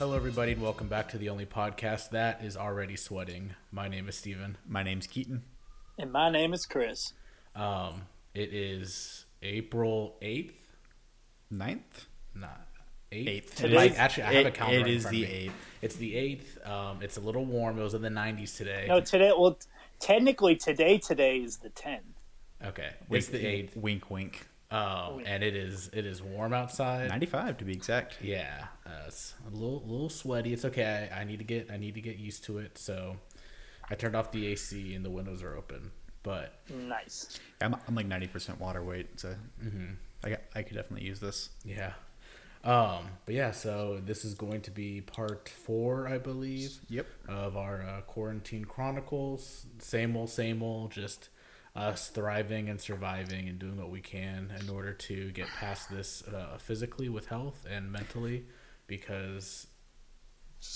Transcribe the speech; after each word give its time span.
Hello, 0.00 0.16
everybody, 0.16 0.52
and 0.52 0.62
welcome 0.62 0.88
back 0.88 1.10
to 1.10 1.18
the 1.18 1.28
only 1.28 1.44
podcast 1.44 2.08
that 2.10 2.42
is 2.42 2.56
already 2.56 2.96
sweating. 2.96 3.54
My 3.70 3.86
name 3.86 4.08
is 4.08 4.16
Steven. 4.16 4.56
My 4.66 4.82
name's 4.82 5.06
Keaton. 5.06 5.42
And 5.98 6.10
my 6.10 6.30
name 6.30 6.54
is 6.54 6.64
Chris. 6.64 7.12
Um, 7.54 8.06
it 8.34 8.54
is 8.54 9.26
April 9.42 10.16
8th. 10.22 10.54
Ninth? 11.50 12.06
Not 12.34 12.66
8th. 13.12 13.28
Eighth. 13.28 13.54
Today- 13.56 13.74
Like, 13.76 13.98
actually, 13.98 14.22
I 14.22 14.32
have 14.34 14.46
a 14.46 14.50
calendar 14.50 14.78
it 14.78 14.82
right 14.84 14.90
in 14.90 14.96
is 14.96 15.02
front 15.02 15.16
of 15.16 15.20
the 15.22 15.26
me. 15.28 15.32
eighth. 15.34 15.54
It's 15.82 15.96
the 15.96 16.14
8th. 16.16 16.66
Um, 16.66 17.02
it's 17.02 17.16
a 17.18 17.20
little 17.20 17.44
warm. 17.44 17.78
It 17.78 17.82
was 17.82 17.92
in 17.94 18.00
the 18.02 18.08
90s 18.08 18.56
today. 18.56 18.86
No, 18.88 19.00
today. 19.02 19.32
Well, 19.36 19.54
t- 19.54 19.66
technically, 19.98 20.56
today 20.56 20.96
today 20.96 21.38
is 21.42 21.58
the 21.58 21.68
tenth. 21.68 22.04
Okay. 22.64 22.90
Wink, 23.10 23.18
It's 23.22 23.28
the 23.28 23.44
8th. 23.44 23.76
Wink, 23.76 24.10
wink. 24.10 24.46
Um, 24.70 25.22
and 25.26 25.42
it 25.42 25.56
is 25.56 25.90
it 25.92 26.06
is 26.06 26.22
warm 26.22 26.52
outside. 26.52 27.08
95 27.08 27.58
to 27.58 27.64
be 27.64 27.72
exact. 27.72 28.18
Yeah, 28.22 28.66
uh, 28.86 28.90
it's 29.08 29.34
a 29.46 29.50
little 29.50 29.82
little 29.86 30.08
sweaty. 30.10 30.52
It's 30.52 30.64
okay. 30.64 31.08
I, 31.12 31.20
I 31.20 31.24
need 31.24 31.38
to 31.38 31.44
get 31.44 31.70
I 31.72 31.76
need 31.76 31.94
to 31.94 32.00
get 32.00 32.18
used 32.18 32.44
to 32.44 32.58
it. 32.58 32.78
So 32.78 33.16
I 33.90 33.94
turned 33.96 34.14
off 34.14 34.30
the 34.30 34.46
AC 34.46 34.94
and 34.94 35.04
the 35.04 35.10
windows 35.10 35.42
are 35.42 35.56
open. 35.56 35.90
But 36.22 36.60
Nice. 36.70 37.40
I'm, 37.62 37.74
I'm 37.88 37.94
like 37.94 38.06
90% 38.06 38.60
water 38.60 38.84
weight, 38.84 39.18
so 39.18 39.34
I, 40.22 40.28
got, 40.28 40.40
I 40.54 40.62
could 40.62 40.76
definitely 40.76 41.06
use 41.08 41.18
this. 41.18 41.48
yeah, 41.64 41.94
um, 42.62 43.06
but 43.24 43.34
yeah. 43.34 43.52
So 43.52 44.02
this 44.04 44.22
is 44.26 44.34
going 44.34 44.60
to 44.62 44.70
be 44.70 45.00
part 45.00 45.48
four, 45.48 46.06
I 46.06 46.18
believe, 46.18 46.78
Yep. 46.90 47.06
of 47.26 47.56
our 47.56 47.80
uh, 47.82 48.00
quarantine 48.02 48.66
chronicles. 48.66 49.64
Same 49.78 50.14
old, 50.14 50.28
same 50.28 50.62
old. 50.62 50.90
Just 50.92 51.30
us 51.76 52.08
thriving 52.08 52.68
and 52.68 52.80
surviving 52.80 53.48
and 53.48 53.58
doing 53.58 53.76
what 53.76 53.90
we 53.90 54.00
can 54.00 54.52
in 54.60 54.68
order 54.68 54.92
to 54.92 55.30
get 55.32 55.46
past 55.48 55.90
this 55.90 56.22
uh, 56.26 56.58
physically 56.58 57.08
with 57.08 57.26
health 57.26 57.64
and 57.70 57.90
mentally, 57.92 58.44
because 58.86 59.66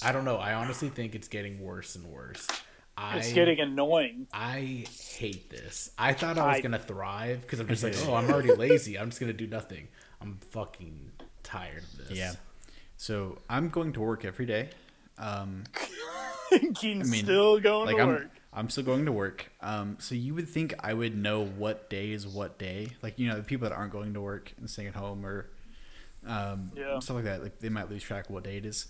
I 0.03 0.13
don't 0.13 0.25
know. 0.25 0.37
I 0.37 0.55
honestly 0.55 0.89
think 0.89 1.15
it's 1.15 1.29
getting 1.29 1.61
worse 1.61 1.97
and 1.97 2.07
worse. 2.07 2.47
I, 2.97 3.19
It's 3.19 3.33
getting 3.33 3.59
annoying. 3.59 4.29
I 4.33 4.85
hate 5.17 5.51
this. 5.51 5.91
I 5.99 6.13
thought 6.13 6.39
I 6.39 6.47
was 6.47 6.57
I- 6.59 6.61
gonna 6.61 6.79
thrive 6.79 7.41
because 7.43 7.59
I'm 7.59 7.67
just 7.69 7.83
like, 7.85 7.95
oh, 8.07 8.15
I'm 8.15 8.31
already 8.31 8.55
lazy. 8.55 8.97
I'm 8.99 9.11
just 9.11 9.21
gonna 9.21 9.33
do 9.33 9.49
nothing. 9.49 9.89
I'm 10.21 10.39
fucking 10.51 11.11
tired 11.43 11.83
of 11.83 12.09
this. 12.09 12.17
Yeah. 12.17 12.35
So 12.97 13.39
I'm 13.51 13.69
going 13.69 13.93
to 13.95 14.01
work 14.01 14.25
every 14.25 14.47
day. 14.47 14.71
Um, 15.19 15.65
Keaton's 16.77 17.09
I 17.09 17.11
mean, 17.11 17.25
still 17.25 17.59
going 17.61 17.87
like 17.87 17.97
to 17.97 18.03
I'm, 18.03 18.09
work. 18.09 18.31
I'm 18.55 18.71
still 18.71 18.85
going 18.85 19.05
to 19.07 19.13
work. 19.13 19.51
Um, 19.61 19.97
so 19.99 20.15
you 20.15 20.33
would 20.35 20.49
think 20.49 20.75
I 20.81 20.95
would 20.95 21.17
know 21.17 21.45
what 21.45 21.91
day 21.91 22.13
is 22.13 22.27
what 22.27 22.59
day. 22.59 22.91
Like, 23.03 23.19
you 23.19 23.27
know, 23.29 23.37
the 23.37 23.43
people 23.43 23.69
that 23.69 23.75
aren't 23.75 23.93
going 23.93 24.15
to 24.15 24.21
work 24.21 24.53
and 24.59 24.71
staying 24.71 24.89
at 24.89 24.95
home 24.95 25.27
or 25.27 25.51
um, 26.27 26.71
Yeah. 26.77 26.99
stuff 27.01 27.17
like 27.17 27.25
that, 27.25 27.43
like 27.43 27.59
they 27.59 27.69
might 27.69 27.91
lose 27.91 28.03
track 28.03 28.27
of 28.27 28.31
what 28.31 28.45
day 28.45 28.57
it 28.59 28.65
is. 28.65 28.87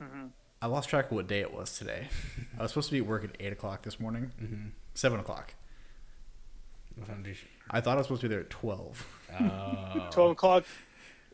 Mm-hmm. 0.00 0.26
I 0.62 0.66
lost 0.66 0.88
track 0.88 1.06
of 1.06 1.12
what 1.12 1.26
day 1.26 1.40
it 1.40 1.52
was 1.52 1.76
today. 1.76 2.08
I 2.58 2.62
was 2.62 2.70
supposed 2.70 2.88
to 2.88 2.92
be 2.92 2.98
at 3.00 3.06
work 3.06 3.24
at 3.24 3.36
8 3.40 3.52
o'clock 3.52 3.82
this 3.82 3.98
morning, 3.98 4.30
Mm-hmm. 4.42 4.68
7 4.94 5.18
o'clock. 5.20 5.54
What 6.96 7.08
time 7.08 7.22
do 7.24 7.30
you- 7.30 7.36
I 7.70 7.80
thought 7.80 7.94
I 7.94 7.96
was 7.98 8.06
supposed 8.06 8.20
to 8.22 8.28
be 8.28 8.34
there 8.34 8.42
at 8.44 8.50
12. 8.50 9.06
Oh. 9.40 10.08
Twelve 10.12 10.30
o'clock, 10.30 10.64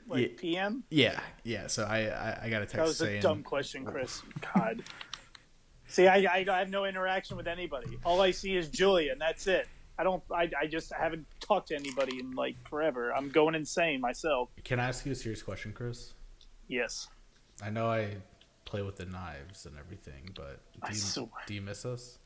like 0.08 0.20
Yeah. 0.32 0.38
p.m. 0.40 0.84
Yeah, 0.88 1.20
yeah. 1.44 1.66
So 1.66 1.84
I 1.84 2.06
I, 2.08 2.38
I 2.44 2.48
got 2.50 2.62
a 2.62 2.66
text 2.66 2.76
That 2.76 2.82
was 2.86 3.00
a 3.00 3.04
saying 3.04 3.20
dumb 3.22 3.42
question, 3.42 3.84
Chris. 3.84 4.22
God. 4.54 4.82
See, 5.90 6.06
I, 6.06 6.18
I 6.22 6.46
I 6.50 6.58
have 6.58 6.70
no 6.70 6.84
interaction 6.84 7.36
with 7.36 7.46
anybody. 7.48 7.98
All 8.04 8.20
I 8.20 8.30
see 8.30 8.56
is 8.56 8.68
Julia, 8.68 9.12
and 9.12 9.20
that's 9.20 9.46
it. 9.46 9.68
I 9.98 10.04
don't. 10.04 10.22
I, 10.32 10.50
I 10.58 10.66
just 10.66 10.92
haven't 10.92 11.26
talked 11.40 11.68
to 11.68 11.74
anybody 11.76 12.20
in 12.20 12.32
like 12.32 12.56
forever. 12.68 13.12
I'm 13.12 13.28
going 13.28 13.54
insane 13.54 14.00
myself. 14.00 14.48
Can 14.64 14.80
I 14.80 14.88
ask 14.88 15.04
you 15.04 15.12
a 15.12 15.14
serious 15.14 15.42
question, 15.42 15.72
Chris? 15.72 16.14
Yes. 16.68 17.08
I 17.62 17.68
know 17.70 17.88
I 17.90 18.16
play 18.64 18.82
with 18.82 18.96
the 18.96 19.04
knives 19.04 19.66
and 19.66 19.76
everything, 19.76 20.30
but 20.34 20.60
do 20.86 20.92
you, 20.92 20.98
swear. 20.98 21.28
do 21.46 21.54
you 21.54 21.60
miss 21.60 21.84
us? 21.84 22.18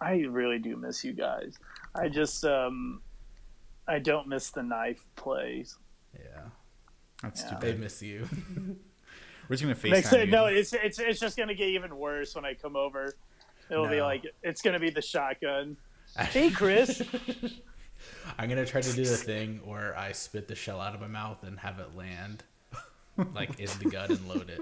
I 0.00 0.12
really 0.28 0.58
do 0.58 0.76
miss 0.76 1.02
you 1.02 1.14
guys. 1.14 1.54
I 1.94 2.08
just 2.08 2.44
um, 2.44 3.00
I 3.88 3.98
don't 3.98 4.28
miss 4.28 4.50
the 4.50 4.62
knife 4.62 5.04
plays. 5.16 5.78
Yeah, 6.14 6.42
that's 7.22 7.42
Yeah. 7.42 7.48
too 7.50 7.56
they 7.60 7.70
bad. 7.72 7.80
miss 7.80 8.02
you. 8.02 8.28
We're 9.48 9.56
just 9.56 9.62
gonna 9.62 9.90
Next, 9.94 10.08
FaceTime 10.10 10.26
you. 10.26 10.32
no, 10.32 10.46
it's 10.46 10.72
it's 10.72 10.98
it's 10.98 11.20
just 11.20 11.36
gonna 11.36 11.54
get 11.54 11.68
even 11.68 11.96
worse 11.96 12.34
when 12.34 12.44
I 12.44 12.54
come 12.54 12.76
over. 12.76 13.14
It'll 13.70 13.88
be 13.88 14.00
like 14.00 14.24
it's 14.42 14.62
gonna 14.62 14.80
be 14.80 14.90
the 14.90 15.02
shotgun. 15.02 15.76
Hey, 16.18 16.50
Chris. 16.50 17.02
I'm 18.38 18.48
gonna 18.48 18.64
try 18.64 18.80
to 18.80 18.92
do 18.92 19.04
the 19.04 19.16
thing 19.16 19.60
where 19.64 19.96
I 19.98 20.12
spit 20.12 20.48
the 20.48 20.54
shell 20.54 20.80
out 20.80 20.94
of 20.94 21.00
my 21.00 21.06
mouth 21.08 21.42
and 21.42 21.58
have 21.58 21.78
it 21.78 21.94
land 21.96 22.44
like 23.34 23.58
in 23.60 23.68
the 23.82 23.90
gun 23.90 24.10
and 24.12 24.28
load 24.28 24.48
it. 24.50 24.60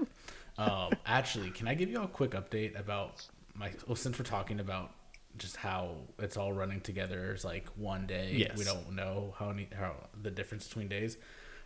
Um, 0.57 0.91
actually, 1.05 1.51
can 1.51 1.67
I 1.67 1.73
give 1.75 1.89
you 1.89 2.01
a 2.01 2.07
quick 2.07 2.31
update 2.31 2.77
about 2.79 3.25
my? 3.53 3.71
Well, 3.87 3.95
since 3.95 4.17
we're 4.19 4.25
talking 4.25 4.59
about 4.59 4.91
just 5.37 5.57
how 5.57 5.95
it's 6.19 6.37
all 6.37 6.53
running 6.53 6.79
together 6.81 7.31
as 7.33 7.43
like 7.45 7.67
one 7.75 8.07
day, 8.07 8.33
Yes. 8.37 8.57
we 8.57 8.63
don't 8.63 8.93
know 8.93 9.33
how 9.37 9.49
any, 9.49 9.67
how 9.77 9.93
the 10.21 10.31
difference 10.31 10.67
between 10.67 10.87
days. 10.87 11.17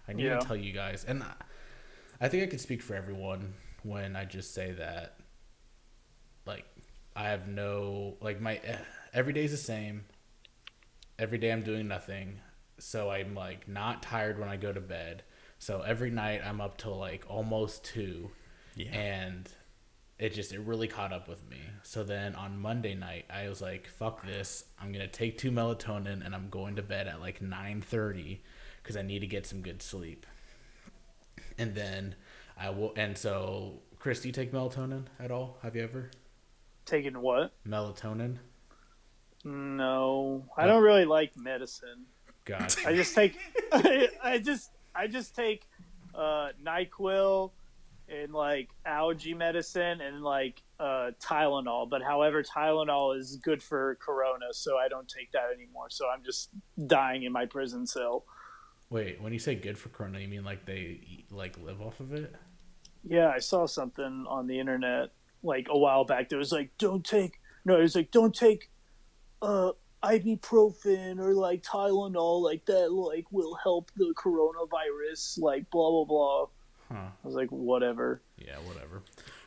I 0.07 0.13
need 0.13 0.25
Yeah. 0.25 0.39
to 0.39 0.45
tell 0.45 0.55
you 0.55 0.73
guys, 0.73 1.05
and 1.05 1.23
I- 2.19 2.27
think 2.29 2.43
I 2.43 2.47
can 2.47 2.59
speak 2.59 2.81
for 2.81 2.95
everyone 2.95 3.53
when 3.83 4.15
I 4.15 4.25
just 4.25 4.53
say 4.53 4.71
that, 4.73 5.15
like, 6.45 6.65
I 7.15 7.29
have 7.29 7.47
no 7.47 8.17
like 8.21 8.39
my 8.39 8.61
every 9.13 9.33
day's 9.33 9.51
the 9.51 9.57
same 9.57 10.05
every 11.19 11.37
day 11.37 11.51
I'm 11.51 11.61
doing 11.61 11.87
nothing. 11.87 12.39
So 12.79 13.11
I'm 13.11 13.35
like 13.35 13.67
not 13.67 14.01
tired 14.01 14.39
when 14.39 14.47
I 14.49 14.55
go 14.55 14.71
to 14.71 14.79
bed. 14.79 15.23
So 15.59 15.81
every 15.81 16.09
night 16.09 16.41
I'm 16.45 16.61
up 16.61 16.77
till 16.77 16.97
like 16.97 17.25
almost 17.27 17.83
two. 17.83 18.31
Yeah. 18.75 18.91
And 18.91 19.49
it 20.17 20.33
just 20.33 20.53
it 20.53 20.61
really 20.61 20.87
caught 20.87 21.11
up 21.11 21.27
with 21.27 21.47
me. 21.49 21.59
So 21.83 22.03
then 22.03 22.35
on 22.35 22.59
Monday 22.59 22.95
night 22.95 23.25
I 23.29 23.49
was 23.49 23.61
like, 23.61 23.87
fuck 23.87 24.25
this. 24.25 24.63
I'm 24.81 24.91
gonna 24.93 25.07
take 25.07 25.37
two 25.37 25.51
melatonin 25.51 26.25
and 26.25 26.33
I'm 26.33 26.49
going 26.49 26.77
to 26.77 26.81
bed 26.81 27.07
at 27.07 27.19
like 27.19 27.41
nine 27.41 27.81
thirty 27.81 28.41
because 28.81 28.95
I 28.95 29.01
need 29.01 29.19
to 29.19 29.27
get 29.27 29.45
some 29.45 29.61
good 29.61 29.81
sleep. 29.81 30.25
And 31.59 31.75
then 31.75 32.15
I 32.57 32.71
will 32.71 32.93
and 32.95 33.15
so 33.17 33.81
Chris, 33.99 34.21
do 34.21 34.29
you 34.29 34.33
take 34.33 34.51
melatonin 34.51 35.05
at 35.19 35.29
all? 35.29 35.57
Have 35.61 35.75
you 35.75 35.83
ever? 35.83 36.09
taken 36.89 37.21
what? 37.21 37.53
Melatonin? 37.67 38.37
No, 39.45 40.45
I 40.57 40.65
don't 40.65 40.83
really 40.83 41.05
like 41.05 41.37
medicine. 41.37 42.05
God. 42.45 42.73
I 42.85 42.93
just 42.93 43.15
take, 43.15 43.37
I, 43.71 44.09
I 44.23 44.39
just, 44.39 44.71
I 44.93 45.07
just 45.07 45.35
take 45.35 45.65
uh, 46.13 46.49
Nyquil 46.61 47.51
and 48.09 48.33
like 48.33 48.69
allergy 48.85 49.33
medicine 49.33 50.01
and 50.01 50.23
like 50.23 50.61
uh, 50.79 51.11
Tylenol. 51.23 51.89
But 51.89 52.01
however, 52.01 52.43
Tylenol 52.43 53.17
is 53.17 53.37
good 53.37 53.63
for 53.63 53.97
Corona, 54.01 54.47
so 54.51 54.77
I 54.77 54.89
don't 54.89 55.07
take 55.07 55.31
that 55.31 55.51
anymore. 55.53 55.89
So 55.89 56.07
I'm 56.09 56.23
just 56.23 56.49
dying 56.87 57.23
in 57.23 57.31
my 57.31 57.45
prison 57.45 57.85
cell. 57.85 58.25
Wait, 58.89 59.21
when 59.21 59.33
you 59.33 59.39
say 59.39 59.55
good 59.55 59.77
for 59.77 59.89
Corona, 59.89 60.19
you 60.19 60.27
mean 60.27 60.43
like 60.43 60.65
they 60.65 61.25
like 61.29 61.57
live 61.59 61.81
off 61.81 61.99
of 61.99 62.13
it? 62.13 62.33
Yeah, 63.03 63.29
I 63.29 63.39
saw 63.39 63.65
something 63.65 64.25
on 64.27 64.47
the 64.47 64.59
internet 64.59 65.11
like 65.43 65.67
a 65.69 65.77
while 65.77 66.05
back. 66.05 66.29
That 66.29 66.37
was 66.37 66.51
like, 66.51 66.71
don't 66.77 67.05
take. 67.05 67.39
No, 67.65 67.77
it 67.77 67.81
was 67.81 67.95
like, 67.95 68.11
don't 68.11 68.35
take 68.35 68.69
uh, 69.41 69.71
ibuprofen 70.03 71.19
or 71.19 71.33
like 71.33 71.61
Tylenol. 71.61 72.41
Like 72.41 72.65
that, 72.65 72.91
like 72.91 73.31
will 73.31 73.55
help 73.55 73.91
the 73.95 74.13
coronavirus. 74.17 75.39
Like 75.39 75.69
blah 75.69 75.89
blah 75.91 76.05
blah. 76.05 76.45
Huh. 76.91 76.97
I 76.97 77.27
was 77.27 77.35
like, 77.35 77.49
whatever. 77.49 78.21
Yeah, 78.37 78.55
whatever. 78.65 79.03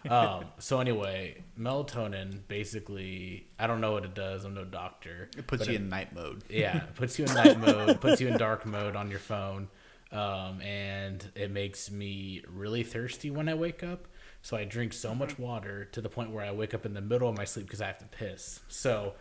um, 0.08 0.44
so 0.58 0.80
anyway, 0.80 1.42
melatonin 1.58 2.41
basically, 2.47 3.48
I 3.58 3.66
don't 3.66 3.80
know 3.80 3.92
what 3.92 4.04
it 4.04 4.14
does. 4.14 4.44
I'm 4.44 4.54
no 4.54 4.64
doctor. 4.64 5.28
It 5.36 5.47
puts 5.47 5.64
but 5.64 5.70
you 5.70 5.76
in 5.76 5.88
night 5.88 6.14
mode. 6.14 6.44
yeah, 6.49 6.76
it 6.76 6.94
puts 6.94 7.19
you 7.19 7.25
in 7.25 7.34
night 7.34 7.58
mode, 7.58 8.00
puts 8.00 8.20
you 8.20 8.28
in 8.28 8.38
dark 8.38 8.64
mode 8.64 8.94
on 8.94 9.11
your 9.11 9.19
phone, 9.19 9.69
um, 10.12 10.61
and 10.61 11.31
it 11.34 11.50
makes 11.50 11.90
me 11.90 12.43
really 12.49 12.84
thirsty 12.84 13.31
when 13.31 13.49
I 13.49 13.55
wake 13.55 13.82
up. 13.82 14.06
So 14.43 14.56
I 14.56 14.64
drink 14.64 14.93
so 14.93 15.14
much 15.14 15.38
water 15.38 15.84
to 15.87 16.00
the 16.00 16.08
point 16.08 16.31
where 16.32 16.44
I 16.44 16.50
wake 16.50 16.75
up 16.75 16.84
in 16.84 16.94
the 16.94 17.00
middle 17.00 17.28
of 17.28 17.37
my 17.37 17.44
sleep 17.44 17.67
because 17.67 17.81
I 17.81 17.87
have 17.87 17.99
to 17.99 18.06
piss. 18.06 18.61
So 18.69 19.14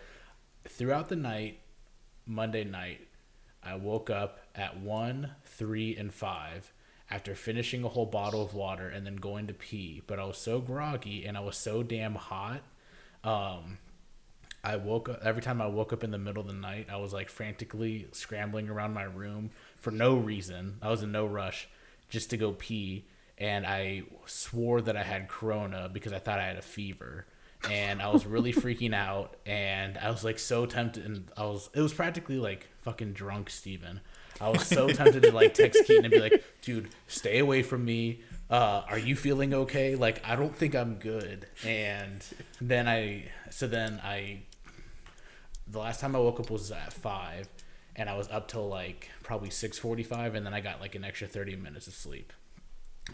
throughout 0.67 1.09
the 1.09 1.15
night, 1.15 1.59
Monday 2.25 2.63
night, 2.63 3.07
I 3.63 3.75
woke 3.75 4.09
up 4.09 4.39
at 4.55 4.79
one, 4.79 5.31
three, 5.45 5.95
and 5.95 6.11
five 6.11 6.73
after 7.11 7.35
finishing 7.35 7.83
a 7.83 7.89
whole 7.89 8.05
bottle 8.05 8.41
of 8.41 8.53
water 8.53 8.87
and 8.87 9.05
then 9.05 9.17
going 9.17 9.47
to 9.47 9.53
pee. 9.53 10.01
But 10.07 10.17
I 10.17 10.23
was 10.23 10.37
so 10.37 10.59
groggy 10.59 11.25
and 11.25 11.37
I 11.37 11.41
was 11.41 11.57
so 11.57 11.83
damn 11.83 12.15
hot. 12.15 12.61
Um, 13.23 13.77
I 14.63 14.77
woke 14.77 15.09
up 15.09 15.19
every 15.23 15.41
time 15.41 15.61
I 15.61 15.67
woke 15.67 15.91
up 15.91 16.03
in 16.03 16.11
the 16.11 16.17
middle 16.17 16.41
of 16.41 16.47
the 16.47 16.53
night. 16.53 16.87
I 16.89 16.97
was 16.97 17.13
like 17.13 17.29
frantically 17.29 18.07
scrambling 18.11 18.69
around 18.69 18.93
my 18.93 19.03
room 19.03 19.49
for 19.77 19.91
no 19.91 20.15
reason. 20.15 20.77
I 20.81 20.89
was 20.89 21.03
in 21.03 21.11
no 21.11 21.25
rush 21.25 21.67
just 22.09 22.29
to 22.29 22.37
go 22.37 22.53
pee, 22.53 23.05
and 23.37 23.65
I 23.65 24.03
swore 24.25 24.81
that 24.81 24.95
I 24.95 25.03
had 25.03 25.27
corona 25.27 25.89
because 25.91 26.13
I 26.13 26.19
thought 26.19 26.39
I 26.39 26.45
had 26.45 26.57
a 26.57 26.61
fever, 26.61 27.25
and 27.69 28.01
I 28.01 28.09
was 28.09 28.25
really 28.25 28.53
freaking 28.53 28.93
out. 28.93 29.35
And 29.47 29.97
I 29.97 30.11
was 30.11 30.23
like 30.23 30.37
so 30.37 30.67
tempted, 30.67 31.05
and 31.05 31.31
I 31.35 31.45
was 31.45 31.69
it 31.73 31.81
was 31.81 31.93
practically 31.93 32.37
like 32.37 32.67
fucking 32.81 33.13
drunk, 33.13 33.49
Steven. 33.49 34.01
I 34.39 34.49
was 34.49 34.65
so 34.65 34.87
tempted 34.89 35.23
to 35.23 35.31
like 35.31 35.53
text 35.53 35.85
Keaton 35.85 36.05
and 36.05 36.11
be 36.13 36.19
like, 36.19 36.43
"Dude, 36.61 36.89
stay 37.07 37.39
away 37.39 37.61
from 37.63 37.85
me. 37.85 38.21
uh, 38.49 38.83
"Are 38.89 38.97
you 38.97 39.15
feeling 39.15 39.53
okay?" 39.53 39.95
Like, 39.95 40.21
I 40.27 40.35
don't 40.35 40.55
think 40.55 40.75
I'm 40.75 40.95
good. 40.95 41.47
And 41.65 42.25
then 42.59 42.87
I, 42.87 43.25
so 43.49 43.67
then 43.67 43.99
I, 44.03 44.43
the 45.67 45.79
last 45.79 45.99
time 45.99 46.15
I 46.15 46.19
woke 46.19 46.39
up 46.39 46.49
was 46.49 46.71
at 46.71 46.91
five, 46.93 47.47
and 47.95 48.09
I 48.09 48.17
was 48.17 48.27
up 48.29 48.47
till 48.47 48.67
like 48.67 49.09
probably 49.23 49.49
six 49.49 49.77
forty-five, 49.77 50.35
and 50.35 50.45
then 50.45 50.53
I 50.53 50.61
got 50.61 50.79
like 50.81 50.95
an 50.95 51.03
extra 51.03 51.27
thirty 51.27 51.55
minutes 51.55 51.87
of 51.87 51.93
sleep. 51.93 52.33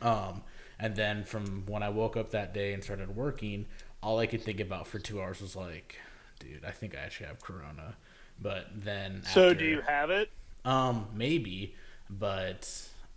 Um, 0.01 0.43
and 0.79 0.95
then 0.95 1.23
from 1.23 1.65
when 1.65 1.81
I 1.83 1.89
woke 1.89 2.17
up 2.17 2.31
that 2.31 2.53
day 2.53 2.73
and 2.73 2.83
started 2.83 3.15
working, 3.15 3.65
all 4.01 4.19
I 4.19 4.27
could 4.27 4.43
think 4.43 4.59
about 4.59 4.87
for 4.87 4.99
two 4.99 5.21
hours 5.21 5.41
was 5.41 5.55
like, 5.55 5.97
dude, 6.39 6.63
I 6.65 6.71
think 6.71 6.95
I 6.95 6.99
actually 6.99 7.27
have 7.27 7.41
corona. 7.41 7.95
But 8.39 8.67
then 8.75 9.23
So 9.23 9.49
after- 9.49 9.59
do 9.59 9.65
you 9.65 9.81
have 9.81 10.09
it? 10.11 10.29
Um, 10.67 11.07
maybe, 11.13 11.75
but 12.09 12.69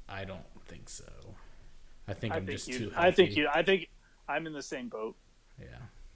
I 0.08 0.24
don't 0.24 0.44
think 0.66 0.88
so. 0.88 1.04
I 2.06 2.14
think 2.14 2.32
I 2.32 2.36
I'm 2.36 2.46
think 2.46 2.58
just 2.58 2.68
you. 2.68 2.78
too. 2.78 2.92
I 2.96 3.10
think 3.10 3.36
you. 3.36 3.48
I 3.52 3.62
think 3.62 3.88
I'm 4.28 4.46
in 4.46 4.52
the 4.52 4.62
same 4.62 4.88
boat. 4.88 5.16
Yeah. 5.60 5.66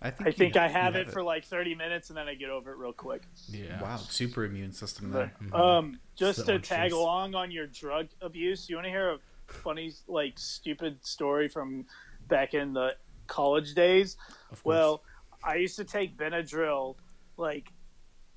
I 0.02 0.10
think 0.10 0.26
I 0.26 0.30
you 0.30 0.32
think 0.36 0.54
ha- 0.56 0.62
I 0.62 0.66
you 0.66 0.72
have 0.72 0.96
it 0.96 1.10
for 1.10 1.22
like 1.22 1.44
30 1.44 1.74
minutes 1.74 2.10
and 2.10 2.16
then 2.16 2.28
I 2.28 2.34
get 2.34 2.50
over 2.50 2.72
it 2.72 2.76
real 2.76 2.92
quick. 2.92 3.22
Yeah. 3.48 3.80
Wow, 3.82 3.96
super 3.96 4.44
immune 4.44 4.72
system 4.72 5.10
But, 5.10 5.30
there. 5.40 5.56
um, 5.60 5.98
just 6.14 6.40
So 6.40 6.44
to 6.44 6.52
anxious. 6.54 6.68
tag 6.68 6.92
along 6.92 7.34
on 7.34 7.50
your 7.50 7.66
drug 7.66 8.08
abuse, 8.20 8.68
you 8.68 8.76
want 8.76 8.84
to 8.86 8.90
hear 8.90 9.10
a 9.12 9.18
funny, 9.46 9.92
like, 10.06 10.38
stupid 10.38 11.04
story 11.06 11.48
from 11.48 11.86
back 12.28 12.52
in 12.54 12.74
the 12.74 12.96
college 13.28 13.74
days? 13.74 14.16
Of 14.52 14.62
course. 14.62 14.74
Well, 14.74 15.02
I 15.42 15.56
used 15.56 15.76
to 15.76 15.84
take 15.84 16.16
Benadryl, 16.18 16.96
like, 17.38 17.72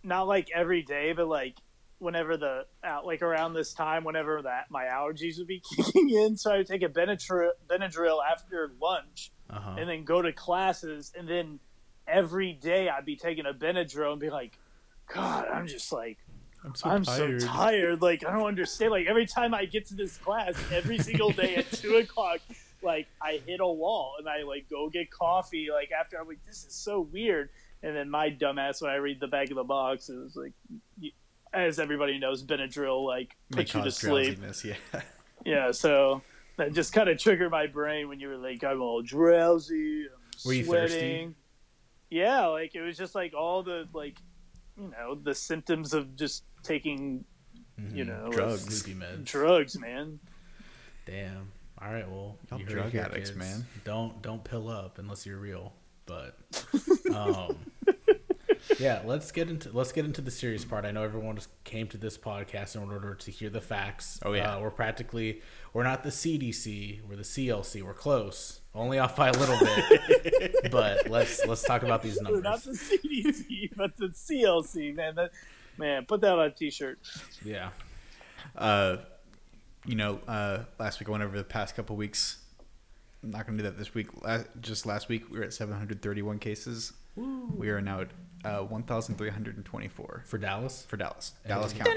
not 0.04 0.28
like 0.28 0.50
every 0.56 0.84
day, 0.84 1.12
but 1.12 1.28
like 1.28 1.58
whenever 2.00 2.38
the 2.38 2.66
out 2.84 3.06
like 3.06 3.22
around 3.22 3.54
this 3.54 3.74
time, 3.74 4.04
whenever 4.04 4.42
that 4.44 4.70
my 4.70 4.86
allergies 4.86 5.38
would 5.38 5.48
be 5.48 5.62
kicking 5.76 6.10
in. 6.10 6.38
So 6.38 6.54
I 6.54 6.58
would 6.58 6.68
take 6.68 6.84
a 6.84 6.90
Benadryl, 6.90 7.52
Benadryl 7.68 8.20
after 8.30 8.72
lunch, 8.82 9.32
uh-huh. 9.50 9.76
and 9.80 9.90
then 9.90 10.04
go 10.04 10.22
to 10.22 10.32
classes, 10.32 11.12
and 11.18 11.28
then 11.28 11.60
every 12.08 12.54
day 12.54 12.90
I'd 12.90 13.06
be 13.06 13.16
taking 13.16 13.46
a 13.46 13.54
Benadryl 13.54 14.12
and 14.12 14.22
be 14.22 14.30
like, 14.30 14.58
God, 15.14 15.48
I'm 15.52 15.68
just 15.68 15.92
like. 15.92 16.18
I'm 16.64 16.74
so 16.74 16.90
I'm 16.90 17.06
so 17.06 17.38
tired. 17.38 18.02
Like 18.02 18.26
I 18.26 18.32
don't 18.32 18.48
understand. 18.48 18.92
Like 18.92 19.06
every 19.06 19.28
time 19.28 19.54
I 19.54 19.66
get 19.66 19.86
to 19.88 19.94
this 19.94 20.18
class, 20.18 20.56
every 20.74 20.98
single 20.98 21.30
day 21.30 21.56
at 21.56 21.72
two 21.72 21.96
o'clock, 22.04 22.40
like 22.82 23.08
I 23.22 23.40
hit 23.46 23.60
a 23.62 23.68
wall 23.68 24.16
and 24.18 24.28
I 24.28 24.42
like 24.42 24.68
go 24.68 24.90
get 24.90 25.12
coffee. 25.12 25.68
Like 25.72 25.92
after 25.92 26.20
I'm 26.20 26.28
like, 26.28 26.44
this 26.48 26.66
is 26.66 26.74
so 26.74 27.02
weird. 27.02 27.50
And 27.84 27.96
then 27.96 28.10
my 28.10 28.32
dumbass, 28.32 28.82
when 28.82 28.90
I 28.90 28.96
read 28.96 29.20
the 29.20 29.28
back 29.28 29.52
of 29.52 29.56
the 29.56 29.64
box, 29.64 30.10
it 30.10 30.18
was 30.18 30.36
like, 30.36 30.54
as 31.54 31.80
everybody 31.80 32.20
knows, 32.20 32.44
Benadryl 32.44 33.06
like 33.06 33.36
May 33.52 33.58
puts 33.64 33.74
you 33.74 33.84
to 33.84 33.92
sleep. 33.92 34.40
Yeah. 34.64 34.76
Yeah, 35.46 35.72
so 35.72 36.22
that 36.58 36.74
just 36.74 36.92
kind 36.94 37.08
of 37.08 37.18
triggered 37.20 37.52
my 37.52 37.68
brain 37.68 38.10
when 38.10 38.20
you 38.20 38.28
were 38.28 38.38
like, 38.38 38.64
I'm 38.64 38.82
all 38.82 39.02
drowsy. 39.04 40.06
I'm 40.06 40.10
Were 40.44 40.54
sweating. 40.64 40.66
thirsty? 40.66 41.36
Yeah, 42.10 42.48
like 42.48 42.74
it 42.76 42.82
was 42.82 42.98
just 42.98 43.14
like 43.16 43.34
all 43.34 43.62
the 43.64 43.88
like, 43.94 44.18
you 44.78 44.90
know, 44.90 45.16
the 45.16 45.36
symptoms 45.36 45.94
of 45.94 46.16
just 46.16 46.44
taking 46.64 47.24
you 47.94 48.04
Mhm. 48.04 48.08
know, 48.08 48.30
drugs. 48.32 48.84
Meds. 48.88 49.24
drugs, 49.26 49.80
man. 49.80 50.20
Damn. 51.06 51.52
All 51.80 51.94
right. 51.94 52.10
Well, 52.10 52.38
Y'all 52.50 52.60
you 52.60 52.66
drug 52.66 52.96
addicts, 52.96 53.30
kids. 53.30 53.40
man. 53.40 53.66
Don't 53.86 54.22
don't 54.24 54.44
pill 54.44 54.68
up 54.70 54.98
unless 54.98 55.26
you're 55.26 55.38
real. 55.38 55.74
But 56.08 56.36
um, 57.14 57.56
yeah, 58.80 59.02
let's 59.06 59.32
get 59.32 59.50
into 59.50 59.70
let's 59.72 59.92
get 59.92 60.06
into 60.06 60.22
the 60.22 60.32
serious 60.32 60.66
part. 60.66 60.86
I 60.86 60.92
know 60.92 61.04
everyone 61.04 61.36
just 61.36 61.50
came 61.64 61.88
to 61.88 61.98
this 61.98 62.18
podcast 62.18 62.76
in 62.76 62.90
order 62.92 63.16
to 63.16 63.32
hear 63.32 63.50
the 63.50 63.62
facts. 63.62 64.20
Oh, 64.24 64.34
yeah. 64.34 64.56
uh, 64.56 64.60
we're 64.60 64.72
practically 64.72 65.42
we're 65.74 65.84
not 65.84 66.04
the 66.04 66.10
CDC, 66.10 67.02
we're 67.08 67.16
the 67.16 67.24
CLC. 67.24 67.84
We're 67.84 67.94
close, 67.94 68.62
only 68.74 69.00
off 69.00 69.16
by 69.16 69.30
a 69.30 69.34
little 69.34 69.60
bit. 69.60 70.56
but 70.72 71.10
let's 71.10 71.46
let's 71.46 71.64
talk 71.64 71.84
about 71.84 72.02
these 72.02 72.20
numbers. 72.22 72.44
We're 72.44 72.50
not 72.50 72.64
the 72.64 72.72
CDC, 72.72 73.72
but 73.76 73.96
the 73.98 74.08
CLC, 74.08 74.96
man. 74.96 75.16
That 75.16 75.32
man, 75.78 76.06
put 76.06 76.22
that 76.22 76.34
on 76.34 76.46
a 76.46 76.52
t-shirt. 76.52 77.00
Yeah. 77.44 77.70
Uh, 78.56 78.98
you 79.86 79.96
know, 79.96 80.20
uh, 80.28 80.64
last 80.80 81.00
week 81.00 81.10
I 81.10 81.12
went 81.12 81.24
over 81.24 81.38
the 81.38 81.44
past 81.44 81.76
couple 81.76 81.96
weeks. 81.96 82.40
I'm 83.24 83.32
not 83.32 83.46
going 83.46 83.58
to 83.58 83.64
do 83.64 83.70
that 83.70 83.78
this 83.78 83.94
week. 83.94 84.08
La 84.24 84.40
just 84.62 84.86
last 84.86 85.10
week 85.10 85.30
we 85.32 85.40
were 85.40 85.46
at 85.46 85.54
731 85.54 86.40
cases. 86.40 86.94
We 87.16 87.70
are 87.70 87.82
now 87.82 88.02
at 88.02 88.10
uh, 88.46 88.60
1,324 88.60 90.24
For 90.26 90.38
Dallas, 90.38 90.86
for 90.88 90.98
Dallas. 90.98 91.34
Hey. 91.44 91.50
Dallas 91.50 91.74
County. 91.74 91.92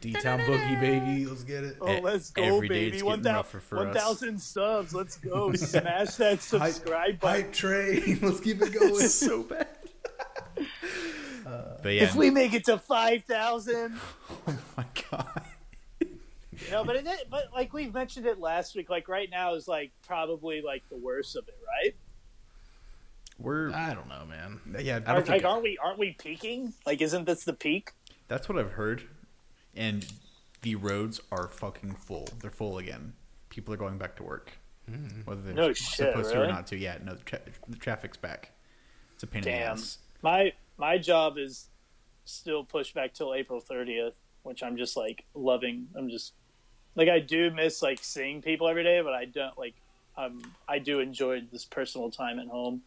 D 0.00 0.12
Town 0.12 0.40
Boogie 0.40 0.80
baby, 0.80 1.26
let's 1.26 1.44
get 1.44 1.64
it. 1.64 1.76
Oh, 1.80 1.98
let's 2.02 2.30
go, 2.30 2.42
every 2.42 2.68
day 2.68 2.84
baby! 2.86 2.96
it's 2.96 3.04
One 3.04 3.22
getting 3.22 3.36
rougher 3.36 3.60
for 3.60 3.86
us. 3.86 3.96
thousand 3.96 4.40
subs. 4.40 4.94
Let's 4.94 5.16
go! 5.16 5.52
Smash 5.54 6.16
that 6.16 6.42
subscribe 6.42 7.20
button. 7.20 7.52
train, 7.52 8.18
let's 8.22 8.40
keep 8.40 8.60
it 8.62 8.72
going. 8.72 8.90
It's 8.96 9.14
so 9.14 9.42
bad. 9.44 9.68
but 11.82 11.92
yeah, 11.92 12.02
If 12.04 12.14
we 12.14 12.30
make 12.30 12.52
it 12.52 12.64
to 12.64 12.78
five 12.78 13.24
thousand, 13.24 13.98
oh 14.48 14.58
my 14.76 14.84
god. 15.10 15.42
no, 16.70 16.84
but 16.84 16.96
it, 16.96 17.06
but 17.30 17.44
like 17.54 17.72
we've 17.72 17.94
mentioned 17.94 18.26
it 18.26 18.38
last 18.38 18.74
week. 18.74 18.90
Like 18.90 19.08
right 19.08 19.30
now 19.30 19.54
is 19.54 19.68
like 19.68 19.92
probably 20.06 20.62
like 20.62 20.82
the 20.90 20.96
worst 20.96 21.36
of 21.36 21.46
it, 21.48 21.56
right? 21.84 21.94
We're 23.38 23.72
I 23.72 23.94
don't 23.94 24.08
know, 24.08 24.24
man. 24.26 24.60
yeah. 24.82 24.94
I 24.94 24.96
Are, 24.96 25.00
don't 25.00 25.16
like, 25.16 25.26
think- 25.26 25.44
aren't 25.44 25.62
we? 25.62 25.78
Aren't 25.82 25.98
we 25.98 26.12
peaking? 26.18 26.72
Like, 26.86 27.00
isn't 27.02 27.24
this 27.26 27.44
the 27.44 27.52
peak? 27.52 27.92
That's 28.28 28.48
what 28.48 28.58
I've 28.58 28.72
heard, 28.72 29.04
and 29.74 30.06
the 30.62 30.74
roads 30.74 31.20
are 31.30 31.48
fucking 31.48 31.94
full. 31.94 32.28
They're 32.40 32.50
full 32.50 32.78
again. 32.78 33.12
People 33.50 33.72
are 33.74 33.76
going 33.76 33.98
back 33.98 34.16
to 34.16 34.22
work, 34.22 34.52
hmm. 34.88 35.20
whether 35.24 35.40
they're 35.42 35.54
No 35.54 35.72
shit, 35.72 36.08
supposed 36.08 36.32
to 36.32 36.42
or 36.42 36.46
not 36.46 36.66
to. 36.68 36.76
Yeah, 36.76 36.98
no, 37.04 37.14
the, 37.14 37.22
tra- 37.22 37.40
the 37.68 37.76
traffic's 37.76 38.16
back. 38.16 38.52
It's 39.14 39.22
a 39.22 39.26
pain 39.26 39.42
in 39.44 39.44
the 39.44 39.54
ass. 39.54 39.98
My 40.22 40.52
my 40.78 40.98
job 40.98 41.38
is 41.38 41.68
still 42.24 42.64
pushed 42.64 42.94
back 42.94 43.14
till 43.14 43.34
April 43.34 43.60
30th, 43.62 44.12
which 44.42 44.62
I'm 44.62 44.76
just 44.76 44.96
like 44.96 45.24
loving. 45.34 45.88
I'm 45.96 46.08
just 46.10 46.32
like 46.96 47.08
I 47.08 47.20
do 47.20 47.50
miss 47.50 47.82
like 47.82 47.98
seeing 48.02 48.42
people 48.42 48.66
every 48.68 48.82
day, 48.82 49.00
but 49.02 49.12
I 49.12 49.26
don't 49.26 49.56
like 49.58 49.74
um 50.16 50.40
I 50.68 50.78
do 50.78 51.00
enjoy 51.00 51.42
this 51.52 51.64
personal 51.64 52.10
time 52.10 52.38
at 52.38 52.48
home. 52.48 52.82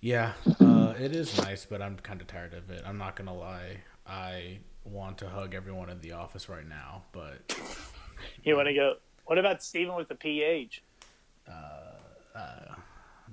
Yeah, 0.00 0.32
uh, 0.60 0.94
it 0.98 1.14
is 1.16 1.36
nice, 1.38 1.64
but 1.64 1.82
I'm 1.82 1.96
kind 1.96 2.20
of 2.20 2.26
tired 2.26 2.54
of 2.54 2.70
it. 2.70 2.82
I'm 2.86 2.98
not 2.98 3.16
gonna 3.16 3.34
lie. 3.34 3.78
I 4.06 4.58
want 4.84 5.18
to 5.18 5.28
hug 5.28 5.54
everyone 5.54 5.90
in 5.90 6.00
the 6.00 6.12
office 6.12 6.48
right 6.48 6.68
now, 6.68 7.02
but 7.12 7.56
You 8.44 8.56
want 8.56 8.68
to 8.68 8.74
go? 8.74 8.94
What 9.24 9.38
about 9.38 9.62
Steven 9.62 9.96
with 9.96 10.08
the 10.08 10.14
PH? 10.14 10.82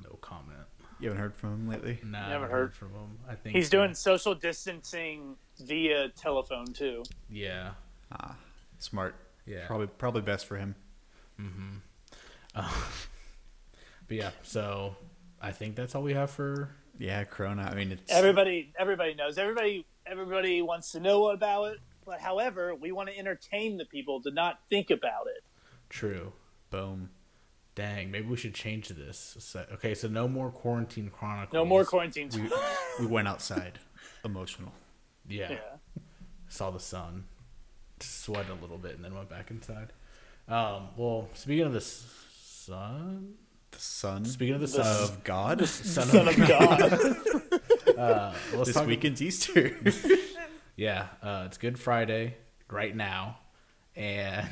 no 0.01 0.15
comment. 0.21 0.57
You 1.00 1.09
haven't 1.09 1.21
heard 1.21 1.35
from 1.35 1.53
him 1.53 1.67
lately. 1.69 2.00
Nah, 2.03 2.17
I 2.25 2.29
Never 2.29 2.33
haven't 2.45 2.50
heard. 2.51 2.73
from 2.75 2.89
him. 2.93 3.17
I 3.29 3.35
think 3.35 3.55
He's 3.55 3.67
uh, 3.67 3.71
doing 3.77 3.93
social 3.93 4.33
distancing 4.33 5.35
via 5.59 6.09
telephone 6.09 6.65
too. 6.67 7.03
Yeah, 7.29 7.71
Ah, 8.12 8.35
smart. 8.79 9.15
Yeah. 9.45 9.65
Probably 9.67 9.88
probably 9.88 10.21
best 10.21 10.45
for 10.45 10.57
him. 10.57 10.75
Mm-hmm. 11.39 11.69
Uh, 12.55 12.69
but 14.07 14.15
yeah, 14.17 14.29
so 14.43 14.95
I 15.41 15.51
think 15.51 15.75
that's 15.75 15.95
all 15.95 16.03
we 16.03 16.13
have 16.13 16.29
for. 16.29 16.69
Yeah, 17.00 17.23
Corona. 17.23 17.63
I 17.63 17.73
mean, 17.73 17.91
it's 17.91 18.12
Everybody, 18.12 18.71
everybody 18.77 19.15
knows. 19.15 19.39
Everybody, 19.39 19.88
everybody 20.05 20.62
wants 20.62 20.91
to 20.91 21.00
know 21.00 21.29
about 21.31 21.71
it. 21.73 21.79
But 22.05 22.19
however, 22.19 22.75
we 22.75 22.91
want 22.91 23.09
to 23.09 23.17
entertain 23.17 23.77
the 23.77 23.85
people 23.85 24.21
to 24.21 24.29
not 24.29 24.59
think 24.69 24.91
about 24.91 25.25
it. 25.35 25.43
True. 25.89 26.33
boom. 26.69 27.09
Dang, 27.73 28.12
maybe 28.12 28.27
we 28.27 28.38
should 28.38 28.53
change 28.53 28.89
this. 28.89 29.35
So- 29.39 29.65
okay, 29.73 29.95
so 29.95 30.07
no 30.07 30.27
more 30.27 30.51
quarantine 30.51 31.09
chronicles. 31.09 31.53
No 31.53 31.65
more 31.65 31.83
quarantine. 31.83 32.29
We 32.35 32.51
we 33.00 33.07
went 33.07 33.27
outside, 33.27 33.79
emotional. 34.23 34.73
Yeah. 35.27 35.53
yeah. 35.53 35.57
saw 36.50 36.69
the 36.69 36.79
sun, 36.79 37.25
sweat 38.03 38.45
a 38.50 38.53
little 38.62 38.77
bit, 38.77 38.95
and 38.95 39.03
then 39.03 39.13
went 39.15 39.29
back 39.29 39.51
inside. 39.51 39.93
Um, 40.48 40.89
well, 40.98 41.29
speaking 41.33 41.65
of 41.65 41.74
the 41.74 41.81
sun, 41.81 43.36
The 43.72 43.79
sun 43.79 44.25
speaking 44.25 44.55
of 44.55 44.62
the 44.62 44.67
The 44.67 44.83
sun, 44.83 45.03
of 45.03 45.24
God. 45.24 45.65
son, 45.67 46.05
Son 46.07 46.27
of, 46.27 46.39
of 46.39 46.48
God. 46.48 47.98
uh, 47.98 48.33
let's 48.53 48.65
this 48.67 48.74
talk- 48.75 48.88
weekend's 48.88 49.22
Easter. 49.22 49.75
Yeah, 50.75 51.05
uh, 51.22 51.43
it's 51.45 51.60
Good 51.60 51.77
Friday 51.77 52.36
right 52.67 52.95
now, 52.95 53.38
and 53.95 54.48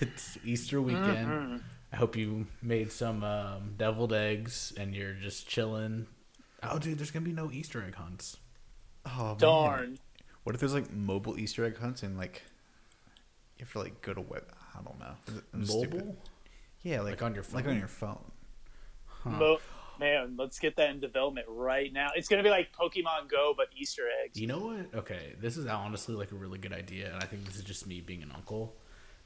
it's 0.00 0.38
Easter 0.44 0.80
weekend. 0.80 1.28
Mm-hmm. 1.28 1.56
I 1.92 1.96
hope 1.96 2.14
you 2.16 2.46
made 2.62 2.92
some 2.92 3.24
um, 3.24 3.74
deviled 3.76 4.12
eggs 4.12 4.72
and 4.76 4.94
you're 4.94 5.14
just 5.14 5.48
chilling. 5.48 6.06
Oh, 6.62 6.78
dude, 6.78 6.96
there's 6.96 7.10
gonna 7.10 7.24
be 7.24 7.32
no 7.32 7.50
Easter 7.50 7.82
egg 7.84 7.96
hunts. 7.96 8.36
oh 9.04 9.24
man. 9.30 9.36
Darn. 9.38 9.98
What 10.44 10.54
if 10.54 10.60
there's 10.60 10.74
like 10.74 10.92
mobile 10.92 11.40
Easter 11.40 11.64
egg 11.64 11.76
hunts 11.78 12.04
and 12.04 12.16
like 12.16 12.42
you 13.64 13.66
have 13.66 13.72
to 13.72 13.78
like 13.90 14.02
go 14.02 14.14
to 14.14 14.20
web? 14.20 14.44
I 14.78 14.82
don't 14.82 14.98
know. 14.98 15.14
Is 15.28 15.36
it- 15.38 15.44
it's 15.60 15.68
Mobile? 15.70 15.82
stupid. 15.90 16.16
Yeah, 16.82 17.00
like, 17.00 17.12
Like 17.12 17.22
on 17.22 17.34
your 17.34 17.42
phone. 17.44 17.54
Like 17.62 17.68
on 17.68 17.78
your 17.78 17.88
phone. 17.88 18.30
Mo- 19.24 19.58
man, 19.98 20.34
let's 20.38 20.58
get 20.58 20.76
that 20.76 20.90
in 20.90 21.00
development 21.00 21.46
right 21.48 21.90
now. 21.92 22.08
It's 22.14 22.28
gonna 22.28 22.42
be 22.42 22.50
like 22.50 22.72
Pokemon 22.76 23.28
Go, 23.30 23.54
but 23.56 23.68
Easter 23.74 24.02
eggs. 24.22 24.38
You 24.38 24.46
know 24.46 24.58
what? 24.58 24.94
Okay, 24.94 25.32
this 25.40 25.56
is 25.56 25.66
honestly 25.66 26.14
like 26.14 26.30
a 26.32 26.34
really 26.34 26.58
good 26.58 26.72
idea, 26.74 27.12
and 27.14 27.22
I 27.22 27.26
think 27.26 27.44
this 27.46 27.56
is 27.56 27.62
just 27.64 27.86
me 27.86 28.00
being 28.02 28.22
an 28.22 28.32
uncle. 28.34 28.76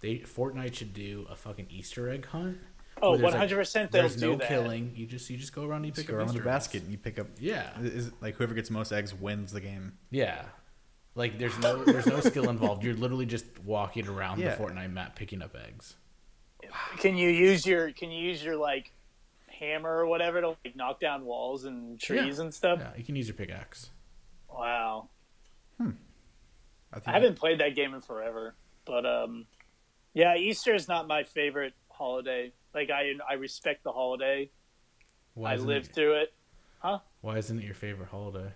They 0.00 0.18
Fortnite 0.18 0.74
should 0.74 0.94
do 0.94 1.26
a 1.28 1.34
fucking 1.34 1.66
Easter 1.70 2.08
egg 2.08 2.26
hunt. 2.26 2.58
Oh, 3.02 3.10
where 3.16 3.30
there's, 3.32 3.52
100% 3.52 3.90
they'll 3.90 4.02
There's 4.02 4.20
no 4.20 4.36
that. 4.36 4.48
killing. 4.48 4.92
You 4.94 5.06
just 5.06 5.28
you 5.30 5.36
just 5.36 5.52
go 5.52 5.62
around 5.64 5.78
and 5.78 5.86
you 5.86 5.92
Just 5.92 6.06
pick 6.06 6.08
go 6.08 6.14
up 6.14 6.18
around 6.18 6.28
the 6.28 6.34
Easter 6.34 6.48
eggs. 6.48 6.54
basket 6.66 6.82
and 6.84 6.92
you 6.92 6.98
pick 6.98 7.18
up. 7.18 7.26
Yeah. 7.40 7.70
Is 7.80 8.10
like 8.20 8.34
whoever 8.36 8.54
gets 8.54 8.68
the 8.68 8.74
most 8.74 8.92
eggs 8.92 9.12
wins 9.14 9.52
the 9.52 9.60
game. 9.60 9.92
Yeah. 10.10 10.44
Like 11.18 11.36
there's 11.36 11.58
no 11.58 11.82
there's 11.82 12.06
no 12.06 12.20
skill 12.20 12.48
involved. 12.48 12.84
You're 12.84 12.94
literally 12.94 13.26
just 13.26 13.44
walking 13.64 14.06
around 14.06 14.38
Yeah. 14.38 14.54
the 14.54 14.62
Fortnite 14.62 14.92
map 14.92 15.16
picking 15.16 15.42
up 15.42 15.56
eggs. 15.56 15.96
Can 16.98 17.16
you 17.16 17.28
use 17.28 17.66
your 17.66 17.90
Can 17.90 18.12
you 18.12 18.24
use 18.24 18.42
your 18.42 18.56
like 18.56 18.92
hammer 19.48 19.90
or 19.98 20.06
whatever 20.06 20.40
to 20.40 20.48
like 20.64 20.76
knock 20.76 21.00
down 21.00 21.24
walls 21.24 21.64
and 21.64 21.98
trees 21.98 22.36
Yeah. 22.36 22.44
and 22.44 22.54
stuff? 22.54 22.78
Yeah, 22.80 22.90
you 22.96 23.02
can 23.02 23.16
use 23.16 23.26
your 23.26 23.34
pickaxe. 23.34 23.90
Wow, 24.48 25.08
I, 25.80 25.84
think 26.94 27.08
I 27.08 27.12
haven't 27.12 27.36
played 27.36 27.58
that 27.60 27.74
game 27.74 27.94
in 27.94 28.00
forever, 28.00 28.54
but 28.84 29.04
um, 29.04 29.46
yeah, 30.14 30.36
Easter 30.36 30.72
is 30.74 30.86
not 30.86 31.08
my 31.08 31.24
favorite 31.24 31.74
holiday. 31.90 32.52
Like 32.72 32.90
I 32.90 33.14
I 33.28 33.34
respect 33.34 33.82
the 33.82 33.90
holiday. 33.92 34.50
Why 35.34 35.50
I 35.50 35.54
isn't 35.54 35.66
lived 35.66 35.88
it, 35.88 35.94
through 35.96 36.14
it. 36.22 36.32
Huh? 36.78 37.00
Why 37.22 37.38
isn't 37.38 37.58
it 37.58 37.64
your 37.64 37.74
favorite 37.74 38.08
holiday? 38.08 38.52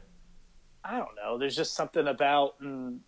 I 0.84 0.98
don't 0.98 1.14
know. 1.16 1.38
There's 1.38 1.56
just 1.56 1.74
something 1.74 2.06
about, 2.06 2.54
and 2.60 3.00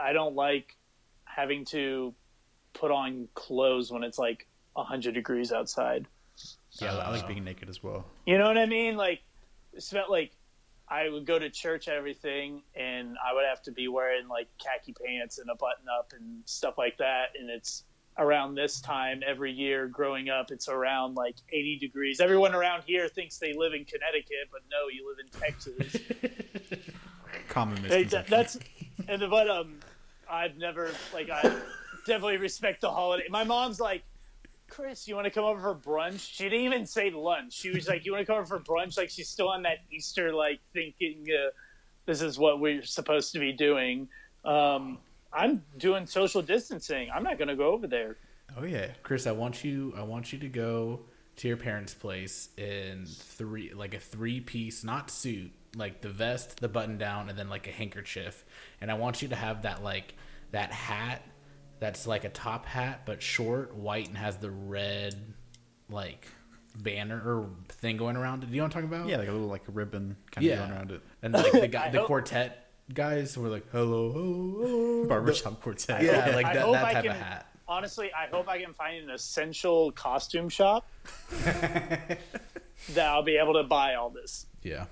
I 0.00 0.12
don't 0.12 0.34
like 0.34 0.76
having 1.24 1.64
to 1.66 2.14
put 2.72 2.90
on 2.90 3.28
clothes 3.34 3.90
when 3.90 4.02
it's 4.04 4.18
like 4.18 4.46
hundred 4.76 5.14
degrees 5.14 5.52
outside. 5.52 6.06
Yeah, 6.80 6.96
I 6.96 7.10
like 7.10 7.26
being 7.28 7.44
naked 7.44 7.68
as 7.68 7.82
well. 7.82 8.04
You 8.26 8.38
know 8.38 8.46
what 8.46 8.58
I 8.58 8.66
mean? 8.66 8.96
Like, 8.96 9.20
it's 9.72 9.90
about 9.92 10.10
like 10.10 10.32
I 10.88 11.08
would 11.08 11.26
go 11.26 11.38
to 11.38 11.48
church 11.50 11.86
and 11.86 11.96
everything, 11.96 12.62
and 12.74 13.16
I 13.24 13.32
would 13.34 13.44
have 13.44 13.62
to 13.62 13.72
be 13.72 13.88
wearing 13.88 14.28
like 14.28 14.48
khaki 14.58 14.92
pants 14.92 15.38
and 15.38 15.48
a 15.50 15.54
button 15.54 15.86
up 15.88 16.12
and 16.18 16.42
stuff 16.44 16.76
like 16.76 16.98
that. 16.98 17.30
And 17.38 17.50
it's 17.50 17.84
around 18.18 18.54
this 18.54 18.80
time 18.80 19.20
every 19.26 19.52
year 19.52 19.88
growing 19.88 20.28
up, 20.28 20.50
it's 20.50 20.68
around 20.68 21.14
like 21.14 21.36
80 21.52 21.78
degrees. 21.78 22.20
Everyone 22.20 22.54
around 22.54 22.84
here 22.86 23.08
thinks 23.08 23.38
they 23.38 23.52
live 23.52 23.74
in 23.74 23.84
Connecticut, 23.84 24.48
but 24.50 24.60
no, 24.70 24.88
you 24.88 25.08
live 25.08 25.18
in 25.24 25.40
Texas. 25.40 26.00
Common 27.48 27.82
misconception. 27.82 28.30
that's 28.30 28.58
and 29.08 29.22
but 29.28 29.50
um, 29.50 29.80
I've 30.30 30.56
never 30.56 30.90
like 31.12 31.30
I 31.30 31.42
definitely 32.06 32.36
respect 32.36 32.80
the 32.80 32.90
holiday. 32.90 33.24
My 33.28 33.44
mom's 33.44 33.80
like, 33.80 34.02
Chris, 34.68 35.06
you 35.08 35.14
want 35.14 35.24
to 35.26 35.30
come 35.30 35.44
over 35.44 35.60
for 35.60 35.74
brunch? 35.74 36.20
She 36.32 36.44
didn't 36.44 36.60
even 36.60 36.86
say 36.86 37.10
lunch. 37.10 37.52
She 37.52 37.70
was 37.70 37.88
like, 37.88 38.04
you 38.04 38.12
want 38.12 38.22
to 38.22 38.26
come 38.26 38.40
over 38.40 38.58
for 38.58 38.60
brunch? 38.60 38.96
Like 38.96 39.10
she's 39.10 39.28
still 39.28 39.48
on 39.48 39.62
that 39.62 39.78
Easter 39.90 40.32
like 40.32 40.60
thinking 40.72 41.26
uh, 41.30 41.50
this 42.06 42.22
is 42.22 42.38
what 42.38 42.60
we're 42.60 42.84
supposed 42.84 43.32
to 43.32 43.38
be 43.38 43.52
doing. 43.52 44.08
Um, 44.44 44.98
I'm 45.34 45.62
doing 45.78 46.06
social 46.06 46.42
distancing. 46.42 47.08
I'm 47.14 47.22
not 47.22 47.38
going 47.38 47.48
to 47.48 47.56
go 47.56 47.72
over 47.72 47.86
there. 47.86 48.16
oh 48.56 48.64
yeah. 48.64 48.88
Chris, 49.02 49.26
I 49.26 49.32
want 49.32 49.64
you 49.64 49.92
I 49.96 50.02
want 50.02 50.32
you 50.32 50.38
to 50.40 50.48
go 50.48 51.00
to 51.36 51.48
your 51.48 51.56
parents' 51.56 51.94
place 51.94 52.50
in 52.56 53.06
three 53.06 53.72
like 53.72 53.94
a 53.94 53.98
three 53.98 54.40
piece, 54.40 54.84
not 54.84 55.10
suit, 55.10 55.50
like 55.76 56.00
the 56.00 56.08
vest, 56.08 56.60
the 56.60 56.68
button 56.68 56.96
down, 56.98 57.28
and 57.28 57.38
then 57.38 57.48
like 57.48 57.66
a 57.66 57.72
handkerchief. 57.72 58.44
And 58.80 58.90
I 58.90 58.94
want 58.94 59.22
you 59.22 59.28
to 59.28 59.36
have 59.36 59.62
that 59.62 59.82
like 59.82 60.14
that 60.52 60.72
hat 60.72 61.22
that's 61.80 62.06
like 62.06 62.24
a 62.24 62.28
top 62.28 62.66
hat 62.66 63.02
but 63.04 63.20
short, 63.20 63.74
white 63.74 64.08
and 64.08 64.16
has 64.16 64.36
the 64.36 64.50
red 64.50 65.14
like 65.90 66.28
banner 66.76 67.16
or 67.16 67.50
thing 67.68 67.96
going 67.96 68.16
around 68.16 68.42
it. 68.44 68.46
Do 68.46 68.52
you 68.52 68.58
know 68.58 68.64
what 68.64 68.76
I'm 68.76 68.82
talking 68.82 68.96
about? 68.96 69.08
Yeah, 69.08 69.18
like 69.18 69.28
a 69.28 69.32
little 69.32 69.48
like 69.48 69.66
a 69.68 69.72
ribbon 69.72 70.16
kind 70.30 70.46
of 70.46 70.58
going 70.58 70.70
around 70.70 70.90
it. 70.92 71.02
And 71.22 71.34
like 71.34 71.52
the 71.52 71.68
guy 71.68 71.90
the 71.92 71.98
hope- 71.98 72.06
quartet 72.06 72.63
guys 72.92 73.36
were 73.38 73.48
like, 73.48 73.64
Hello, 73.70 74.12
hello. 74.12 75.06
Barbershop 75.06 75.60
quartet. 75.62 76.02
Yeah, 76.02 76.34
like 76.34 76.46
I 76.46 76.54
that, 76.54 76.72
that 76.72 76.92
type 76.92 77.02
can- 77.04 77.10
of 77.12 77.16
hat. 77.18 77.46
Honestly, 77.66 78.10
I 78.12 78.26
hope 78.26 78.46
I 78.46 78.60
can 78.62 78.74
find 78.74 79.02
an 79.04 79.08
essential 79.10 79.90
costume 79.92 80.50
shop 80.50 80.86
that 81.44 82.18
I'll 82.98 83.22
be 83.22 83.36
able 83.38 83.54
to 83.54 83.62
buy 83.62 83.94
all 83.94 84.10
this. 84.10 84.44
Yeah. 84.62 84.84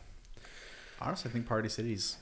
Honestly, 1.00 1.28
I 1.28 1.32
think 1.32 1.46
Party 1.46 1.68
City's 1.68 2.16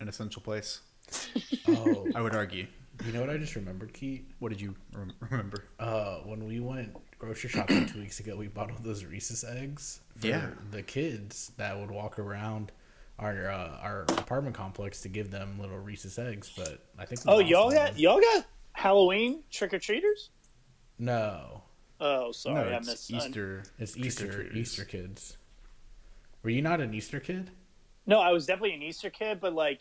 an 0.00 0.08
essential 0.08 0.42
place. 0.42 0.80
Oh, 1.68 2.06
I 2.14 2.20
would 2.20 2.34
argue. 2.34 2.66
you 3.04 3.12
know 3.12 3.20
what 3.20 3.28
I 3.30 3.36
just 3.38 3.56
remembered, 3.56 3.92
Keith? 3.92 4.24
What 4.38 4.50
did 4.50 4.60
you 4.60 4.74
rem- 4.94 5.12
remember? 5.30 5.64
Uh, 5.80 6.18
when 6.24 6.46
we 6.46 6.60
went 6.60 6.96
grocery 7.18 7.50
shopping 7.50 7.86
two 7.86 7.98
weeks 7.98 8.20
ago, 8.20 8.36
we 8.36 8.46
bought 8.46 8.70
all 8.70 8.76
those 8.82 9.04
Reese's 9.04 9.42
eggs 9.44 10.00
for 10.16 10.26
Yeah. 10.28 10.46
the 10.70 10.82
kids 10.82 11.50
that 11.56 11.76
would 11.78 11.90
walk 11.90 12.18
around 12.20 12.70
our 13.18 13.50
uh, 13.50 13.78
our 13.82 14.02
apartment 14.02 14.54
complex 14.54 15.00
to 15.02 15.08
give 15.08 15.30
them 15.30 15.58
little 15.58 15.78
Reese's 15.78 16.18
eggs. 16.18 16.52
But 16.56 16.84
I 16.98 17.04
think 17.06 17.20
Oh, 17.26 17.38
y'all 17.38 17.70
them. 17.70 17.78
got 17.78 17.98
y'all 17.98 18.20
got 18.20 18.46
Halloween 18.72 19.42
trick 19.50 19.72
or 19.74 19.78
treaters? 19.78 20.30
no. 20.98 21.62
Oh, 21.98 22.30
sorry, 22.30 22.70
no, 22.70 22.76
I 22.76 22.80
missed 22.80 23.10
Easter. 23.10 23.62
It's 23.78 23.96
Easter. 23.96 24.46
Easter 24.52 24.84
kids. 24.84 25.38
Were 26.42 26.50
you 26.50 26.60
not 26.60 26.82
an 26.82 26.92
Easter 26.92 27.20
kid? 27.20 27.50
No, 28.04 28.20
I 28.20 28.32
was 28.32 28.44
definitely 28.44 28.74
an 28.74 28.82
Easter 28.82 29.08
kid, 29.08 29.40
but 29.40 29.54
like, 29.54 29.80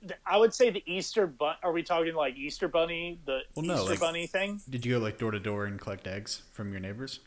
th- 0.00 0.18
I 0.24 0.38
would 0.38 0.54
say 0.54 0.70
the 0.70 0.82
Easter 0.86 1.26
bun. 1.26 1.56
Are 1.62 1.70
we 1.70 1.82
talking 1.82 2.14
like 2.14 2.34
Easter 2.36 2.66
bunny, 2.66 3.20
the 3.26 3.40
Well, 3.54 3.66
no, 3.66 3.74
Easter 3.74 3.90
like- 3.90 4.00
bunny 4.00 4.26
thing? 4.26 4.58
Did 4.70 4.86
you 4.86 4.94
go 4.94 5.00
like 5.04 5.18
door 5.18 5.32
to 5.32 5.38
door 5.38 5.66
and 5.66 5.78
collect 5.78 6.06
eggs 6.06 6.40
from 6.54 6.70
your 6.72 6.80
neighbors? 6.80 7.20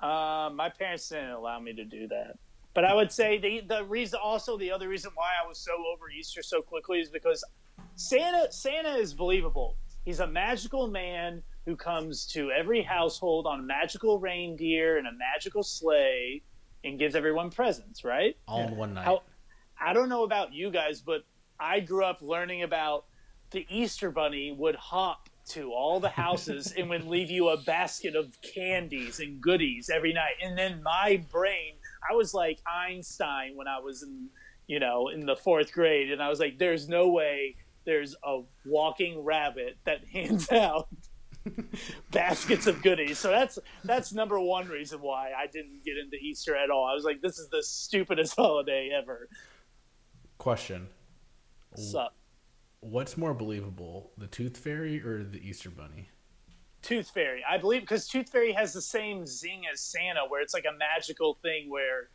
Uh, 0.00 0.48
my 0.54 0.68
parents 0.68 1.08
didn't 1.08 1.30
allow 1.30 1.58
me 1.58 1.72
to 1.74 1.84
do 1.84 2.06
that. 2.08 2.38
But 2.74 2.84
I 2.84 2.94
would 2.94 3.10
say 3.10 3.38
the 3.38 3.62
the 3.66 3.84
reason, 3.84 4.20
also 4.22 4.56
the 4.56 4.70
other 4.70 4.88
reason 4.88 5.10
why 5.14 5.30
I 5.42 5.46
was 5.46 5.58
so 5.58 5.72
over 5.92 6.08
Easter 6.10 6.42
so 6.42 6.62
quickly 6.62 7.00
is 7.00 7.08
because 7.08 7.44
Santa 7.96 8.50
Santa 8.52 8.94
is 8.94 9.12
believable. 9.12 9.76
He's 10.04 10.20
a 10.20 10.26
magical 10.26 10.86
man 10.86 11.42
who 11.66 11.76
comes 11.76 12.26
to 12.26 12.50
every 12.50 12.82
household 12.82 13.46
on 13.46 13.60
a 13.60 13.62
magical 13.62 14.18
reindeer 14.18 14.98
and 14.98 15.06
a 15.06 15.12
magical 15.12 15.62
sleigh 15.62 16.42
and 16.84 16.98
gives 16.98 17.14
everyone 17.14 17.50
presents, 17.50 18.04
right? 18.04 18.36
All 18.48 18.66
in 18.66 18.76
one 18.76 18.94
night. 18.94 19.04
How, 19.04 19.22
I 19.78 19.92
don't 19.92 20.08
know 20.08 20.24
about 20.24 20.54
you 20.54 20.70
guys, 20.70 21.00
but 21.00 21.24
I 21.58 21.80
grew 21.80 22.04
up 22.04 22.22
learning 22.22 22.62
about 22.62 23.04
the 23.50 23.66
Easter 23.68 24.10
Bunny 24.10 24.52
would 24.52 24.76
hop 24.76 25.28
to 25.48 25.72
all 25.72 26.00
the 26.00 26.08
houses 26.08 26.72
and 26.76 26.88
would 26.90 27.04
leave 27.04 27.30
you 27.30 27.48
a 27.48 27.56
basket 27.56 28.14
of 28.16 28.36
candies 28.42 29.20
and 29.20 29.40
goodies 29.40 29.90
every 29.94 30.12
night. 30.12 30.34
And 30.42 30.56
then 30.56 30.82
my 30.82 31.22
brain, 31.30 31.74
I 32.08 32.14
was 32.14 32.34
like 32.34 32.58
Einstein 32.66 33.56
when 33.56 33.68
I 33.68 33.78
was 33.80 34.02
in, 34.02 34.28
you 34.66 34.80
know, 34.80 35.08
in 35.08 35.26
the 35.26 35.36
fourth 35.36 35.72
grade, 35.72 36.10
and 36.10 36.22
I 36.22 36.28
was 36.28 36.40
like, 36.40 36.58
"There's 36.58 36.88
no 36.88 37.08
way 37.08 37.56
there's 37.84 38.14
a 38.24 38.40
walking 38.64 39.24
rabbit 39.24 39.78
that 39.84 40.04
hands 40.12 40.50
out." 40.52 40.88
baskets 42.10 42.66
of 42.66 42.82
goodies 42.82 43.18
so 43.18 43.30
that's 43.30 43.58
that's 43.84 44.12
number 44.12 44.38
one 44.38 44.68
reason 44.68 45.00
why 45.00 45.30
i 45.34 45.46
didn't 45.46 45.82
get 45.82 45.96
into 45.96 46.18
easter 46.18 46.54
at 46.54 46.68
all 46.68 46.86
i 46.86 46.92
was 46.92 47.02
like 47.02 47.22
this 47.22 47.38
is 47.38 47.48
the 47.48 47.62
stupidest 47.62 48.36
holiday 48.36 48.90
ever 48.94 49.26
Question: 50.40 50.88
Sup. 51.76 52.16
What's 52.80 53.18
more 53.18 53.34
believable, 53.34 54.12
the 54.16 54.26
Tooth 54.26 54.56
Fairy 54.56 55.02
or 55.02 55.22
the 55.22 55.46
Easter 55.46 55.68
Bunny? 55.68 56.08
Tooth 56.82 57.10
Fairy. 57.10 57.42
I 57.48 57.58
believe 57.58 57.82
because 57.82 58.08
Tooth 58.08 58.30
Fairy 58.30 58.52
has 58.52 58.72
the 58.72 58.80
same 58.82 59.26
zing 59.26 59.62
as 59.72 59.80
Santa, 59.80 60.20
where 60.28 60.40
it's 60.40 60.54
like 60.54 60.64
a 60.64 60.76
magical 60.76 61.38
thing 61.42 61.70
where 61.70 62.08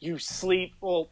you 0.00 0.18
sleep. 0.18 0.74
Well, 0.80 1.10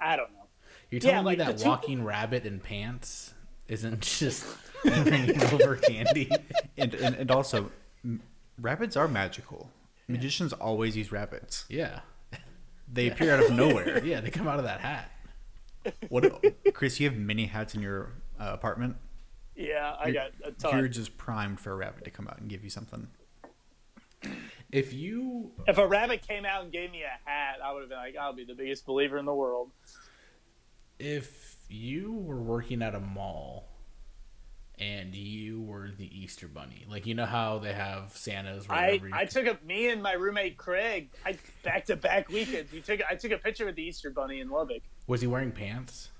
I 0.00 0.16
don't 0.16 0.32
know. 0.32 0.46
You're 0.90 1.00
Yeah, 1.02 1.10
telling 1.10 1.26
like 1.26 1.38
me 1.38 1.44
the 1.44 1.52
that 1.52 1.58
two- 1.62 1.68
walking 1.68 2.04
rabbit 2.04 2.46
in 2.46 2.60
pants 2.60 3.34
isn't 3.68 4.00
just 4.20 4.46
bringing 4.82 5.40
over 5.52 5.76
candy? 5.76 6.30
And 6.76 6.94
and, 6.94 7.14
and 7.16 7.30
also, 7.30 7.70
rabbits 8.60 8.96
are 8.96 9.08
magical. 9.08 9.70
Magicians 10.08 10.52
always 10.52 10.96
use 10.96 11.10
rabbits. 11.10 11.64
Yeah, 11.68 12.00
They 12.92 13.08
appear 13.08 13.34
out 13.34 13.42
of 13.44 13.50
nowhere. 13.52 14.02
yeah, 14.04 14.20
they 14.20 14.30
come 14.30 14.46
out 14.46 14.58
of 14.58 14.64
that 14.64 14.80
hat. 14.80 15.10
What, 16.08 16.44
Chris? 16.74 17.00
You 17.00 17.08
have 17.10 17.18
many 17.18 17.46
hats 17.46 17.74
in 17.74 17.82
your 17.82 18.12
uh, 18.40 18.50
apartment. 18.52 18.96
Yeah, 19.56 19.94
I 19.98 20.10
got 20.10 20.30
a 20.44 20.76
You're 20.76 20.88
just 20.88 21.16
primed 21.16 21.60
for 21.60 21.72
a 21.72 21.76
rabbit 21.76 22.04
to 22.04 22.10
come 22.10 22.28
out 22.28 22.38
and 22.38 22.48
give 22.48 22.62
you 22.62 22.70
something. 22.70 23.08
If 24.70 24.92
you 24.92 25.52
If 25.66 25.78
a 25.78 25.86
rabbit 25.86 26.26
came 26.26 26.44
out 26.44 26.64
and 26.64 26.72
gave 26.72 26.90
me 26.90 27.02
a 27.02 27.28
hat, 27.30 27.56
I 27.64 27.72
would 27.72 27.80
have 27.80 27.88
been 27.88 27.98
like, 27.98 28.16
I'll 28.16 28.32
be 28.32 28.44
the 28.44 28.54
biggest 28.54 28.84
believer 28.84 29.16
in 29.18 29.24
the 29.24 29.34
world. 29.34 29.70
if 30.98 31.56
you 31.68 32.12
were 32.12 32.40
working 32.40 32.80
at 32.82 32.94
a 32.94 33.00
mall 33.00 33.68
and 34.78 35.14
you 35.14 35.62
were 35.62 35.90
the 35.96 36.06
Easter 36.16 36.48
Bunny, 36.48 36.84
like 36.88 37.06
you 37.06 37.14
know 37.14 37.26
how 37.26 37.58
they 37.58 37.72
have 37.72 38.12
Santas. 38.16 38.66
I, 38.68 39.00
I 39.12 39.24
took 39.24 39.46
a 39.46 39.58
me 39.64 39.88
and 39.88 40.02
my 40.02 40.12
roommate 40.12 40.56
Craig. 40.58 41.10
I 41.24 41.36
back 41.62 41.86
to 41.86 41.96
back 41.96 42.28
weekends. 42.28 42.70
We 42.72 42.80
took 42.80 43.00
I 43.10 43.14
took 43.14 43.32
a 43.32 43.38
picture 43.38 43.64
with 43.66 43.76
the 43.76 43.82
Easter 43.82 44.10
Bunny 44.10 44.40
in 44.40 44.50
Lubbock. 44.50 44.82
was 45.06 45.20
he 45.20 45.26
wearing 45.26 45.52
pants? 45.52 46.10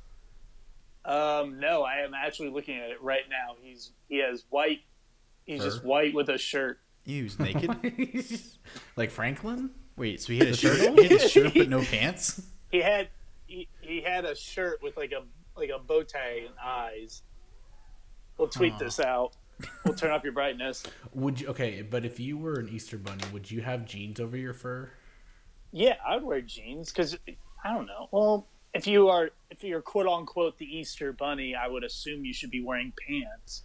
Um, 1.06 1.60
no, 1.60 1.82
I 1.82 1.98
am 2.04 2.12
actually 2.14 2.50
looking 2.50 2.78
at 2.78 2.90
it 2.90 3.00
right 3.02 3.22
now. 3.30 3.54
He's 3.62 3.92
he 4.08 4.18
has 4.18 4.44
white. 4.50 4.80
He's 5.44 5.60
Fur? 5.60 5.64
just 5.70 5.84
white 5.84 6.12
with 6.14 6.28
a 6.28 6.38
shirt. 6.38 6.80
He 7.04 7.22
was 7.22 7.38
naked. 7.38 7.70
like 8.96 9.10
Franklin? 9.12 9.70
Wait, 9.96 10.20
so 10.20 10.32
he 10.32 10.40
had 10.40 10.48
a 10.48 10.56
shirt, 10.56 10.78
he 10.98 11.02
had 11.04 11.12
a 11.12 11.28
shirt 11.28 11.54
but 11.54 11.68
no 11.68 11.80
pants? 11.90 12.42
He 12.72 12.78
had 12.82 13.08
he, 13.46 13.68
he 13.80 14.00
had 14.02 14.24
a 14.24 14.34
shirt 14.34 14.82
with 14.82 14.96
like 14.96 15.12
a 15.12 15.22
like 15.58 15.70
a 15.70 15.78
bow 15.78 16.02
tie 16.02 16.42
and 16.46 16.54
eyes. 16.62 17.22
We'll 18.36 18.48
tweet 18.48 18.72
Huh. 18.72 18.78
this 18.80 19.00
out. 19.00 19.36
We'll 19.84 19.94
turn 19.94 20.10
up 20.10 20.22
your 20.24 20.34
brightness. 20.34 20.82
Would 21.14 21.40
you 21.40 21.48
okay? 21.48 21.80
But 21.82 22.04
if 22.04 22.18
you 22.20 22.36
were 22.36 22.54
an 22.58 22.68
Easter 22.68 22.98
bunny, 22.98 23.22
would 23.32 23.50
you 23.50 23.62
have 23.62 23.86
jeans 23.86 24.20
over 24.20 24.36
your 24.36 24.52
fur? 24.52 24.90
Yeah, 25.72 25.94
I'd 26.06 26.22
wear 26.22 26.40
jeans 26.42 26.92
because 26.92 27.16
I 27.64 27.72
don't 27.72 27.86
know. 27.86 28.08
Well, 28.12 28.48
if 28.76 28.86
you 28.86 29.08
are 29.08 29.30
if 29.50 29.62
you're 29.64 29.80
quote 29.82 30.06
unquote 30.06 30.58
the 30.58 30.64
Easter 30.66 31.12
bunny, 31.12 31.54
I 31.54 31.68
would 31.68 31.84
assume 31.84 32.24
you 32.24 32.32
should 32.34 32.50
be 32.50 32.62
wearing 32.62 32.92
pants. 33.06 33.62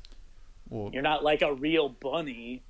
Well, 0.69 0.89
You're 0.93 1.01
not 1.03 1.23
like 1.23 1.41
a 1.41 1.53
real 1.53 1.89
bunny. 1.89 2.63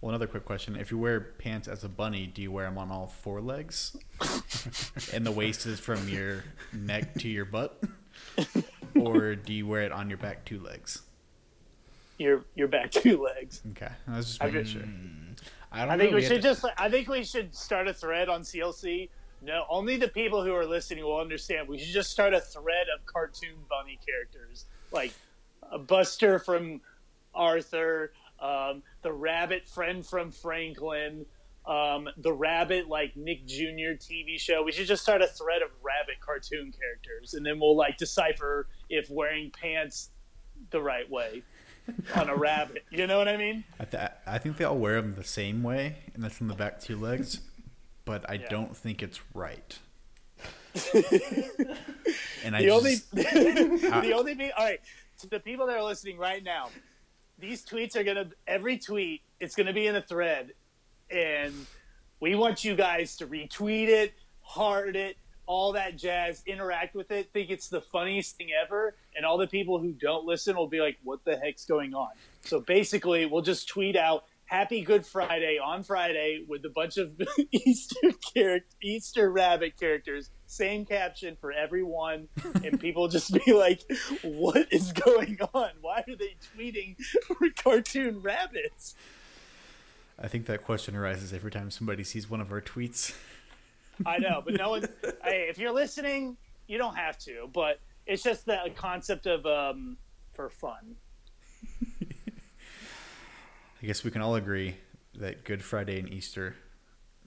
well, 0.00 0.10
another 0.10 0.26
quick 0.26 0.44
question: 0.44 0.76
If 0.76 0.90
you 0.90 0.98
wear 0.98 1.20
pants 1.20 1.68
as 1.68 1.84
a 1.84 1.88
bunny, 1.88 2.26
do 2.26 2.42
you 2.42 2.52
wear 2.52 2.66
them 2.66 2.76
on 2.78 2.90
all 2.90 3.06
four 3.06 3.40
legs, 3.40 3.96
and 5.14 5.24
the 5.24 5.32
waist 5.32 5.64
is 5.66 5.80
from 5.80 6.06
your 6.08 6.44
neck 6.72 7.14
to 7.20 7.28
your 7.28 7.46
butt, 7.46 7.82
or 8.94 9.34
do 9.36 9.52
you 9.54 9.66
wear 9.66 9.82
it 9.82 9.92
on 9.92 10.08
your 10.10 10.18
back 10.18 10.44
two 10.44 10.60
legs? 10.60 11.02
Your 12.18 12.44
your 12.54 12.68
back 12.68 12.90
two 12.90 13.22
legs. 13.22 13.62
Okay, 13.70 13.90
I 14.08 14.16
was 14.16 14.26
just 14.26 14.42
making 14.42 14.64
sure. 14.64 14.82
Mm. 14.82 15.38
I 15.72 15.80
don't 15.80 15.90
I 15.90 15.96
know. 15.96 16.02
think 16.04 16.14
we 16.14 16.22
should 16.22 16.42
to- 16.42 16.48
just. 16.48 16.64
I 16.78 16.88
think 16.90 17.08
we 17.08 17.24
should 17.24 17.54
start 17.54 17.88
a 17.88 17.94
thread 17.94 18.28
on 18.28 18.42
CLC. 18.42 19.08
No, 19.42 19.64
only 19.68 19.96
the 19.96 20.08
people 20.08 20.44
who 20.44 20.54
are 20.54 20.66
listening 20.66 21.04
will 21.04 21.20
understand. 21.20 21.68
We 21.68 21.78
should 21.78 21.92
just 21.92 22.10
start 22.10 22.34
a 22.34 22.40
thread 22.40 22.86
of 22.94 23.04
cartoon 23.06 23.54
bunny 23.68 23.98
characters, 24.06 24.64
like 24.90 25.12
a 25.70 25.78
Buster 25.78 26.38
from 26.38 26.80
Arthur, 27.34 28.12
um, 28.40 28.82
the 29.02 29.12
rabbit 29.12 29.68
friend 29.68 30.04
from 30.04 30.32
Franklin, 30.32 31.26
um, 31.66 32.08
the 32.16 32.32
rabbit 32.32 32.88
like 32.88 33.16
Nick 33.16 33.46
Jr. 33.46 33.96
TV 33.98 34.38
show. 34.38 34.62
We 34.62 34.72
should 34.72 34.86
just 34.86 35.02
start 35.02 35.22
a 35.22 35.26
thread 35.26 35.62
of 35.62 35.70
rabbit 35.82 36.20
cartoon 36.20 36.72
characters, 36.72 37.34
and 37.34 37.44
then 37.44 37.60
we'll 37.60 37.76
like 37.76 37.98
decipher 37.98 38.68
if 38.88 39.10
wearing 39.10 39.50
pants 39.50 40.10
the 40.70 40.80
right 40.80 41.10
way 41.10 41.42
on 42.14 42.28
a 42.28 42.36
rabbit. 42.36 42.84
You 42.90 43.06
know 43.06 43.18
what 43.18 43.28
I 43.28 43.36
mean? 43.36 43.64
I, 43.78 43.84
th- 43.84 44.02
I 44.26 44.38
think 44.38 44.56
they 44.56 44.64
all 44.64 44.78
wear 44.78 45.00
them 45.00 45.14
the 45.14 45.24
same 45.24 45.62
way, 45.62 45.96
and 46.14 46.22
that's 46.22 46.40
on 46.40 46.48
the 46.48 46.54
back 46.54 46.80
two 46.80 46.96
legs, 46.98 47.40
but 48.06 48.28
I 48.30 48.34
Yeah. 48.34 48.48
don't 48.48 48.74
think 48.74 49.02
it's 49.02 49.20
right. 49.34 49.78
and 52.44 52.54
I 52.56 52.62
the 52.62 52.66
just, 52.66 53.06
only 53.16 53.76
the 53.78 54.12
only 54.14 54.34
be 54.34 54.52
all 54.52 54.64
right 54.64 54.80
to 55.18 55.26
the 55.26 55.40
people 55.40 55.66
that 55.66 55.76
are 55.76 55.82
listening 55.82 56.18
right 56.18 56.42
now 56.44 56.68
these 57.38 57.64
tweets 57.64 57.96
are 57.96 58.04
gonna 58.04 58.28
every 58.46 58.78
tweet 58.78 59.22
it's 59.40 59.54
gonna 59.56 59.72
be 59.72 59.86
in 59.86 59.96
a 59.96 60.02
thread 60.02 60.52
and 61.10 61.54
we 62.20 62.34
want 62.34 62.62
you 62.62 62.74
guys 62.76 63.16
to 63.16 63.26
retweet 63.26 63.88
it 63.88 64.12
heart 64.42 64.96
it 64.96 65.16
all 65.46 65.72
that 65.72 65.96
jazz 65.96 66.42
interact 66.46 66.94
with 66.94 67.10
it 67.10 67.30
think 67.32 67.48
it's 67.48 67.68
the 67.68 67.80
funniest 67.80 68.36
thing 68.36 68.48
ever 68.62 68.94
and 69.16 69.24
all 69.24 69.38
the 69.38 69.46
people 69.46 69.78
who 69.78 69.92
don't 69.92 70.26
listen 70.26 70.54
will 70.56 70.68
be 70.68 70.80
like 70.80 70.98
what 71.04 71.24
the 71.24 71.38
heck's 71.38 71.64
going 71.64 71.94
on 71.94 72.10
so 72.42 72.60
basically 72.60 73.24
we'll 73.24 73.40
just 73.42 73.66
tweet 73.66 73.96
out 73.96 74.24
happy 74.46 74.80
good 74.82 75.04
friday 75.04 75.58
on 75.62 75.82
friday 75.82 76.44
with 76.48 76.64
a 76.64 76.68
bunch 76.70 76.96
of 76.96 77.10
easter 77.52 78.10
character 78.34 78.76
easter 78.82 79.30
rabbit 79.30 79.76
characters 79.78 80.30
same 80.46 80.84
caption 80.84 81.36
for 81.40 81.52
everyone 81.52 82.28
and 82.64 82.80
people 82.80 83.08
just 83.16 83.32
be 83.44 83.52
like 83.52 83.82
what 84.22 84.72
is 84.72 84.92
going 84.92 85.38
on 85.52 85.70
why 85.80 86.04
are 86.08 86.16
they 86.16 86.36
tweeting 86.56 86.96
cartoon 87.62 88.20
rabbits 88.20 88.94
I 90.18 90.28
think 90.28 90.46
that 90.46 90.64
question 90.64 90.96
arises 90.96 91.32
every 91.32 91.50
time 91.50 91.70
somebody 91.70 92.02
sees 92.02 92.30
one 92.30 92.40
of 92.40 92.50
our 92.50 92.62
tweets. 92.62 93.14
I 94.06 94.18
know, 94.18 94.42
but 94.44 94.54
no 94.54 94.70
one. 94.70 94.88
hey, 95.22 95.46
if 95.50 95.58
you're 95.58 95.72
listening, 95.72 96.36
you 96.66 96.78
don't 96.78 96.96
have 96.96 97.18
to. 97.20 97.50
But 97.52 97.80
it's 98.06 98.22
just 98.22 98.46
the 98.46 98.70
concept 98.74 99.26
of 99.26 99.44
um 99.44 99.98
for 100.32 100.48
fun. 100.48 100.96
I 103.86 103.88
guess 103.88 104.02
we 104.02 104.10
can 104.10 104.20
all 104.20 104.34
agree 104.34 104.78
that 105.14 105.44
Good 105.44 105.62
Friday 105.62 106.00
and 106.00 106.12
Easter 106.12 106.56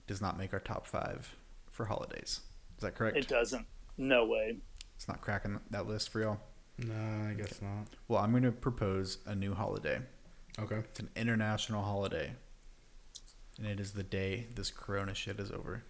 does 0.06 0.20
not 0.20 0.36
make 0.36 0.52
our 0.52 0.60
top 0.60 0.86
five 0.86 1.34
for 1.70 1.86
holidays. 1.86 2.40
Is 2.76 2.82
that 2.82 2.94
correct? 2.94 3.16
It 3.16 3.28
doesn't. 3.28 3.64
No 3.96 4.26
way. 4.26 4.58
It's 4.94 5.08
not 5.08 5.22
cracking 5.22 5.58
that 5.70 5.88
list 5.88 6.10
for 6.10 6.20
y'all. 6.20 6.38
No, 6.76 7.30
I 7.30 7.32
guess 7.32 7.62
not. 7.62 7.86
Well, 8.08 8.22
I'm 8.22 8.32
going 8.32 8.42
to 8.42 8.52
propose 8.52 9.16
a 9.24 9.34
new 9.34 9.54
holiday. 9.54 10.00
Okay. 10.58 10.74
It's 10.74 11.00
an 11.00 11.08
international 11.16 11.82
holiday, 11.82 12.34
and 13.56 13.66
it 13.66 13.80
is 13.80 13.92
the 13.92 14.02
day 14.02 14.48
this 14.54 14.70
Corona 14.70 15.14
shit 15.14 15.40
is 15.40 15.50
over. 15.50 15.82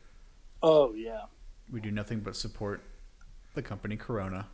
Oh 0.62 0.94
yeah. 0.94 1.22
We 1.68 1.80
do 1.80 1.90
nothing 1.90 2.20
but 2.20 2.36
support 2.36 2.80
the 3.54 3.62
company 3.62 3.96
Corona, 3.96 4.46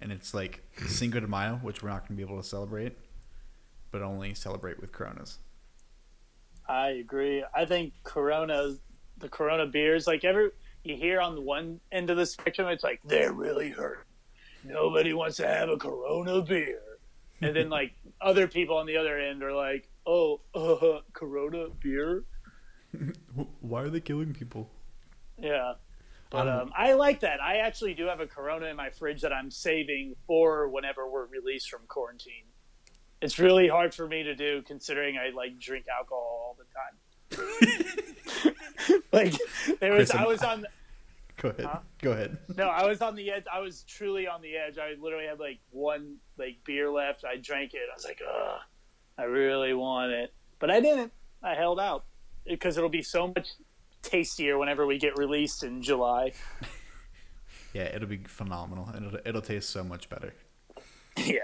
and 0.00 0.12
it's 0.12 0.32
like 0.32 0.62
Cinco 0.86 1.18
de 1.18 1.26
Mayo, 1.26 1.58
which 1.60 1.82
we're 1.82 1.88
not 1.88 2.02
going 2.06 2.16
to 2.16 2.24
be 2.24 2.32
able 2.32 2.40
to 2.40 2.48
celebrate, 2.48 2.96
but 3.92 4.02
only 4.02 4.34
celebrate 4.34 4.80
with 4.80 4.90
Coronas. 4.90 5.38
I 6.68 6.88
agree. 6.88 7.44
I 7.54 7.66
think 7.66 7.92
Corona, 8.02 8.74
the 9.18 9.28
Corona 9.28 9.66
beers, 9.66 10.06
like 10.06 10.24
every 10.24 10.50
you 10.82 10.96
hear 10.96 11.20
on 11.20 11.36
the 11.36 11.40
one 11.40 11.78
end 11.92 12.10
of 12.10 12.16
the 12.16 12.26
spectrum, 12.26 12.68
it's 12.68 12.82
like 12.82 13.00
they're 13.04 13.32
really 13.32 13.70
hurt. 13.70 14.06
Nobody 14.64 15.12
wants 15.12 15.36
to 15.36 15.46
have 15.46 15.68
a 15.68 15.76
Corona 15.76 16.42
beer, 16.42 16.80
and 17.40 17.54
then 17.54 17.68
like 17.68 17.92
other 18.20 18.48
people 18.48 18.78
on 18.78 18.86
the 18.86 18.96
other 18.96 19.18
end 19.18 19.42
are 19.42 19.52
like, 19.52 19.88
oh, 20.06 20.40
uh, 20.54 21.00
Corona 21.12 21.66
beer. 21.80 22.24
Why 23.60 23.82
are 23.82 23.90
they 23.90 24.00
killing 24.00 24.32
people? 24.34 24.70
Yeah. 25.38 25.74
But 26.30 26.48
Um, 26.48 26.60
um, 26.60 26.72
I 26.76 26.94
like 26.94 27.20
that. 27.20 27.42
I 27.42 27.58
actually 27.58 27.94
do 27.94 28.06
have 28.06 28.20
a 28.20 28.26
Corona 28.26 28.66
in 28.66 28.76
my 28.76 28.90
fridge 28.90 29.20
that 29.20 29.32
I'm 29.32 29.50
saving 29.50 30.14
for 30.26 30.68
whenever 30.68 31.08
we're 31.08 31.26
released 31.26 31.68
from 31.68 31.80
quarantine. 31.88 32.44
It's 33.22 33.38
really 33.38 33.68
hard 33.68 33.94
for 33.94 34.06
me 34.06 34.22
to 34.24 34.34
do 34.34 34.62
considering 34.62 35.16
I 35.16 35.30
like 35.34 35.58
drink 35.58 35.86
alcohol 35.88 36.20
all 36.20 36.56
the 36.58 36.64
time. 36.74 38.54
like 39.12 39.34
there 39.80 39.92
was, 39.92 40.10
Chris, 40.10 40.20
I 40.20 40.26
was 40.26 40.42
on. 40.42 40.66
Go 41.36 41.48
ahead. 41.50 41.64
Huh? 41.64 41.78
Go 42.00 42.12
ahead. 42.12 42.36
No, 42.56 42.68
I 42.68 42.86
was 42.86 43.00
on 43.00 43.14
the 43.14 43.30
edge. 43.30 43.44
I 43.52 43.60
was 43.60 43.84
truly 43.84 44.26
on 44.26 44.42
the 44.42 44.56
edge. 44.56 44.76
I 44.78 44.94
literally 45.00 45.26
had 45.26 45.40
like 45.40 45.60
one 45.70 46.16
like 46.36 46.56
beer 46.64 46.90
left. 46.90 47.24
I 47.24 47.36
drank 47.36 47.74
it. 47.74 47.82
I 47.90 47.94
was 47.94 48.04
like, 48.04 48.20
ugh, 48.28 48.60
I 49.16 49.24
really 49.24 49.72
want 49.72 50.12
it, 50.12 50.32
but 50.58 50.70
I 50.70 50.80
didn't. 50.80 51.12
I 51.42 51.54
held 51.54 51.80
out 51.80 52.04
because 52.44 52.76
it'll 52.76 52.88
be 52.88 53.02
so 53.02 53.28
much 53.28 53.50
tastier 54.02 54.58
whenever 54.58 54.86
we 54.86 54.98
get 54.98 55.16
released 55.16 55.62
in 55.64 55.80
July. 55.82 56.32
Yeah, 57.72 57.84
it'll 57.84 58.08
be 58.08 58.18
phenomenal, 58.18 58.88
and 58.94 59.06
it'll, 59.06 59.20
it'll 59.24 59.42
taste 59.42 59.70
so 59.70 59.82
much 59.82 60.08
better. 60.08 60.34
yeah. 61.16 61.40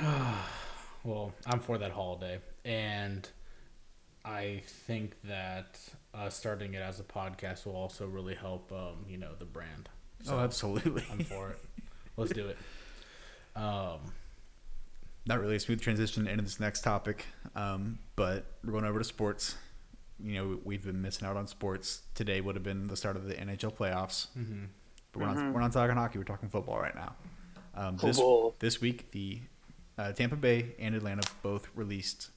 Well, 1.04 1.32
I'm 1.46 1.58
for 1.58 1.78
that 1.78 1.90
holiday, 1.90 2.38
and 2.64 3.28
I 4.24 4.62
think 4.64 5.16
that 5.24 5.80
uh, 6.14 6.28
starting 6.28 6.74
it 6.74 6.82
as 6.82 7.00
a 7.00 7.02
podcast 7.02 7.66
will 7.66 7.74
also 7.74 8.06
really 8.06 8.36
help. 8.36 8.70
Um, 8.70 9.04
you 9.08 9.18
know, 9.18 9.30
the 9.36 9.44
brand. 9.44 9.88
oh, 10.28 10.38
absolutely. 10.38 11.04
I'm 11.10 11.24
for 11.24 11.50
it. 11.50 11.58
Let's 12.16 12.32
do 12.32 12.46
it. 12.46 12.56
Um, 13.56 13.98
Not 15.26 15.40
really 15.40 15.56
a 15.56 15.60
smooth 15.60 15.80
transition 15.80 16.28
into 16.28 16.44
this 16.44 16.60
next 16.60 16.82
topic, 16.82 17.26
um, 17.56 17.98
but 18.14 18.46
we're 18.64 18.72
going 18.72 18.84
over 18.84 19.00
to 19.00 19.04
sports. 19.04 19.56
You 20.22 20.34
know, 20.34 20.60
we've 20.62 20.84
been 20.84 21.02
missing 21.02 21.26
out 21.26 21.36
on 21.36 21.48
sports. 21.48 22.02
Today 22.14 22.40
would 22.40 22.54
have 22.54 22.62
been 22.62 22.86
the 22.86 22.96
start 22.96 23.16
of 23.16 23.24
the 23.24 23.34
NHL 23.34 23.74
playoffs, 23.74 24.28
mhm. 24.38 24.68
but 25.10 25.20
we're 25.20 25.34
not. 25.34 25.52
We're 25.52 25.60
not 25.60 25.72
talking 25.72 25.96
hockey. 25.96 26.18
We're 26.18 26.24
talking 26.24 26.48
football 26.48 26.78
right 26.78 26.94
now. 26.94 27.16
Um, 27.74 27.96
this 27.96 28.20
this 28.60 28.80
week, 28.80 29.10
the 29.10 29.40
uh, 29.98 30.12
Tampa 30.12 30.36
Bay 30.36 30.74
and 30.78 30.94
Atlanta 30.94 31.22
both 31.42 31.68
released 31.74 32.30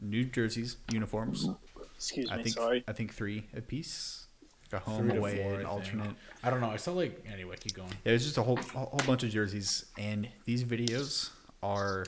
new 0.00 0.24
jerseys, 0.24 0.76
uniforms. 0.92 1.48
Excuse 1.96 2.30
I 2.30 2.36
me. 2.38 2.42
think 2.44 2.54
sorry. 2.56 2.84
I 2.88 2.92
think 2.92 3.12
three 3.14 3.46
apiece. 3.54 4.26
A 4.72 4.78
home, 4.78 5.08
Three 5.08 5.18
away, 5.18 5.42
four, 5.42 5.46
and 5.46 5.54
I 5.54 5.56
think. 5.56 5.68
alternate. 5.68 6.16
I 6.44 6.50
don't 6.50 6.60
know. 6.60 6.70
I 6.70 6.76
saw 6.76 6.92
like 6.92 7.24
anyway. 7.32 7.56
Keep 7.58 7.74
going. 7.74 7.88
Yeah, 8.04 8.10
it 8.10 8.12
was 8.12 8.24
just 8.24 8.38
a 8.38 8.42
whole 8.44 8.56
a 8.56 8.78
whole 8.78 9.00
bunch 9.04 9.24
of 9.24 9.30
jerseys, 9.30 9.86
and 9.98 10.28
these 10.44 10.62
videos 10.62 11.30
are 11.60 12.04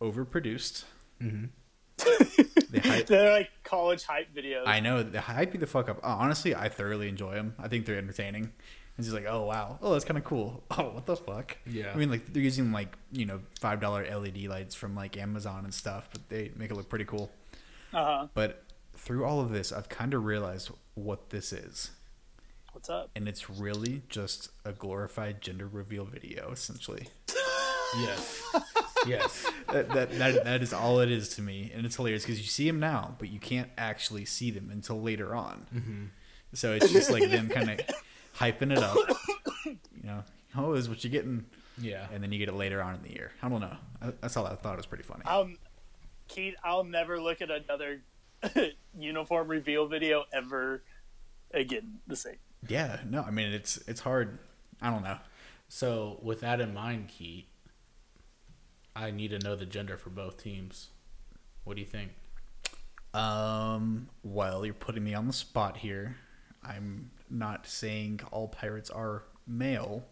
overproduced. 0.00 0.84
Mm-hmm. 1.20 1.46
They 2.70 2.78
hype, 2.88 3.06
They're 3.06 3.32
like 3.32 3.50
college 3.64 4.04
hype 4.04 4.34
videos. 4.34 4.62
I 4.66 4.78
know 4.80 5.02
they 5.02 5.18
hype 5.18 5.54
you 5.54 5.60
the 5.60 5.66
fuck 5.66 5.88
up. 5.88 5.98
Uh, 5.98 6.16
honestly, 6.18 6.54
I 6.54 6.68
thoroughly 6.68 7.08
enjoy 7.08 7.34
them. 7.34 7.54
I 7.58 7.68
think 7.68 7.86
they're 7.86 7.98
entertaining. 7.98 8.52
It's 8.98 9.06
just 9.06 9.14
like, 9.16 9.26
oh 9.28 9.44
wow, 9.44 9.78
oh 9.82 9.92
that's 9.92 10.04
kind 10.04 10.18
of 10.18 10.24
cool. 10.24 10.62
Oh 10.78 10.90
what 10.94 11.06
the 11.06 11.16
fuck? 11.16 11.56
Yeah. 11.66 11.92
I 11.92 11.96
mean, 11.96 12.10
like 12.10 12.32
they're 12.32 12.42
using 12.42 12.72
like 12.72 12.96
you 13.10 13.24
know 13.26 13.40
five 13.60 13.80
dollar 13.80 14.04
LED 14.04 14.42
lights 14.44 14.74
from 14.74 14.94
like 14.94 15.16
Amazon 15.16 15.64
and 15.64 15.72
stuff, 15.74 16.08
but 16.12 16.28
they 16.28 16.50
make 16.56 16.70
it 16.70 16.74
look 16.74 16.88
pretty 16.88 17.04
cool. 17.06 17.30
Uh-huh. 17.94 18.26
But 18.34 18.64
through 18.96 19.24
all 19.24 19.40
of 19.40 19.50
this, 19.50 19.72
I've 19.72 19.88
kind 19.88 20.14
of 20.14 20.24
realized 20.24 20.70
what 20.94 21.30
this 21.30 21.52
is, 21.52 21.90
What's 22.72 22.88
up? 22.90 23.10
and 23.16 23.26
it's 23.28 23.50
really 23.50 24.02
just 24.08 24.50
a 24.64 24.72
glorified 24.72 25.40
gender 25.40 25.66
reveal 25.66 26.04
video, 26.04 26.50
essentially. 26.52 27.08
Yes. 27.98 28.42
yes. 29.06 29.46
that, 29.70 29.88
that, 29.90 30.10
that, 30.18 30.44
that 30.44 30.62
is 30.62 30.72
all 30.72 31.00
it 31.00 31.10
is 31.10 31.28
to 31.36 31.42
me 31.42 31.70
and 31.74 31.84
it's 31.84 31.96
hilarious 31.96 32.22
because 32.24 32.38
you 32.40 32.46
see 32.46 32.66
them 32.66 32.80
now 32.80 33.14
but 33.18 33.28
you 33.28 33.38
can't 33.38 33.68
actually 33.76 34.24
see 34.24 34.50
them 34.50 34.70
until 34.72 35.00
later 35.02 35.34
on 35.34 35.66
Mm-hmm. 35.74 36.04
so 36.54 36.72
it's 36.72 36.90
just 36.90 37.10
like 37.10 37.28
them 37.30 37.48
kind 37.50 37.68
of 37.70 37.80
hyping 38.42 38.72
it 38.72 38.78
up 38.78 38.96
you 39.66 39.76
know 40.04 40.22
oh 40.56 40.72
is 40.74 40.88
what 40.88 41.02
you're 41.04 41.10
getting 41.10 41.44
Yeah. 41.78 42.06
and 42.12 42.22
then 42.22 42.32
you 42.32 42.38
get 42.38 42.48
it 42.48 42.54
later 42.54 42.82
on 42.82 42.94
in 42.96 43.02
the 43.02 43.10
year. 43.12 43.30
I 43.42 43.48
don't 43.48 43.60
know. 43.60 43.76
I, 44.02 44.12
that's 44.20 44.36
all 44.36 44.46
I 44.46 44.54
thought 44.56 44.74
it 44.74 44.76
was 44.76 44.86
pretty 44.86 45.04
funny. 45.04 45.22
I'll, 45.24 45.48
Keith, 46.28 46.54
I'll 46.62 46.84
never 46.84 47.20
look 47.20 47.40
at 47.40 47.50
another 47.50 48.02
uniform 48.98 49.48
reveal 49.48 49.86
video 49.86 50.24
ever 50.32 50.82
again 51.54 52.00
the 52.06 52.16
same. 52.16 52.36
Yeah, 52.68 53.00
no, 53.08 53.22
I 53.22 53.30
mean 53.30 53.52
it's 53.52 53.78
it's 53.88 54.00
hard. 54.00 54.38
I 54.80 54.90
don't 54.90 55.02
know. 55.04 55.18
So 55.68 56.18
with 56.22 56.40
that 56.40 56.60
in 56.60 56.74
mind, 56.74 57.08
Keith, 57.08 57.46
I 58.94 59.10
need 59.10 59.28
to 59.30 59.38
know 59.38 59.56
the 59.56 59.64
gender 59.66 59.96
for 59.96 60.10
both 60.10 60.42
teams. 60.42 60.88
What 61.64 61.76
do 61.76 61.80
you 61.80 61.86
think? 61.88 62.10
Um, 63.14 64.08
well, 64.22 64.64
you're 64.64 64.74
putting 64.74 65.04
me 65.04 65.14
on 65.14 65.26
the 65.26 65.32
spot 65.32 65.78
here. 65.78 66.16
I'm 66.64 67.10
not 67.30 67.66
saying 67.66 68.20
all 68.30 68.48
pirates 68.48 68.90
are 68.90 69.24
male, 69.46 70.04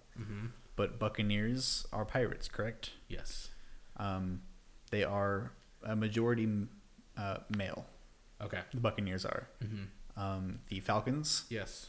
but 0.76 0.98
Buccaneers 0.98 1.86
are 1.92 2.04
pirates, 2.04 2.48
correct? 2.48 2.90
Yes. 3.08 3.50
Um, 3.96 4.42
they 4.90 5.04
are 5.04 5.52
a 5.82 5.94
majority 5.96 6.48
uh, 7.16 7.38
male. 7.56 7.86
Okay. 8.42 8.60
The 8.74 8.80
Buccaneers 8.80 9.24
are. 9.24 9.48
Um, 10.16 10.60
the 10.68 10.80
Falcons 10.80 11.44
Yes. 11.48 11.88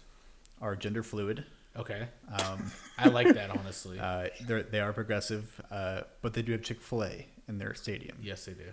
are 0.62 0.76
gender 0.76 1.04
fluid. 1.04 1.46
Okay. 1.76 2.08
Um, 2.32 2.72
I 2.98 3.08
like 3.08 3.34
that 3.34 3.50
honestly. 3.58 3.98
uh, 4.00 4.28
they're, 4.46 4.64
they 4.64 4.80
are 4.82 4.92
progressive, 4.94 5.60
uh, 5.72 6.02
but 6.22 6.34
they 6.34 6.42
do 6.42 6.52
have 6.52 6.62
Chick 6.62 6.82
Fil 6.82 7.04
A 7.06 7.28
in 7.48 7.58
their 7.58 7.74
stadium. 7.74 8.18
yes, 8.22 8.46
they 8.46 8.54
do. 8.54 8.72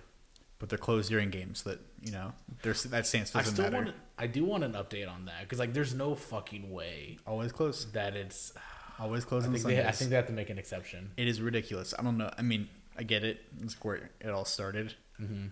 But 0.59 0.69
they're 0.71 0.79
closed 0.79 1.09
during 1.11 1.31
games. 1.31 1.63
That 1.63 1.79
you 2.03 2.11
know, 2.13 2.33
there's 2.63 2.83
that 2.85 3.07
stance 3.07 3.31
doesn't 3.31 3.51
I 3.53 3.55
still 3.55 3.71
matter. 3.71 3.85
want. 3.85 3.97
I 4.19 4.27
do 4.27 4.45
want 4.45 4.65
an 4.65 4.73
update 4.73 5.09
on 5.09 5.27
that 5.27 5.43
because 5.43 5.59
like, 5.61 5.73
there's 5.73 5.95
no 5.95 6.15
fucking 6.17 6.71
way 6.71 7.19
Always 7.27 7.53
closed. 7.53 7.93
that 7.95 8.17
it's. 8.17 8.53
Always 8.99 9.25
I 9.25 9.29
closed 9.29 9.47
on 9.47 9.53
think 9.53 9.65
they. 9.65 9.85
I 9.85 9.93
think 9.93 10.11
they 10.11 10.17
have 10.17 10.27
to 10.27 10.33
make 10.33 10.51
an 10.51 10.59
exception. 10.59 11.13
It 11.17 11.29
is 11.29 11.41
ridiculous. 11.41 11.95
I 11.97 12.03
don't 12.03 12.19
know. 12.19 12.31
I 12.37 12.43
mean, 12.43 12.69
I 12.97 13.05
get 13.05 13.23
it. 13.23 13.41
It's 13.63 13.75
where 13.85 14.11
it 14.21 14.29
all 14.31 14.45
started. 14.45 14.95
Mm-hmm. 15.21 15.47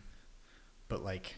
But 0.89 1.05
like, 1.05 1.37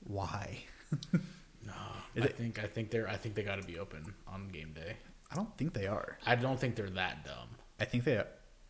why? 0.00 0.58
No, 1.66 1.72
Is 2.14 2.22
I 2.22 2.26
it- 2.28 2.36
think. 2.36 2.58
I 2.58 2.66
think 2.66 2.90
they're. 2.90 3.08
I 3.08 3.16
think 3.16 3.34
they 3.34 3.42
got 3.42 3.60
to 3.60 3.66
be 3.66 3.78
open 3.78 4.14
on 4.26 4.48
game 4.48 4.72
day. 4.72 4.96
I 5.30 5.34
don't 5.34 5.54
think 5.58 5.74
they 5.74 5.86
are. 5.86 6.16
I 6.24 6.34
don't 6.34 6.58
think 6.58 6.76
they're 6.76 6.88
that 6.90 7.24
dumb. 7.26 7.48
I 7.78 7.84
think 7.84 8.04
they. 8.04 8.22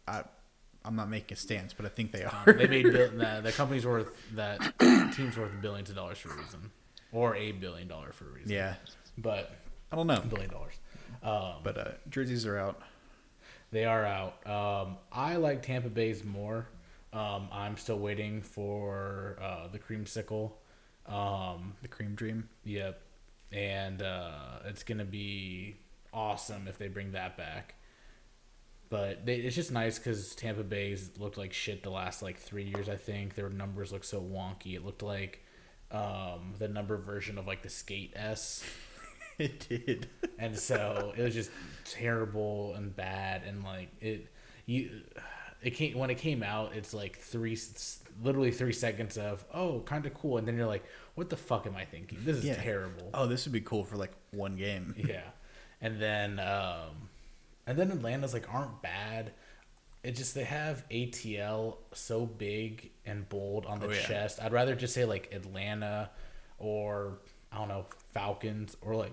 I, 0.08 0.24
I'm 0.84 0.96
not 0.96 1.08
making 1.10 1.34
a 1.34 1.36
stance, 1.36 1.72
but 1.74 1.84
I 1.86 1.88
think 1.90 2.12
they 2.12 2.24
Um, 2.24 2.34
are. 2.46 2.52
they 2.52 2.66
made 2.66 2.84
bill- 2.92 3.10
the, 3.10 3.40
the 3.42 3.52
company's 3.52 3.84
worth 3.86 4.08
that 4.34 4.58
team's 5.14 5.36
worth 5.36 5.52
billions 5.60 5.90
of 5.90 5.96
dollars 5.96 6.18
for 6.18 6.30
a 6.32 6.36
reason, 6.36 6.70
or 7.12 7.34
a 7.36 7.52
billion 7.52 7.88
dollar 7.88 8.12
for 8.12 8.24
a 8.26 8.32
reason. 8.32 8.50
yeah. 8.52 8.74
but 9.16 9.50
I 9.92 9.96
don't 9.96 10.06
know. 10.06 10.20
billion 10.20 10.50
dollars. 10.50 10.74
Um, 11.22 11.60
But 11.62 11.78
uh, 11.78 11.90
jerseys 12.08 12.46
are 12.46 12.58
out. 12.58 12.80
They 13.70 13.84
are 13.84 14.04
out. 14.04 14.46
Um, 14.46 14.96
I 15.12 15.36
like 15.36 15.62
Tampa 15.62 15.88
Bay's 15.90 16.24
more. 16.24 16.66
Um, 17.12 17.48
I'm 17.52 17.76
still 17.76 17.98
waiting 17.98 18.40
for 18.42 19.36
uh, 19.42 19.68
the 19.68 19.78
creamsicle. 19.78 20.52
Um, 21.06 21.74
The 21.82 21.88
cream 21.88 22.14
dream. 22.14 22.48
yep, 22.64 23.00
and 23.52 24.00
uh, 24.02 24.60
it's 24.66 24.82
gonna 24.82 25.04
be 25.06 25.76
awesome 26.12 26.68
if 26.68 26.76
they 26.78 26.88
bring 26.88 27.12
that 27.12 27.36
back. 27.36 27.74
But 28.90 29.26
they, 29.26 29.36
it's 29.36 29.54
just 29.56 29.70
nice 29.70 29.98
because 29.98 30.34
Tampa 30.34 30.62
Bay's 30.62 31.10
looked 31.18 31.36
like 31.36 31.52
shit 31.52 31.82
the 31.82 31.90
last 31.90 32.22
like 32.22 32.38
three 32.38 32.64
years. 32.64 32.88
I 32.88 32.96
think 32.96 33.34
their 33.34 33.50
numbers 33.50 33.92
look 33.92 34.04
so 34.04 34.20
wonky. 34.20 34.74
It 34.74 34.84
looked 34.84 35.02
like 35.02 35.44
um, 35.90 36.54
the 36.58 36.68
number 36.68 36.96
version 36.96 37.36
of 37.38 37.46
like 37.46 37.62
the 37.62 37.68
Skate 37.70 38.12
S. 38.16 38.64
It 39.38 39.68
did. 39.68 40.08
and 40.40 40.58
so 40.58 41.12
it 41.16 41.22
was 41.22 41.32
just 41.32 41.52
terrible 41.84 42.74
and 42.74 42.96
bad 42.96 43.42
and 43.46 43.62
like 43.62 43.88
it 44.00 44.26
you 44.66 44.90
it 45.62 45.70
came 45.76 45.96
when 45.96 46.10
it 46.10 46.18
came 46.18 46.42
out 46.42 46.72
it's 46.74 46.92
like 46.92 47.18
three 47.20 47.56
literally 48.20 48.50
three 48.50 48.72
seconds 48.72 49.16
of 49.16 49.44
oh 49.54 49.78
kind 49.86 50.06
of 50.06 50.14
cool 50.14 50.38
and 50.38 50.48
then 50.48 50.56
you're 50.56 50.66
like 50.66 50.82
what 51.14 51.30
the 51.30 51.36
fuck 51.36 51.68
am 51.68 51.76
i 51.76 51.84
thinking 51.84 52.18
this 52.24 52.38
is 52.38 52.46
Yeah. 52.46 52.60
terrible 52.60 53.10
Oh, 53.14 53.28
this 53.28 53.46
would 53.46 53.52
be 53.52 53.60
cool 53.60 53.84
for 53.84 53.94
like 53.96 54.10
one 54.32 54.56
game. 54.56 54.92
yeah 54.98 55.20
and 55.80 56.02
then 56.02 56.40
um 56.40 57.08
and 57.68 57.78
then 57.78 57.90
atlanta's 57.92 58.32
like 58.34 58.52
aren't 58.52 58.82
bad 58.82 59.30
it 60.02 60.12
just 60.16 60.34
they 60.34 60.44
have 60.44 60.84
atl 60.90 61.76
so 61.92 62.26
big 62.26 62.90
and 63.06 63.28
bold 63.28 63.66
on 63.66 63.78
the 63.78 63.86
Oh, 63.86 63.90
yeah. 63.90 64.00
chest 64.00 64.40
i'd 64.42 64.52
rather 64.52 64.74
just 64.74 64.94
say 64.94 65.04
like 65.04 65.32
atlanta 65.32 66.10
or 66.58 67.18
i 67.52 67.58
don't 67.58 67.68
know 67.68 67.86
falcons 68.12 68.76
or 68.80 68.96
like 68.96 69.12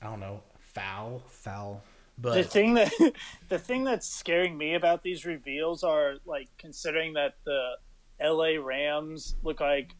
i 0.00 0.06
don't 0.06 0.20
know 0.20 0.40
foul 0.60 1.22
Foul. 1.28 1.82
but 2.18 2.34
the 2.34 2.44
thing 2.44 2.74
that 2.74 2.92
the 3.48 3.58
thing 3.58 3.84
that's 3.84 4.06
scaring 4.08 4.56
me 4.56 4.74
about 4.74 5.02
these 5.02 5.24
reveals 5.26 5.82
are 5.82 6.14
like 6.24 6.48
considering 6.58 7.14
that 7.14 7.34
the 7.44 7.72
LA 8.18 8.52
Rams 8.58 9.36
look 9.42 9.60
like 9.60 9.90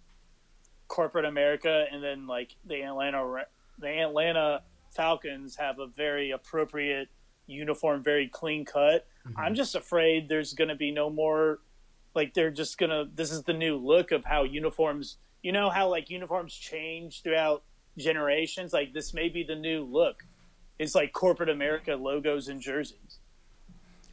corporate 0.89 1.27
America 1.27 1.85
and 1.93 2.03
then 2.03 2.27
like 2.27 2.57
the 2.65 2.81
Atlanta 2.83 3.45
the 3.79 3.89
Atlanta 3.89 4.63
Falcons 4.95 5.57
have 5.57 5.79
a 5.79 5.87
very 5.87 6.31
appropriate 6.31 7.09
uniform 7.47 8.03
very 8.03 8.29
clean 8.29 8.65
cut. 8.65 9.07
Mm-hmm. 9.27 9.39
I'm 9.41 9.55
just 9.55 9.75
afraid 9.75 10.29
there's 10.29 10.53
going 10.53 10.69
to 10.69 10.75
be 10.75 10.91
no 10.91 11.11
more 11.11 11.61
like 12.15 12.35
they're 12.35 12.51
just 12.51 12.79
going 12.79 12.91
to 12.91 13.09
this 13.15 13.31
is 13.31 13.43
the 13.43 13.53
new 13.53 13.77
look 13.77 14.11
of 14.13 14.25
how 14.25 14.43
uniforms 14.45 15.19
you 15.43 15.53
know 15.53 15.69
how 15.71 15.89
like 15.89 16.09
uniforms 16.11 16.55
change 16.55 17.23
throughout 17.23 17.63
generations 17.99 18.73
like 18.73 18.93
this 18.93 19.13
may 19.15 19.29
be 19.29 19.43
the 19.43 19.55
new 19.55 19.85
look 19.85 20.25
It's 20.79 20.95
like 20.95 21.13
corporate 21.13 21.49
America 21.51 21.95
logos 21.95 22.49
and 22.49 22.61
jerseys. 22.61 23.19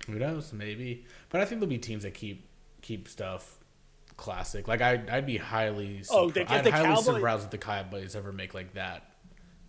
Who 0.08 0.14
knows? 0.20 0.52
Maybe, 0.54 1.06
but 1.30 1.40
I 1.42 1.46
think 1.46 1.60
there'll 1.62 1.70
be 1.70 1.78
teams 1.78 2.04
that 2.04 2.14
keep 2.14 2.48
keep 2.82 3.08
stuff 3.08 3.58
classic. 4.18 4.68
Like 4.68 4.82
I, 4.82 5.02
I'd 5.10 5.26
be 5.26 5.38
highly, 5.38 6.02
Oh, 6.10 6.28
surpri- 6.28 6.34
they- 6.34 6.46
I'd 6.46 6.64
the 6.66 6.72
highly 6.72 6.88
Cowboys- 6.88 7.06
surprised 7.06 7.44
if 7.46 7.50
the 7.52 7.58
Cowboys 7.58 8.16
ever 8.16 8.32
make 8.34 8.54
like 8.54 8.74
that 8.74 9.13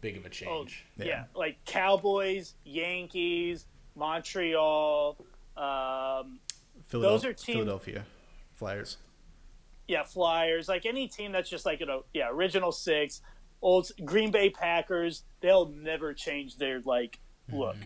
big 0.05 0.17
of 0.19 0.27
a 0.27 0.29
change. 0.31 0.85
yeah. 0.99 1.05
Yeah. 1.07 1.25
like 1.35 1.57
Cowboys, 1.64 2.55
Yankees, 2.64 3.67
Montreal, 3.97 5.17
um, 5.57 6.40
Philadelphia, 6.87 7.31
are 7.31 7.33
team- 7.33 7.55
Philadelphia 7.57 8.05
Flyers. 8.55 8.99
yeah, 9.88 10.03
Flyers, 10.05 10.69
like 10.69 10.85
any 10.87 11.09
team 11.09 11.33
that's 11.33 11.49
just 11.49 11.64
like 11.67 11.81
you 11.81 11.87
know, 11.87 12.05
yeah, 12.12 12.29
original 12.31 12.71
six, 12.73 13.23
old 13.62 13.90
Green 14.05 14.31
Bay 14.31 14.51
Packers, 14.51 15.23
they'll 15.40 15.69
never 15.71 16.12
change 16.12 16.57
their 16.59 16.81
like 16.85 17.19
look. 17.51 17.77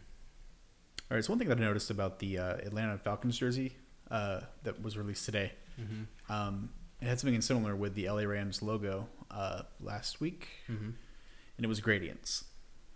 All 1.11 1.15
right, 1.17 1.25
so 1.25 1.33
one 1.33 1.39
thing 1.39 1.49
that 1.49 1.59
I 1.59 1.61
noticed 1.61 1.91
about 1.91 2.19
the 2.19 2.39
uh, 2.39 2.57
Atlanta 2.57 2.99
Falcons 2.99 3.39
jersey 3.39 3.77
uh, 4.11 4.41
that 4.65 4.83
was 4.83 4.99
released 4.99 5.25
today, 5.25 5.53
um, 6.29 6.71
it 7.01 7.07
had 7.07 7.19
something 7.21 7.41
similar 7.41 7.75
with 7.77 7.95
the 7.95 8.09
LA 8.11 8.23
Rams 8.25 8.61
logo 8.63 9.09
uh, 9.31 9.63
last 9.81 10.21
week, 10.21 10.49
and 11.59 11.65
it 11.65 11.69
was 11.69 11.81
gradients. 11.81 12.45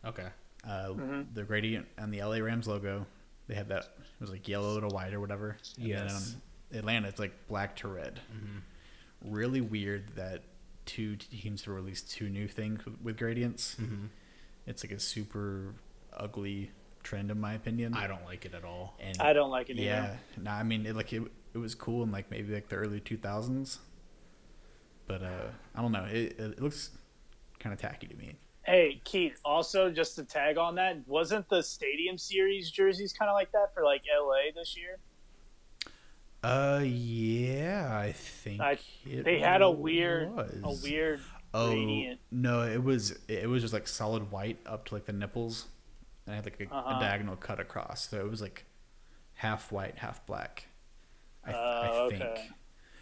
Okay. 0.05 0.29
Uh, 0.67 0.95
The 1.35 1.43
gradient 1.45 1.87
and 1.99 2.13
the 2.15 2.23
LA 2.23 2.37
Rams 2.39 2.67
logo, 2.67 3.05
they 3.49 3.55
had 3.55 3.69
that 3.69 3.83
it 3.99 4.21
was 4.21 4.31
like 4.31 4.49
yellow 4.49 4.81
to 4.81 4.87
white 4.89 5.13
or 5.13 5.21
whatever. 5.21 5.57
And 5.77 5.85
then 5.85 5.89
Yes. 6.07 6.37
on 6.73 6.79
Atlanta, 6.79 7.09
it's 7.09 7.19
like 7.19 7.33
black 7.49 7.77
to 7.77 7.89
red. 7.89 8.21
Really 9.25 9.61
weird 9.61 10.17
that 10.17 10.43
two 10.87 11.15
teams 11.17 11.65
have 11.65 11.75
released 11.75 12.11
two 12.11 12.29
new 12.29 12.49
things 12.49 12.85
with, 12.85 13.01
with 13.01 13.17
gradients. 13.19 13.77
It's 14.67 14.83
like 14.85 14.93
a 14.93 14.99
super 15.01 15.75
ugly 16.13 16.71
trend, 17.03 17.31
in 17.31 17.41
my 17.41 17.55
opinion. 17.55 17.95
I 17.95 18.07
don't 18.07 18.25
like 18.25 18.45
it 18.47 18.55
at 18.55 18.65
all. 18.65 18.95
And 19.01 19.17
I 19.21 19.33
don't 19.33 19.51
like 19.51 19.71
it 19.71 19.75
either. 19.75 19.83
Yeah, 19.85 20.17
no, 20.41 20.51
I 20.53 20.63
mean, 20.63 20.87
it, 20.87 20.95
like 20.97 21.13
it, 21.13 21.23
it 21.55 21.59
was 21.59 21.75
cool 21.75 22.03
in 22.05 22.11
like 22.13 22.31
maybe 22.31 22.53
like 22.55 22.69
the 22.69 22.77
early 22.77 23.01
two 23.01 23.17
thousands, 23.17 23.79
but 25.07 25.23
uh, 25.23 25.49
I 25.75 25.83
don't 25.83 25.93
know. 25.93 26.05
It, 26.05 26.39
it 26.39 26.61
looks 26.63 26.91
kind 27.59 27.73
of 27.73 27.81
tacky 27.81 28.07
to 28.07 28.15
me. 28.17 28.37
Hey, 28.65 29.01
Keith, 29.05 29.41
also 29.45 29.91
just 29.91 30.15
to 30.17 30.25
tag 30.25 30.57
on 30.57 30.77
that, 30.77 30.97
wasn't 31.09 31.49
the 31.49 31.63
Stadium 31.63 32.17
Series 32.17 32.71
jerseys 32.71 33.13
kind 33.13 33.29
of 33.29 33.35
like 33.35 33.51
that 33.53 33.75
for 33.75 33.83
like 33.83 34.03
LA 34.09 34.53
this 34.55 34.77
year? 34.77 34.99
Uh, 36.45 36.81
yeah, 36.85 37.89
I 37.93 38.13
think 38.13 38.61
I- 38.61 38.79
They 39.05 39.39
had 39.41 39.63
a 39.63 39.71
weird, 39.71 40.31
was. 40.33 40.61
a 40.63 40.89
weird 40.89 41.21
Oh 41.55 41.69
gradient. 41.71 42.21
no, 42.31 42.63
it 42.63 42.83
was 42.83 43.19
it 43.29 43.49
was 43.49 43.63
just 43.63 43.75
like 43.75 43.87
solid 43.87 44.31
white 44.31 44.59
up 44.65 44.87
to 44.87 44.95
like 44.95 45.05
the 45.05 45.13
nipples, 45.13 45.67
and 46.27 46.33
I 46.33 46.37
had 46.37 46.45
like 46.47 46.59
a, 46.61 46.75
Uh-huh. 46.75 46.97
a 46.97 47.01
diagonal 47.01 47.37
cut 47.37 47.61
across. 47.61 48.09
So 48.09 48.19
it 48.21 48.31
was 48.31 48.41
like 48.41 48.65
half 49.35 49.71
white, 49.71 49.99
half 49.99 50.25
black. 50.27 50.67
I, 51.45 51.53
Oh, 51.53 52.07
I 52.07 52.09
think, 52.11 52.23
okay. 52.23 52.49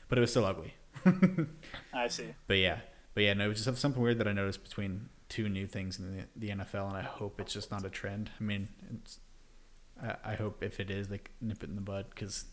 but 0.08 0.18
it 0.18 0.20
was 0.22 0.30
still 0.30 0.44
ugly. 0.44 0.74
I 1.94 2.08
see. 2.08 2.34
But 2.46 2.58
yeah, 2.58 2.80
but 3.14 3.22
yeah, 3.22 3.34
no, 3.34 3.44
it 3.44 3.48
was 3.48 3.64
just 3.64 3.80
something 3.80 4.02
weird 4.02 4.18
that 4.18 4.26
I 4.28 4.32
noticed 4.32 4.64
between 4.64 5.08
two 5.30 5.48
new 5.48 5.66
things 5.66 5.98
in 5.98 6.16
the, 6.18 6.24
the 6.36 6.48
NFL, 6.50 6.88
and 6.88 6.96
I 6.98 7.02
hope 7.02 7.40
it's 7.40 7.54
just 7.54 7.70
not 7.70 7.86
a 7.86 7.88
trend. 7.90 8.30
I 8.38 8.42
mean, 8.42 8.68
I, 10.02 10.16
I 10.24 10.34
hope 10.34 10.62
if 10.62 10.78
it 10.80 10.90
is, 10.90 11.08
they 11.08 11.20
nip 11.40 11.62
it 11.62 11.70
in 11.70 11.76
the 11.76 11.80
bud 11.80 12.06
because 12.10 12.44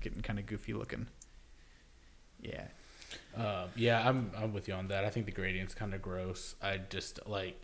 getting 0.00 0.20
kind 0.22 0.38
of 0.38 0.46
goofy 0.46 0.72
looking. 0.72 1.08
Yeah, 2.40 2.68
Uh, 3.36 3.66
yeah, 3.74 4.08
I'm 4.08 4.30
I'm 4.36 4.52
with 4.52 4.68
you 4.68 4.74
on 4.74 4.88
that. 4.88 5.04
I 5.04 5.10
think 5.10 5.26
the 5.26 5.32
gradient's 5.32 5.74
kind 5.74 5.92
of 5.94 6.00
gross. 6.00 6.54
I 6.62 6.78
just 6.78 7.18
like 7.26 7.60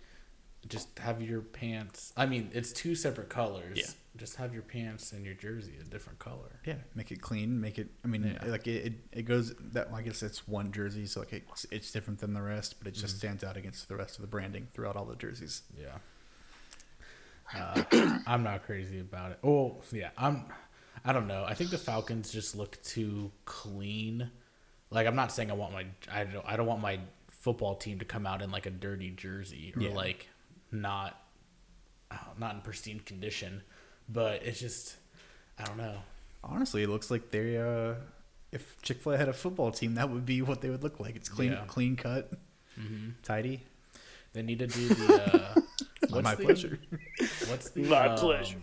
just 0.68 0.98
have 0.98 1.20
your 1.22 1.40
pants. 1.40 2.12
I 2.16 2.26
mean, 2.26 2.50
it's 2.52 2.72
two 2.72 2.94
separate 2.94 3.28
colors. 3.28 3.78
Yeah. 3.78 3.86
Just 4.16 4.36
have 4.36 4.54
your 4.54 4.62
pants 4.62 5.12
and 5.12 5.26
your 5.26 5.34
jersey 5.34 5.74
a 5.78 5.84
different 5.84 6.18
color. 6.18 6.58
Yeah, 6.64 6.76
make 6.94 7.12
it 7.12 7.20
clean. 7.20 7.60
Make 7.60 7.78
it. 7.78 7.88
I 8.02 8.08
mean, 8.08 8.24
Yeah. 8.42 8.50
like 8.50 8.66
it, 8.66 8.86
it, 8.86 8.92
it 9.12 9.22
goes 9.22 9.54
that. 9.72 9.88
I 9.92 10.00
guess 10.02 10.22
it's 10.22 10.48
one 10.48 10.72
jersey, 10.72 11.04
so 11.04 11.20
like 11.20 11.34
it's, 11.34 11.66
it's 11.70 11.90
different 11.92 12.20
than 12.20 12.32
the 12.32 12.40
rest, 12.40 12.76
but 12.78 12.88
it 12.88 12.92
just 12.94 13.18
stands 13.18 13.44
out 13.44 13.56
against 13.58 13.88
the 13.88 13.96
rest 13.96 14.16
of 14.16 14.22
the 14.22 14.26
branding 14.28 14.68
throughout 14.72 14.96
all 14.96 15.04
the 15.04 15.16
jerseys. 15.16 15.62
Yeah. 15.78 15.98
Uh, 17.54 17.82
I'm 18.26 18.42
not 18.42 18.64
crazy 18.64 19.00
about 19.00 19.32
it. 19.32 19.38
Oh, 19.44 19.76
yeah. 19.92 20.10
I'm. 20.16 20.44
I 21.04 21.12
don't 21.12 21.26
know. 21.28 21.44
I 21.46 21.54
think 21.54 21.70
the 21.70 21.78
Falcons 21.78 22.32
just 22.32 22.56
look 22.56 22.82
too 22.82 23.30
clean. 23.44 24.30
Like 24.90 25.06
I'm 25.06 25.14
not 25.14 25.30
saying 25.30 25.50
I 25.50 25.54
want 25.54 25.72
my. 25.72 25.86
I 26.10 26.24
don't. 26.24 26.44
I 26.46 26.56
don't 26.56 26.66
want 26.66 26.80
my 26.80 26.98
football 27.28 27.76
team 27.76 27.98
to 28.00 28.04
come 28.04 28.26
out 28.26 28.42
in 28.42 28.50
like 28.50 28.66
a 28.66 28.70
dirty 28.70 29.10
jersey 29.10 29.72
or 29.76 29.82
Yeah. 29.82 29.90
like 29.94 30.28
not, 30.72 31.20
uh, 32.10 32.16
not 32.38 32.54
in 32.54 32.60
pristine 32.60 33.00
condition. 33.00 33.62
But 34.08 34.42
it's 34.44 34.60
just. 34.60 34.96
I 35.58 35.64
don't 35.64 35.78
know. 35.78 35.96
Honestly, 36.44 36.82
it 36.82 36.88
looks 36.88 37.10
like 37.10 37.30
they. 37.30 37.56
Uh, 37.58 37.94
if 38.52 38.80
Chick 38.82 39.02
Fil 39.02 39.12
A 39.12 39.16
had 39.18 39.28
a 39.28 39.32
football 39.32 39.72
team, 39.72 39.94
that 39.94 40.08
would 40.10 40.24
be 40.24 40.40
what 40.42 40.60
they 40.60 40.70
would 40.70 40.82
look 40.82 41.00
like. 41.00 41.16
It's 41.16 41.28
clean, 41.28 41.52
Yeah. 41.52 41.64
clean 41.66 41.96
cut, 41.96 42.30
Mm-hmm. 42.78 43.10
tidy. 43.22 43.62
They 44.32 44.42
need 44.42 44.58
to 44.60 44.66
do 44.68 44.88
the. 44.94 45.34
Uh, 45.56 45.60
what's 46.10 46.22
My 46.24 46.34
the- 46.36 46.44
pleasure. 46.44 46.78
What's 47.48 47.70
the 47.70 47.82
My 47.82 48.08
um, 48.08 48.16
pleasure. 48.18 48.58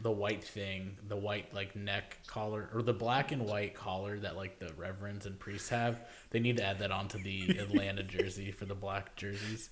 The 0.00 0.10
white 0.10 0.44
thing, 0.44 0.98
the 1.08 1.16
white 1.16 1.54
like 1.54 1.74
neck 1.74 2.18
collar, 2.26 2.68
or 2.74 2.82
the 2.82 2.92
black 2.92 3.32
and 3.32 3.46
white 3.46 3.74
collar 3.74 4.18
that 4.18 4.36
like 4.36 4.58
the 4.58 4.72
reverends 4.76 5.24
and 5.24 5.38
priests 5.38 5.70
have. 5.70 6.00
They 6.30 6.38
need 6.38 6.58
to 6.58 6.64
add 6.64 6.80
that 6.80 6.90
onto 6.90 7.18
the 7.18 7.48
Atlanta 7.58 8.02
jersey 8.02 8.52
for 8.52 8.66
the 8.66 8.74
black 8.74 9.16
jerseys. 9.16 9.70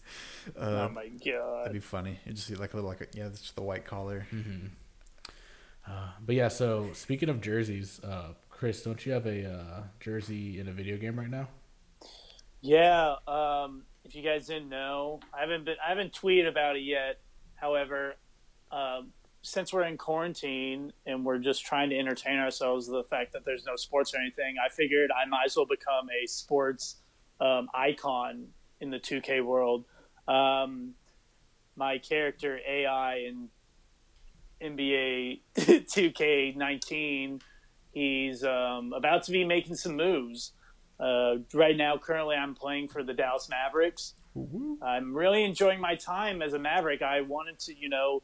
oh 0.59 0.89
my 0.89 1.09
god, 1.09 1.61
that'd 1.61 1.73
be 1.73 1.81
funny. 1.81 2.19
It 2.25 2.35
just 2.35 2.49
be 2.49 2.57
like 2.57 2.73
a 2.73 2.77
little 2.77 2.89
like 2.89 3.03
a, 3.03 3.07
yeah, 3.13 3.27
it's 3.27 3.41
just 3.41 3.57
the 3.57 3.63
white 3.63 3.85
collar. 3.85 4.27
Uh, 5.87 6.09
but 6.25 6.35
yeah, 6.35 6.49
so 6.49 6.91
speaking 6.95 7.29
of 7.29 7.41
jerseys, 7.41 8.01
uh, 8.03 8.29
Chris, 8.49 8.83
don't 8.83 9.05
you 9.05 9.13
have 9.13 9.27
a 9.27 9.47
uh, 9.47 9.83
jersey 10.01 10.59
in 10.59 10.69
a 10.69 10.73
video 10.73 10.97
game 10.97 11.19
right 11.19 11.29
now? 11.29 11.49
Yeah, 12.63 13.17
um, 13.29 13.83
if 14.05 14.15
you 14.15 14.23
guys 14.23 14.47
didn't 14.47 14.71
know, 14.71 15.21
I 15.37 15.41
haven't 15.41 15.67
been 15.67 15.77
I 15.85 15.91
haven't 15.91 16.15
tweeted 16.15 16.49
about 16.49 16.77
it 16.77 16.83
yet. 16.83 17.21
However, 17.57 18.15
um, 18.73 19.13
since 19.45 19.75
we're 19.75 19.85
in 19.85 19.99
quarantine 19.99 20.91
and 21.05 21.23
we're 21.25 21.39
just 21.39 21.67
trying 21.67 21.91
to 21.91 21.99
entertain 21.99 22.39
ourselves 22.39 22.89
with 22.89 23.05
the 23.05 23.09
fact 23.09 23.35
that 23.35 23.45
there's 23.45 23.67
no 23.67 23.77
sports 23.77 24.15
or 24.15 24.19
anything, 24.19 24.57
I 24.65 24.71
figured 24.71 25.11
I 25.11 25.29
might 25.29 25.45
as 25.47 25.57
well 25.57 25.67
become 25.67 26.09
a 26.11 26.27
sports 26.27 26.97
um, 27.41 27.69
icon 27.75 28.47
in 28.81 28.91
the 28.91 28.99
2K 28.99 29.45
world. 29.45 29.85
Um, 30.27 30.95
my 31.77 31.99
character 31.99 32.59
AI 32.67 33.17
in 33.29 33.51
NBA 34.63 35.41
2K19, 35.59 37.43
he's 37.93 38.45
um, 38.45 38.95
about 38.97 39.25
to 39.25 39.33
be 39.33 39.45
making 39.45 39.77
some 39.77 39.95
moves. 39.95 40.53
Uh, 40.99 41.35
right 41.53 41.77
now, 41.77 41.99
currently, 41.99 42.37
I'm 42.37 42.55
playing 42.55 42.89
for 42.89 43.03
the 43.03 43.13
Dallas 43.13 43.51
Mavericks. 43.51 44.15
I'm 44.83 45.15
really 45.15 45.45
enjoying 45.45 45.81
my 45.81 45.97
time 45.97 46.41
as 46.41 46.55
a 46.55 46.59
Maverick. 46.59 47.03
I 47.03 47.21
wanted 47.21 47.59
to, 47.61 47.79
you 47.79 47.91
know, 47.91 48.23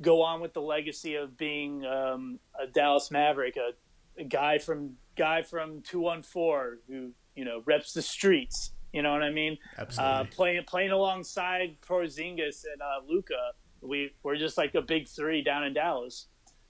go 0.00 0.22
on 0.22 0.40
with 0.40 0.52
the 0.54 0.60
legacy 0.60 1.14
of 1.14 1.36
being 1.36 1.84
um, 1.84 2.38
a 2.60 2.66
Dallas 2.66 3.10
Maverick, 3.10 3.56
a, 3.56 4.20
a 4.20 4.24
guy 4.24 4.58
from 4.58 4.96
guy 5.16 5.42
from 5.42 5.82
two 5.82 6.00
one 6.00 6.22
four 6.22 6.78
who 6.88 7.10
you 7.34 7.44
know 7.44 7.62
reps 7.66 7.92
the 7.92 8.02
streets. 8.02 8.72
You 8.92 9.02
know 9.02 9.12
what 9.12 9.22
I 9.22 9.30
mean? 9.30 9.58
Absolutely. 9.76 10.14
Uh, 10.14 10.24
playing 10.24 10.64
playing 10.64 10.90
alongside 10.90 11.76
Porzingis 11.86 12.64
and 12.72 12.80
uh, 12.80 13.06
Luka, 13.06 13.52
we 13.80 14.12
we're 14.22 14.36
just 14.36 14.56
like 14.56 14.74
a 14.74 14.82
big 14.82 15.08
three 15.08 15.42
down 15.42 15.64
in 15.64 15.74
Dallas. 15.74 16.26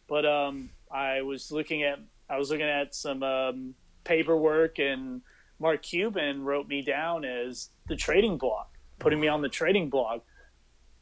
But 0.09 0.25
um, 0.25 0.71
I 0.91 1.23
was 1.23 1.53
looking 1.53 1.83
at 1.83 1.99
I 2.29 2.39
was 2.39 2.51
looking 2.51 2.67
at 2.67 2.95
some 2.95 3.23
um, 3.23 3.75
paperwork, 4.05 4.79
and 4.79 5.23
Mark 5.59 5.83
Cuban 5.83 6.43
wrote 6.43 6.67
me 6.67 6.83
down 6.83 7.25
as 7.25 7.71
the 7.89 7.97
trading 7.97 8.37
block, 8.37 8.77
putting 8.99 9.21
me 9.21 9.29
on 9.29 9.43
the 9.43 9.49
trading 9.49 9.89
block 9.91 10.25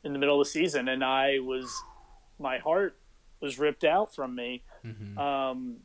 in 0.05 0.13
the 0.13 0.19
middle 0.19 0.41
of 0.41 0.47
the 0.47 0.51
season, 0.51 0.89
and 0.89 1.03
I 1.03 1.39
was 1.41 1.73
my 2.39 2.59
heart 2.59 2.97
was 3.41 3.59
ripped 3.59 3.85
out 3.85 4.15
from 4.15 4.35
me. 4.35 4.63
Mm-hmm. 4.85 5.19
Um, 5.19 5.77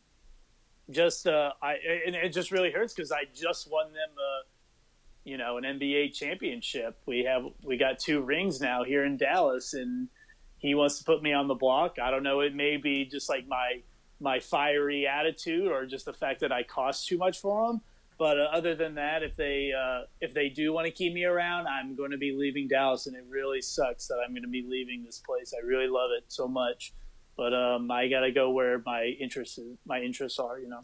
just 0.90 1.28
uh, 1.28 1.52
I 1.62 1.76
and 2.06 2.16
it 2.16 2.30
just 2.30 2.52
really 2.52 2.72
hurts 2.72 2.94
because 2.94 3.12
I 3.12 3.24
just 3.34 3.70
won 3.72 3.88
them 3.88 4.10
a 4.18 5.30
you 5.30 5.38
know 5.38 5.58
an 5.58 5.64
NBA 5.64 6.14
championship. 6.14 6.98
We 7.06 7.24
have 7.24 7.46
we 7.64 7.78
got 7.78 8.00
two 8.00 8.22
rings 8.22 8.60
now 8.60 8.84
here 8.84 9.06
in 9.06 9.18
Dallas, 9.18 9.74
and 9.74 10.10
he 10.58 10.76
wants 10.76 10.98
to 11.00 11.04
put 11.04 11.24
me 11.24 11.34
on 11.34 11.48
the 11.48 11.56
block. 11.56 11.98
I 12.02 12.12
don't 12.12 12.24
know. 12.24 12.42
It 12.42 12.56
may 12.56 12.78
be 12.78 13.06
just 13.06 13.30
like 13.30 13.48
my 13.48 13.82
my 14.20 14.40
fiery 14.40 15.08
attitude, 15.08 15.68
or 15.68 15.86
just 15.86 16.06
the 16.06 16.14
fact 16.14 16.42
that 16.42 16.52
I 16.52 16.64
cost 16.64 17.08
too 17.08 17.18
much 17.18 17.40
for 17.40 17.70
him. 17.72 17.82
But 18.22 18.40
uh, 18.40 18.50
other 18.54 18.76
than 18.76 18.94
that, 18.94 19.24
if 19.24 19.36
they 19.36 19.72
uh, 19.76 20.02
if 20.20 20.32
they 20.32 20.48
do 20.48 20.72
want 20.74 20.86
to 20.86 20.92
keep 20.92 21.12
me 21.12 21.24
around, 21.24 21.66
I'm 21.66 21.96
going 21.96 22.12
to 22.12 22.20
be 22.20 22.36
leaving 22.38 22.68
Dallas, 22.68 23.08
and 23.08 23.16
it 23.16 23.26
really 23.28 23.64
sucks 23.64 24.06
that 24.10 24.20
I'm 24.24 24.30
going 24.30 24.44
to 24.44 24.48
be 24.48 24.64
leaving 24.64 25.04
this 25.04 25.18
place. 25.18 25.56
I 25.60 25.66
really 25.66 25.88
love 25.88 26.12
it 26.16 26.26
so 26.28 26.48
much, 26.48 26.94
but 27.36 27.52
um, 27.52 27.90
I 27.90 28.08
got 28.10 28.20
to 28.20 28.32
go 28.32 28.52
where 28.52 28.84
my 28.86 29.06
interests 29.20 29.58
my 29.88 30.02
interests 30.02 30.38
are. 30.38 30.60
You 30.60 30.70
know. 30.70 30.84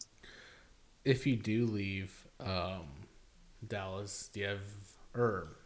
If 1.06 1.28
you 1.28 1.36
do 1.36 1.68
leave 1.68 2.26
um, 2.40 2.88
Dallas, 3.68 4.32
do 4.34 4.40
you 4.40 4.48
have 4.48 4.62
or 5.14 5.60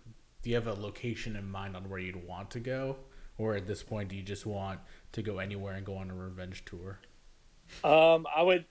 do 0.43 0.49
you 0.49 0.57
have 0.57 0.67
a 0.67 0.73
location 0.73 1.37
in 1.37 1.49
mind 1.49 1.77
on 1.77 1.89
where 1.89 1.99
you'd 1.99 2.27
want 2.27 2.51
to 2.51 2.59
go, 2.59 2.97
or 3.37 3.55
at 3.55 3.65
this 3.65 3.81
point, 3.81 4.09
do 4.09 4.17
you 4.17 4.23
just 4.23 4.45
want 4.45 4.81
to 5.13 5.21
go 5.21 5.39
anywhere 5.39 5.75
and 5.75 5.85
go 5.85 5.95
on 5.95 6.11
a 6.11 6.15
revenge 6.15 6.65
tour? 6.65 6.99
Um, 7.81 8.27
I 8.35 8.41
would. 8.41 8.65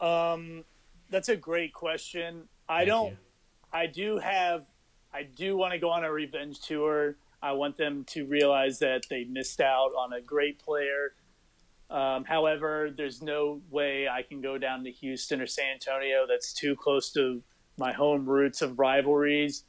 Um, 0.00 0.64
that's 1.10 1.28
a 1.28 1.36
great 1.36 1.72
question. 1.72 2.48
I 2.68 2.78
Thank 2.78 2.88
don't. 2.88 3.10
you. 3.10 3.16
I 3.72 3.86
do 3.86 4.18
have. 4.18 4.64
I 5.12 5.24
do 5.24 5.56
want 5.56 5.72
to 5.72 5.78
go 5.78 5.90
on 5.90 6.04
a 6.04 6.12
revenge 6.12 6.60
tour. 6.60 7.16
I 7.42 7.52
want 7.52 7.76
them 7.76 8.04
to 8.10 8.26
realize 8.26 8.78
that 8.80 9.04
they 9.10 9.24
missed 9.24 9.60
out 9.60 9.90
on 9.96 10.12
a 10.12 10.20
great 10.20 10.58
player. 10.58 11.14
Um, 11.88 12.24
however, 12.24 12.90
there's 12.96 13.20
no 13.20 13.60
way 13.70 14.08
I 14.08 14.22
can 14.22 14.40
go 14.40 14.58
down 14.58 14.84
to 14.84 14.90
Houston 14.92 15.40
or 15.40 15.46
San 15.46 15.72
Antonio. 15.74 16.26
That's 16.28 16.52
too 16.52 16.76
close 16.76 17.12
to 17.14 17.42
my 17.76 17.92
home 17.92 18.26
roots 18.26 18.62
of 18.62 18.78
rivalries. 18.78 19.64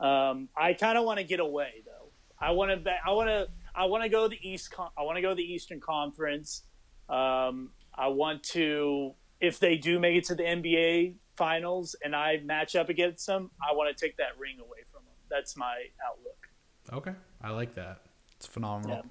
Um, 0.00 0.48
I 0.56 0.72
kind 0.72 0.96
of 0.96 1.04
want 1.04 1.18
to 1.18 1.24
get 1.24 1.40
away 1.40 1.82
though. 1.84 2.08
I 2.40 2.52
want 2.52 2.84
to. 2.84 2.90
I 3.04 3.12
want 3.12 3.28
to. 3.28 3.48
I 3.74 3.84
want 3.84 4.02
to 4.04 4.08
go 4.08 4.22
to 4.22 4.28
the 4.28 4.48
East. 4.48 4.70
Con- 4.70 4.90
I 4.96 5.02
want 5.02 5.16
to 5.16 5.22
go 5.22 5.34
the 5.34 5.42
Eastern 5.42 5.80
Conference. 5.80 6.62
Um, 7.08 7.70
I 7.94 8.08
want 8.08 8.42
to. 8.44 9.14
If 9.40 9.58
they 9.58 9.76
do 9.76 9.98
make 9.98 10.16
it 10.16 10.24
to 10.24 10.34
the 10.34 10.42
NBA 10.42 11.14
Finals 11.36 11.94
and 12.02 12.16
I 12.16 12.40
match 12.44 12.74
up 12.76 12.88
against 12.88 13.26
them, 13.26 13.50
I 13.60 13.74
want 13.74 13.94
to 13.94 14.04
take 14.04 14.16
that 14.16 14.38
ring 14.38 14.58
away 14.58 14.78
from 14.90 15.04
them. 15.04 15.14
That's 15.28 15.56
my 15.56 15.84
outlook. 16.06 16.48
Okay, 16.92 17.16
I 17.42 17.50
like 17.50 17.74
that. 17.74 18.00
It's 18.36 18.46
phenomenal. 18.46 18.96
Yeah. 18.96 19.10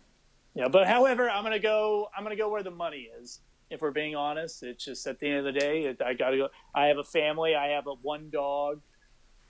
Yeah, 0.56 0.70
but 0.70 0.88
however, 0.88 1.30
I'm 1.30 1.44
gonna 1.44 1.60
go. 1.60 2.08
I'm 2.16 2.24
gonna 2.24 2.38
go 2.38 2.50
where 2.50 2.64
the 2.64 2.72
money 2.72 3.10
is. 3.22 3.42
If 3.70 3.82
we're 3.82 3.92
being 3.92 4.16
honest, 4.16 4.64
it's 4.64 4.86
just 4.86 5.06
at 5.06 5.20
the 5.20 5.28
end 5.28 5.46
of 5.46 5.54
the 5.54 5.60
day, 5.60 5.84
it, 5.84 6.02
I 6.02 6.14
gotta 6.14 6.38
go. 6.38 6.50
I 6.74 6.86
have 6.86 6.98
a 6.98 7.04
family. 7.04 7.56
I 7.56 7.68
have 7.70 7.88
a 7.88 7.94
one 7.96 8.30
dog. 8.30 8.80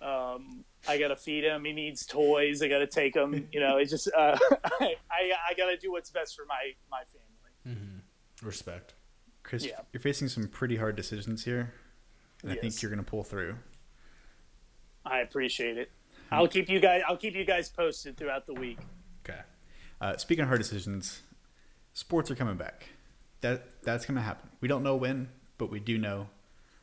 Um, 0.02 0.66
I 0.88 0.98
gotta 0.98 1.16
feed 1.16 1.44
him. 1.44 1.64
He 1.64 1.74
needs 1.74 2.08
toys. 2.08 2.64
I 2.64 2.68
gotta 2.68 2.88
take 2.88 3.16
him. 3.16 3.48
You 3.52 3.60
know, 3.60 3.78
it's 3.78 3.92
just 3.92 4.10
uh, 4.18 4.38
I, 4.82 4.96
I 5.12 5.32
I 5.50 5.54
gotta 5.56 5.78
do 5.78 5.92
what's 5.92 6.10
best 6.10 6.36
for 6.36 6.46
my 6.46 6.74
my 6.90 7.04
family. 7.14 7.78
Mm-hmm. 7.78 8.48
Respect. 8.48 8.96
Chris, 9.46 9.66
Yeah. 9.66 9.80
you're 9.94 10.02
facing 10.02 10.28
some 10.28 10.48
pretty 10.48 10.76
hard 10.76 10.96
decisions 10.96 11.46
here, 11.46 11.74
and 12.42 12.52
I 12.52 12.56
think 12.56 12.82
you're 12.82 12.90
going 12.92 13.04
to 13.04 13.10
pull 13.10 13.24
through. 13.24 13.56
I 15.06 15.20
appreciate 15.20 15.78
it. 15.78 15.92
I'll 16.32 16.48
keep 16.48 16.68
you 16.68 16.80
guys. 16.80 17.04
I'll 17.08 17.18
keep 17.18 17.36
you 17.36 17.46
guys 17.46 17.70
posted 17.70 18.18
throughout 18.18 18.48
the 18.48 18.54
week. 18.56 18.80
Okay. 19.24 19.40
Uh, 20.02 20.18
speaking 20.18 20.42
of 20.42 20.48
hard 20.48 20.60
decisions, 20.60 21.22
sports 21.94 22.32
are 22.32 22.36
coming 22.36 22.58
back. 22.58 22.90
That 23.42 23.82
that's 23.84 24.06
going 24.06 24.16
to 24.16 24.22
happen. 24.24 24.50
We 24.62 24.68
don't 24.68 24.82
know 24.84 24.96
when, 24.96 25.30
but 25.60 25.70
we 25.70 25.80
do 25.80 25.98
know 26.00 26.28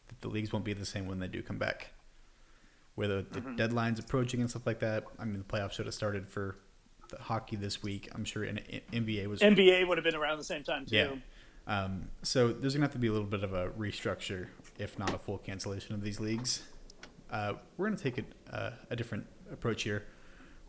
that 0.08 0.20
the 0.20 0.28
leagues 0.28 0.52
won't 0.52 0.64
be 0.64 0.72
the 0.72 0.86
same 0.86 1.06
when 1.08 1.18
they 1.18 1.26
do 1.26 1.42
come 1.42 1.58
back. 1.58 1.90
Where 2.94 3.08
the, 3.08 3.26
the 3.32 3.40
deadline's 3.56 3.98
approaching 3.98 4.40
and 4.40 4.48
stuff 4.48 4.66
like 4.66 4.78
that. 4.80 5.04
I 5.18 5.24
mean, 5.24 5.38
the 5.38 5.44
playoffs 5.44 5.72
should 5.72 5.86
have 5.86 5.94
started 5.94 6.28
for 6.28 6.56
the 7.08 7.16
hockey 7.18 7.56
this 7.56 7.82
week. 7.82 8.08
I'm 8.14 8.24
sure 8.24 8.44
in, 8.44 8.58
in- 8.58 9.04
NBA 9.04 9.26
was 9.26 9.40
NBA 9.40 9.88
would 9.88 9.98
have 9.98 10.04
been 10.04 10.14
around 10.14 10.38
the 10.38 10.44
same 10.44 10.62
time 10.62 10.86
too. 10.86 10.96
yeah. 10.96 11.10
Um, 11.66 12.08
so 12.22 12.52
there's 12.52 12.74
gonna 12.74 12.86
have 12.86 12.92
to 12.92 12.98
be 12.98 13.06
a 13.06 13.12
little 13.12 13.26
bit 13.26 13.44
of 13.44 13.52
a 13.54 13.68
restructure, 13.70 14.48
if 14.78 14.98
not 14.98 15.14
a 15.14 15.18
full 15.18 15.38
cancellation 15.38 15.94
of 15.94 16.02
these 16.02 16.18
leagues. 16.20 16.62
Uh, 17.30 17.54
we're 17.76 17.86
gonna 17.86 17.96
take 17.96 18.18
a, 18.18 18.54
uh, 18.54 18.72
a 18.90 18.96
different 18.96 19.26
approach 19.50 19.84
here. 19.84 20.06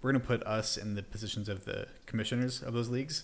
We're 0.01 0.11
gonna 0.11 0.23
put 0.23 0.43
us 0.43 0.77
in 0.77 0.95
the 0.95 1.03
positions 1.03 1.49
of 1.49 1.65
the 1.65 1.87
commissioners 2.05 2.61
of 2.61 2.73
those 2.73 2.89
leagues, 2.89 3.23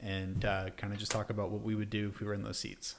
and 0.00 0.44
uh, 0.44 0.70
kind 0.76 0.92
of 0.92 0.98
just 0.98 1.12
talk 1.12 1.30
about 1.30 1.50
what 1.50 1.62
we 1.62 1.74
would 1.74 1.90
do 1.90 2.08
if 2.08 2.20
we 2.20 2.26
were 2.26 2.34
in 2.34 2.42
those 2.42 2.58
seats. 2.58 2.96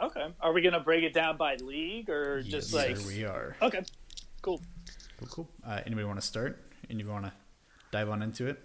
Okay. 0.00 0.28
Are 0.40 0.52
we 0.52 0.62
gonna 0.62 0.80
break 0.80 1.04
it 1.04 1.12
down 1.12 1.36
by 1.36 1.56
league 1.56 2.08
or 2.08 2.42
just 2.42 2.72
like? 2.72 2.96
sir, 2.96 3.08
we 3.08 3.24
are. 3.24 3.56
Okay. 3.60 3.82
Cool. 4.40 4.60
Cool, 5.18 5.28
cool. 5.28 5.48
Uh, 5.64 5.80
anybody 5.86 6.06
want 6.06 6.20
to 6.20 6.26
start? 6.26 6.58
Anybody 6.88 7.12
want 7.12 7.26
to 7.26 7.32
dive 7.90 8.08
on 8.08 8.22
into 8.22 8.46
it? 8.48 8.58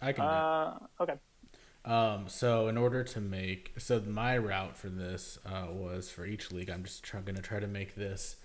I 0.00 0.12
can. 0.12 0.24
Uh, 0.24 0.78
okay. 1.00 1.14
Um, 1.86 2.24
so 2.26 2.66
in 2.66 2.76
order 2.76 3.04
to 3.04 3.20
make 3.20 3.72
so 3.78 4.00
my 4.00 4.36
route 4.36 4.76
for 4.76 4.88
this 4.88 5.38
uh, 5.46 5.66
was 5.70 6.10
for 6.10 6.26
each 6.26 6.50
league. 6.50 6.68
I'm 6.68 6.82
just 6.82 7.04
try, 7.04 7.20
gonna 7.20 7.40
try 7.40 7.60
to 7.60 7.68
make 7.68 7.94
this 7.94 8.36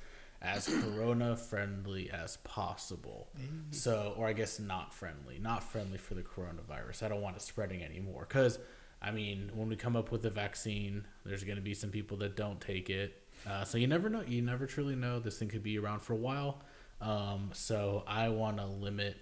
as 0.41 0.67
corona 0.83 1.35
friendly 1.35 2.11
as 2.11 2.37
possible. 2.37 3.29
So, 3.71 4.13
or 4.15 4.27
I 4.27 4.33
guess 4.33 4.59
not 4.59 4.93
friendly, 4.93 5.39
not 5.39 5.63
friendly 5.63 5.97
for 5.97 6.13
the 6.13 6.21
coronavirus. 6.21 7.03
I 7.03 7.07
don't 7.09 7.21
want 7.21 7.35
it 7.35 7.41
spreading 7.41 7.83
anymore 7.83 8.25
because. 8.27 8.59
I 9.03 9.09
mean, 9.09 9.49
when 9.55 9.67
we 9.67 9.75
come 9.77 9.95
up 9.95 10.11
with 10.11 10.23
a 10.27 10.29
vaccine, 10.29 11.07
there's 11.25 11.43
going 11.43 11.55
to 11.55 11.61
be 11.63 11.73
some 11.73 11.89
people 11.89 12.17
that 12.17 12.35
don't 12.35 12.61
take 12.61 12.91
it. 12.91 13.19
Uh, 13.49 13.63
so 13.63 13.79
you 13.79 13.87
never 13.87 14.11
know. 14.11 14.21
You 14.21 14.43
never 14.43 14.67
truly 14.67 14.95
know. 14.95 15.19
This 15.19 15.39
thing 15.39 15.47
could 15.47 15.63
be 15.63 15.79
around 15.79 16.01
for 16.01 16.13
a 16.13 16.17
while. 16.17 16.61
Um, 17.01 17.49
so 17.53 18.03
I 18.05 18.29
want 18.29 18.57
to 18.57 18.65
limit 18.65 19.17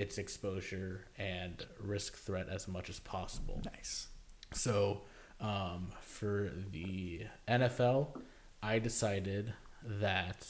its 0.00 0.16
exposure 0.16 1.04
and 1.18 1.66
risk 1.78 2.16
threat 2.16 2.48
as 2.48 2.66
much 2.66 2.88
as 2.88 2.98
possible. 2.98 3.60
Nice. 3.66 4.08
So, 4.54 5.02
um, 5.40 5.92
for 6.00 6.50
the 6.72 7.26
NFL, 7.46 8.18
I 8.62 8.78
decided 8.78 9.52
that 9.84 10.46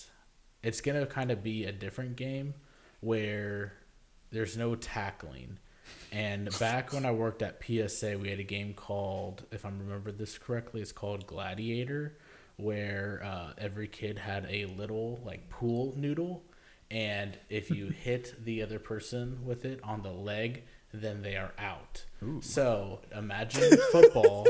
it's 0.63 0.81
going 0.81 1.01
to 1.01 1.07
kind 1.07 1.33
of 1.33 1.43
be 1.43 1.65
a 1.65 1.73
different 1.73 2.15
game 2.15 2.55
where 3.01 3.73
there's 4.31 4.57
no 4.57 4.77
tackling. 4.77 5.59
And 6.13 6.57
back 6.61 6.93
when 6.93 7.05
I 7.05 7.11
worked 7.11 7.43
at 7.43 7.61
PSA, 7.65 8.19
we 8.19 8.31
had 8.31 8.39
a 8.39 8.45
game 8.45 8.75
called, 8.75 9.45
if 9.51 9.65
I 9.65 9.69
remember 9.69 10.13
this 10.13 10.39
correctly, 10.39 10.81
it's 10.81 10.93
called 10.93 11.27
Gladiator, 11.27 12.19
where 12.57 13.21
uh, 13.25 13.53
every 13.59 13.89
kid 13.89 14.19
had 14.19 14.47
a 14.49 14.67
little 14.67 15.21
like 15.25 15.49
pool 15.49 15.93
noodle, 15.97 16.45
and 16.91 17.39
if 17.49 17.71
you 17.71 17.89
hit 18.05 18.35
the 18.45 18.63
other 18.63 18.79
person 18.79 19.41
with 19.45 19.65
it 19.65 19.81
on 19.83 20.03
the 20.03 20.11
leg, 20.13 20.65
then 20.93 21.23
they 21.23 21.37
are 21.37 21.53
out. 21.59 22.05
So 22.41 23.01
imagine 23.17 23.79
football, 23.93 24.47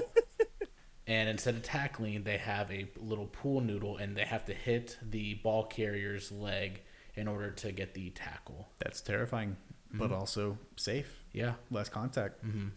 and 1.06 1.28
instead 1.28 1.54
of 1.54 1.62
tackling, 1.62 2.22
they 2.24 2.38
have 2.38 2.70
a 2.72 2.86
little 2.98 3.26
pool 3.26 3.60
noodle, 3.60 3.96
and 3.98 4.16
they 4.16 4.24
have 4.24 4.44
to 4.46 4.54
hit 4.54 4.98
the 5.02 5.34
ball 5.34 5.64
carrier's 5.64 6.32
leg 6.32 6.82
in 7.14 7.28
order 7.28 7.50
to 7.50 7.72
get 7.72 7.94
the 7.94 8.10
tackle. 8.10 8.68
That's 8.78 9.00
terrifying, 9.00 9.56
but 9.92 10.10
also 10.12 10.56
safe. 10.76 11.22
Yeah, 11.32 11.54
Less 11.70 11.88
contact. 11.88 12.44
Mm-hmm. 12.44 12.68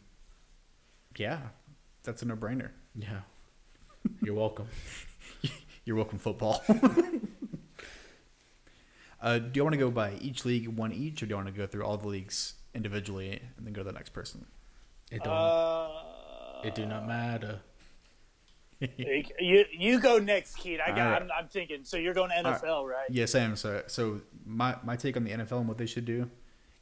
Yeah, 1.17 1.39
that's 2.03 2.21
a 2.21 2.25
no-brainer. 2.25 2.71
yeah. 2.95 3.21
You're 4.21 4.35
welcome. 4.35 4.67
You're 5.85 5.95
welcome, 5.95 6.19
football. 6.19 6.61
Uh, 9.23 9.39
do 9.39 9.51
you 9.53 9.63
want 9.63 9.73
to 9.73 9.79
go 9.79 9.89
by 9.89 10.13
each 10.19 10.43
league, 10.43 10.67
one 10.67 10.91
each, 10.91 11.23
or 11.23 11.25
do 11.25 11.31
you 11.31 11.35
want 11.37 11.47
to 11.47 11.53
go 11.53 11.65
through 11.65 11.85
all 11.85 11.95
the 11.97 12.09
leagues 12.09 12.55
individually 12.75 13.41
and 13.57 13.65
then 13.65 13.73
go 13.73 13.81
to 13.81 13.85
the 13.85 13.93
next 13.93 14.09
person? 14.09 14.45
It 15.11 15.23
don't. 15.23 15.33
Uh, 15.33 15.89
it 16.65 16.75
do 16.75 16.85
not 16.85 17.07
matter. 17.07 17.61
you 18.97 19.65
you 19.71 19.99
go 20.01 20.17
next, 20.19 20.55
Keith. 20.55 20.81
I 20.85 20.89
got. 20.89 20.99
All 20.99 21.11
right. 21.11 21.21
I'm, 21.21 21.29
I'm 21.37 21.47
thinking. 21.47 21.85
So 21.85 21.95
you're 21.95 22.13
going 22.13 22.31
to 22.31 22.49
NFL, 22.49 22.85
right? 22.85 23.05
Yes, 23.09 23.33
I 23.33 23.39
am. 23.39 23.55
So, 23.55 23.83
so 23.87 24.19
my 24.45 24.75
my 24.83 24.97
take 24.97 25.15
on 25.15 25.23
the 25.23 25.31
NFL 25.31 25.59
and 25.59 25.69
what 25.69 25.77
they 25.77 25.85
should 25.85 26.05
do 26.05 26.29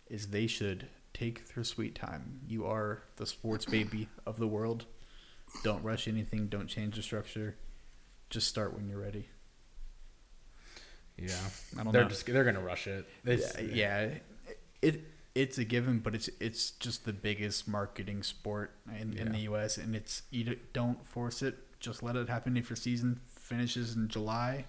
is 0.08 0.28
they 0.28 0.48
should 0.48 0.88
take 1.14 1.54
their 1.54 1.64
sweet 1.64 1.94
time. 1.94 2.40
You 2.48 2.66
are 2.66 3.04
the 3.18 3.28
sports 3.28 3.66
baby 3.78 4.10
of 4.26 4.40
the 4.40 4.48
world. 4.48 4.86
Don't 5.64 5.84
rush 5.84 6.08
anything. 6.08 6.48
Don't 6.48 6.68
change 6.68 6.96
the 6.96 7.04
structure. 7.04 7.56
Just 8.32 8.48
start 8.48 8.74
when 8.74 8.88
you're 8.88 9.00
ready. 9.00 9.28
Yeah, 11.22 11.36
I 11.80 11.84
don't 11.84 11.94
they're 11.94 12.04
know. 12.04 12.10
just 12.10 12.26
they're 12.26 12.44
gonna 12.44 12.62
rush 12.62 12.88
it. 12.88 13.08
It's, 13.26 13.60
yeah, 13.62 14.10
it 14.82 15.04
it's 15.36 15.58
a 15.58 15.64
given, 15.64 16.00
but 16.00 16.16
it's 16.16 16.30
it's 16.40 16.72
just 16.72 17.06
the 17.06 17.14
biggest 17.14 17.68
marketing 17.68 18.24
sport 18.24 18.72
in, 19.00 19.18
in 19.18 19.32
the 19.32 19.40
U.S. 19.40 19.78
and 19.78 19.96
it's 19.96 20.24
you 20.30 20.58
don't 20.74 21.06
force 21.06 21.42
it. 21.42 21.58
Just 21.80 22.04
let 22.04 22.16
it 22.16 22.30
happen. 22.30 22.58
If 22.58 22.70
your 22.70 22.78
season 22.78 23.22
finishes 23.30 23.96
in 23.96 24.08
July, 24.08 24.66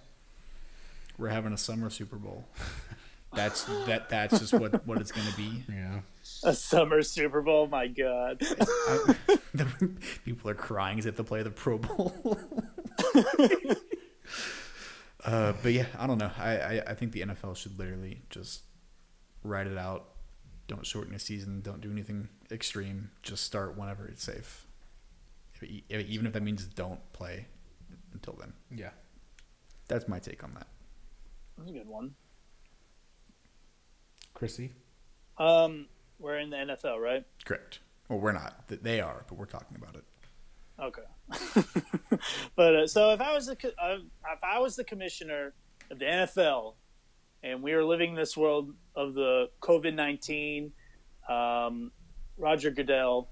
we're 1.17 1.29
having 1.29 1.53
a 1.53 1.57
summer 1.57 1.89
Super 1.89 2.15
Bowl. 2.15 2.45
That's 3.33 3.63
that. 3.85 4.09
That's 4.09 4.39
just 4.39 4.53
what 4.53 4.85
what 4.85 4.99
it's 4.99 5.11
going 5.11 5.27
to 5.27 5.35
be. 5.35 5.63
yeah. 5.69 5.99
A 6.43 6.53
summer 6.53 7.01
Super 7.01 7.41
Bowl. 7.41 7.67
My 7.67 7.87
God. 7.87 8.41
I, 8.41 9.15
the, 9.53 9.91
people 10.23 10.49
are 10.49 10.55
crying 10.55 10.99
as 10.99 11.05
if 11.05 11.15
to 11.17 11.23
play 11.23 11.41
the 11.43 11.49
Pro 11.49 11.77
Bowl. 11.79 12.37
uh, 15.25 15.53
but 15.61 15.73
yeah, 15.73 15.85
I 15.97 16.07
don't 16.07 16.17
know. 16.17 16.31
I, 16.37 16.57
I, 16.57 16.83
I 16.87 16.93
think 16.95 17.11
the 17.11 17.21
NFL 17.21 17.55
should 17.55 17.77
literally 17.79 18.21
just 18.29 18.63
ride 19.43 19.67
it 19.67 19.77
out. 19.77 20.05
Don't 20.67 20.85
shorten 20.85 21.13
a 21.13 21.19
season. 21.19 21.61
Don't 21.61 21.81
do 21.81 21.91
anything 21.91 22.29
extreme. 22.51 23.11
Just 23.21 23.43
start 23.43 23.77
whenever 23.77 24.07
it's 24.07 24.23
safe. 24.23 24.65
If 25.55 25.63
it- 25.63 25.83
Even 26.07 26.25
if 26.25 26.33
that 26.33 26.43
means 26.43 26.65
don't 26.65 26.99
play 27.13 27.47
until 28.13 28.33
then. 28.39 28.53
Yeah. 28.75 28.91
That's 29.87 30.07
my 30.07 30.19
take 30.19 30.43
on 30.43 30.53
that. 30.55 30.67
That's 31.57 31.69
a 31.69 31.73
good 31.73 31.87
one. 31.87 32.15
Chrissy. 34.33 34.71
Um, 35.37 35.87
we're 36.19 36.37
in 36.39 36.49
the 36.49 36.57
NFL, 36.57 36.99
right? 36.99 37.25
Correct. 37.45 37.79
Well, 38.09 38.19
we're 38.19 38.31
not. 38.31 38.67
They 38.67 39.01
are, 39.01 39.25
but 39.27 39.37
we're 39.37 39.45
talking 39.45 39.77
about 39.77 39.95
it. 39.95 40.03
Okay. 40.79 41.01
but 42.55 42.75
uh, 42.75 42.87
so 42.87 43.11
if 43.11 43.21
I 43.21 43.33
was 43.33 43.47
the 43.47 43.73
uh, 43.81 43.97
if 43.97 44.43
I 44.43 44.59
was 44.59 44.75
the 44.75 44.83
commissioner 44.83 45.53
of 45.89 45.99
the 45.99 46.05
NFL, 46.05 46.75
and 47.43 47.61
we 47.63 47.73
were 47.73 47.83
living 47.83 48.11
in 48.11 48.15
this 48.15 48.35
world 48.37 48.73
of 48.95 49.13
the 49.13 49.49
COVID 49.61 49.93
nineteen, 49.93 50.71
um, 51.29 51.91
Roger 52.37 52.71
Goodell, 52.71 53.29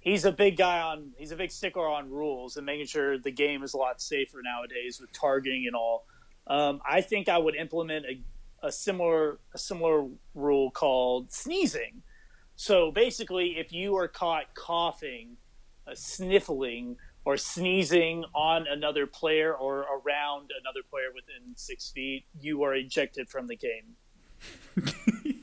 he's 0.00 0.24
a 0.24 0.32
big 0.32 0.56
guy 0.56 0.80
on 0.80 1.12
he's 1.18 1.32
a 1.32 1.36
big 1.36 1.50
stickler 1.50 1.88
on 1.88 2.10
rules 2.10 2.56
and 2.56 2.64
making 2.64 2.86
sure 2.86 3.18
the 3.18 3.30
game 3.30 3.62
is 3.62 3.74
a 3.74 3.76
lot 3.76 4.00
safer 4.00 4.38
nowadays 4.42 5.00
with 5.00 5.12
targeting 5.12 5.64
and 5.66 5.74
all. 5.74 6.06
Um, 6.46 6.80
I 6.88 7.00
think 7.00 7.28
I 7.28 7.38
would 7.38 7.56
implement 7.56 8.06
a, 8.06 8.66
a 8.66 8.72
similar 8.72 9.40
a 9.54 9.58
similar 9.58 10.06
rule 10.34 10.70
called 10.70 11.32
sneezing. 11.32 12.02
So 12.54 12.90
basically, 12.90 13.58
if 13.58 13.72
you 13.72 13.96
are 13.96 14.08
caught 14.08 14.54
coughing 14.54 15.36
sniffling 15.94 16.96
or 17.24 17.36
sneezing 17.36 18.24
on 18.34 18.66
another 18.68 19.06
player 19.06 19.52
or 19.54 19.80
around 19.82 20.50
another 20.60 20.80
player 20.88 21.08
within 21.14 21.54
six 21.56 21.90
feet, 21.90 22.24
you 22.40 22.62
are 22.62 22.74
ejected 22.74 23.28
from 23.28 23.46
the 23.48 23.56
game. 23.56 23.96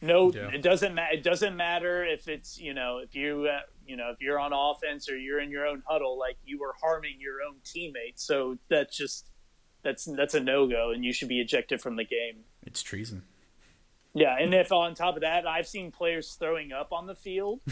no, 0.00 0.32
Yeah. 0.32 0.48
it 0.52 0.62
doesn't 0.62 0.94
matter. 0.94 1.14
It 1.14 1.22
doesn't 1.22 1.56
matter 1.56 2.04
if 2.04 2.28
it's 2.28 2.58
you 2.60 2.74
know 2.74 2.98
if 2.98 3.14
you 3.14 3.48
uh, 3.50 3.60
you 3.86 3.96
know 3.96 4.10
if 4.10 4.20
you're 4.20 4.38
on 4.38 4.52
offense 4.52 5.08
or 5.08 5.16
you're 5.16 5.40
in 5.40 5.50
your 5.50 5.66
own 5.66 5.82
huddle, 5.86 6.18
like 6.18 6.36
you 6.44 6.62
are 6.64 6.74
harming 6.82 7.16
your 7.20 7.36
own 7.46 7.56
teammates. 7.64 8.24
So 8.24 8.58
that's 8.68 8.96
just 8.96 9.28
that's 9.82 10.04
that's 10.04 10.34
a 10.34 10.40
no 10.40 10.66
go, 10.66 10.90
and 10.90 11.04
you 11.04 11.12
should 11.12 11.28
be 11.28 11.40
ejected 11.40 11.80
from 11.80 11.96
the 11.96 12.04
game. 12.04 12.44
It's 12.62 12.82
treason. 12.82 13.22
Yeah, 14.14 14.36
and 14.38 14.52
if 14.52 14.72
on 14.72 14.94
top 14.94 15.14
of 15.16 15.22
that, 15.22 15.46
I've 15.46 15.66
seen 15.66 15.90
players 15.90 16.34
throwing 16.38 16.70
up 16.72 16.92
on 16.92 17.06
the 17.06 17.14
field. 17.14 17.60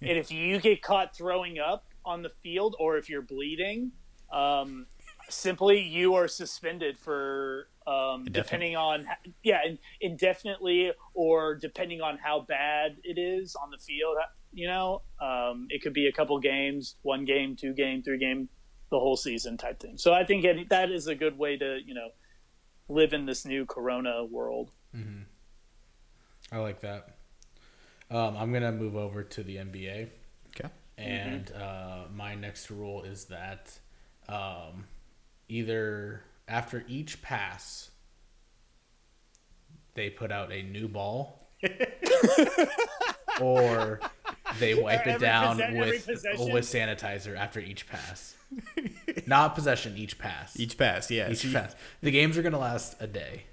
and 0.00 0.18
if 0.18 0.30
you 0.30 0.60
get 0.60 0.82
caught 0.82 1.16
throwing 1.16 1.58
up 1.58 1.86
on 2.04 2.22
the 2.22 2.30
field 2.42 2.76
or 2.78 2.96
if 2.96 3.08
you're 3.08 3.22
bleeding, 3.22 3.92
um, 4.32 4.86
simply 5.28 5.80
you 5.80 6.14
are 6.14 6.28
suspended 6.28 6.98
for 6.98 7.68
um, 7.86 8.24
depending 8.24 8.76
on 8.76 9.06
yeah, 9.42 9.60
in- 9.66 9.78
indefinitely 10.00 10.92
or 11.12 11.54
depending 11.54 12.00
on 12.00 12.18
how 12.18 12.40
bad 12.40 12.96
it 13.02 13.18
is 13.18 13.56
on 13.56 13.70
the 13.70 13.78
field. 13.78 14.16
You 14.52 14.68
know, 14.68 15.02
um, 15.20 15.66
it 15.70 15.82
could 15.82 15.92
be 15.92 16.06
a 16.06 16.12
couple 16.12 16.38
games, 16.38 16.96
one 17.02 17.24
game, 17.24 17.56
two 17.56 17.72
game, 17.72 18.02
three 18.02 18.18
game, 18.18 18.48
the 18.90 18.98
whole 18.98 19.16
season 19.16 19.56
type 19.56 19.80
thing. 19.80 19.98
So 19.98 20.12
I 20.12 20.24
think 20.24 20.44
it, 20.44 20.68
that 20.70 20.90
is 20.90 21.06
a 21.08 21.14
good 21.14 21.36
way 21.36 21.56
to 21.56 21.78
you 21.84 21.94
know 21.94 22.08
live 22.88 23.12
in 23.12 23.26
this 23.26 23.44
new 23.44 23.66
Corona 23.66 24.24
world. 24.24 24.70
I 26.52 26.58
like 26.58 26.80
that. 26.80 27.13
Um, 28.10 28.36
I'm 28.36 28.52
gonna 28.52 28.72
move 28.72 28.96
over 28.96 29.22
to 29.22 29.42
the 29.42 29.56
NBA, 29.56 30.08
Okay. 30.56 30.68
and 30.98 31.50
uh, 31.52 32.04
my 32.14 32.34
next 32.34 32.70
rule 32.70 33.02
is 33.02 33.24
that 33.26 33.76
um, 34.28 34.84
either 35.48 36.22
after 36.46 36.84
each 36.86 37.22
pass, 37.22 37.90
they 39.94 40.10
put 40.10 40.30
out 40.30 40.52
a 40.52 40.62
new 40.62 40.86
ball, 40.86 41.48
or 43.40 44.00
they 44.58 44.74
wipe 44.74 45.06
it 45.06 45.18
down 45.18 45.58
posse- 45.58 45.78
with 45.78 46.06
possession? 46.06 46.52
with 46.52 46.64
sanitizer 46.64 47.36
after 47.36 47.60
each 47.60 47.86
pass. 47.88 48.34
Not 49.26 49.54
possession, 49.54 49.96
each 49.96 50.18
pass. 50.18 50.58
Each 50.60 50.76
pass, 50.76 51.10
yeah. 51.10 51.30
each 51.30 51.38
So 51.38 51.48
you- 51.48 51.54
pass. 51.54 51.74
The 52.02 52.10
games 52.10 52.36
are 52.38 52.42
gonna 52.42 52.58
last 52.58 52.96
a 53.00 53.06
day. 53.06 53.44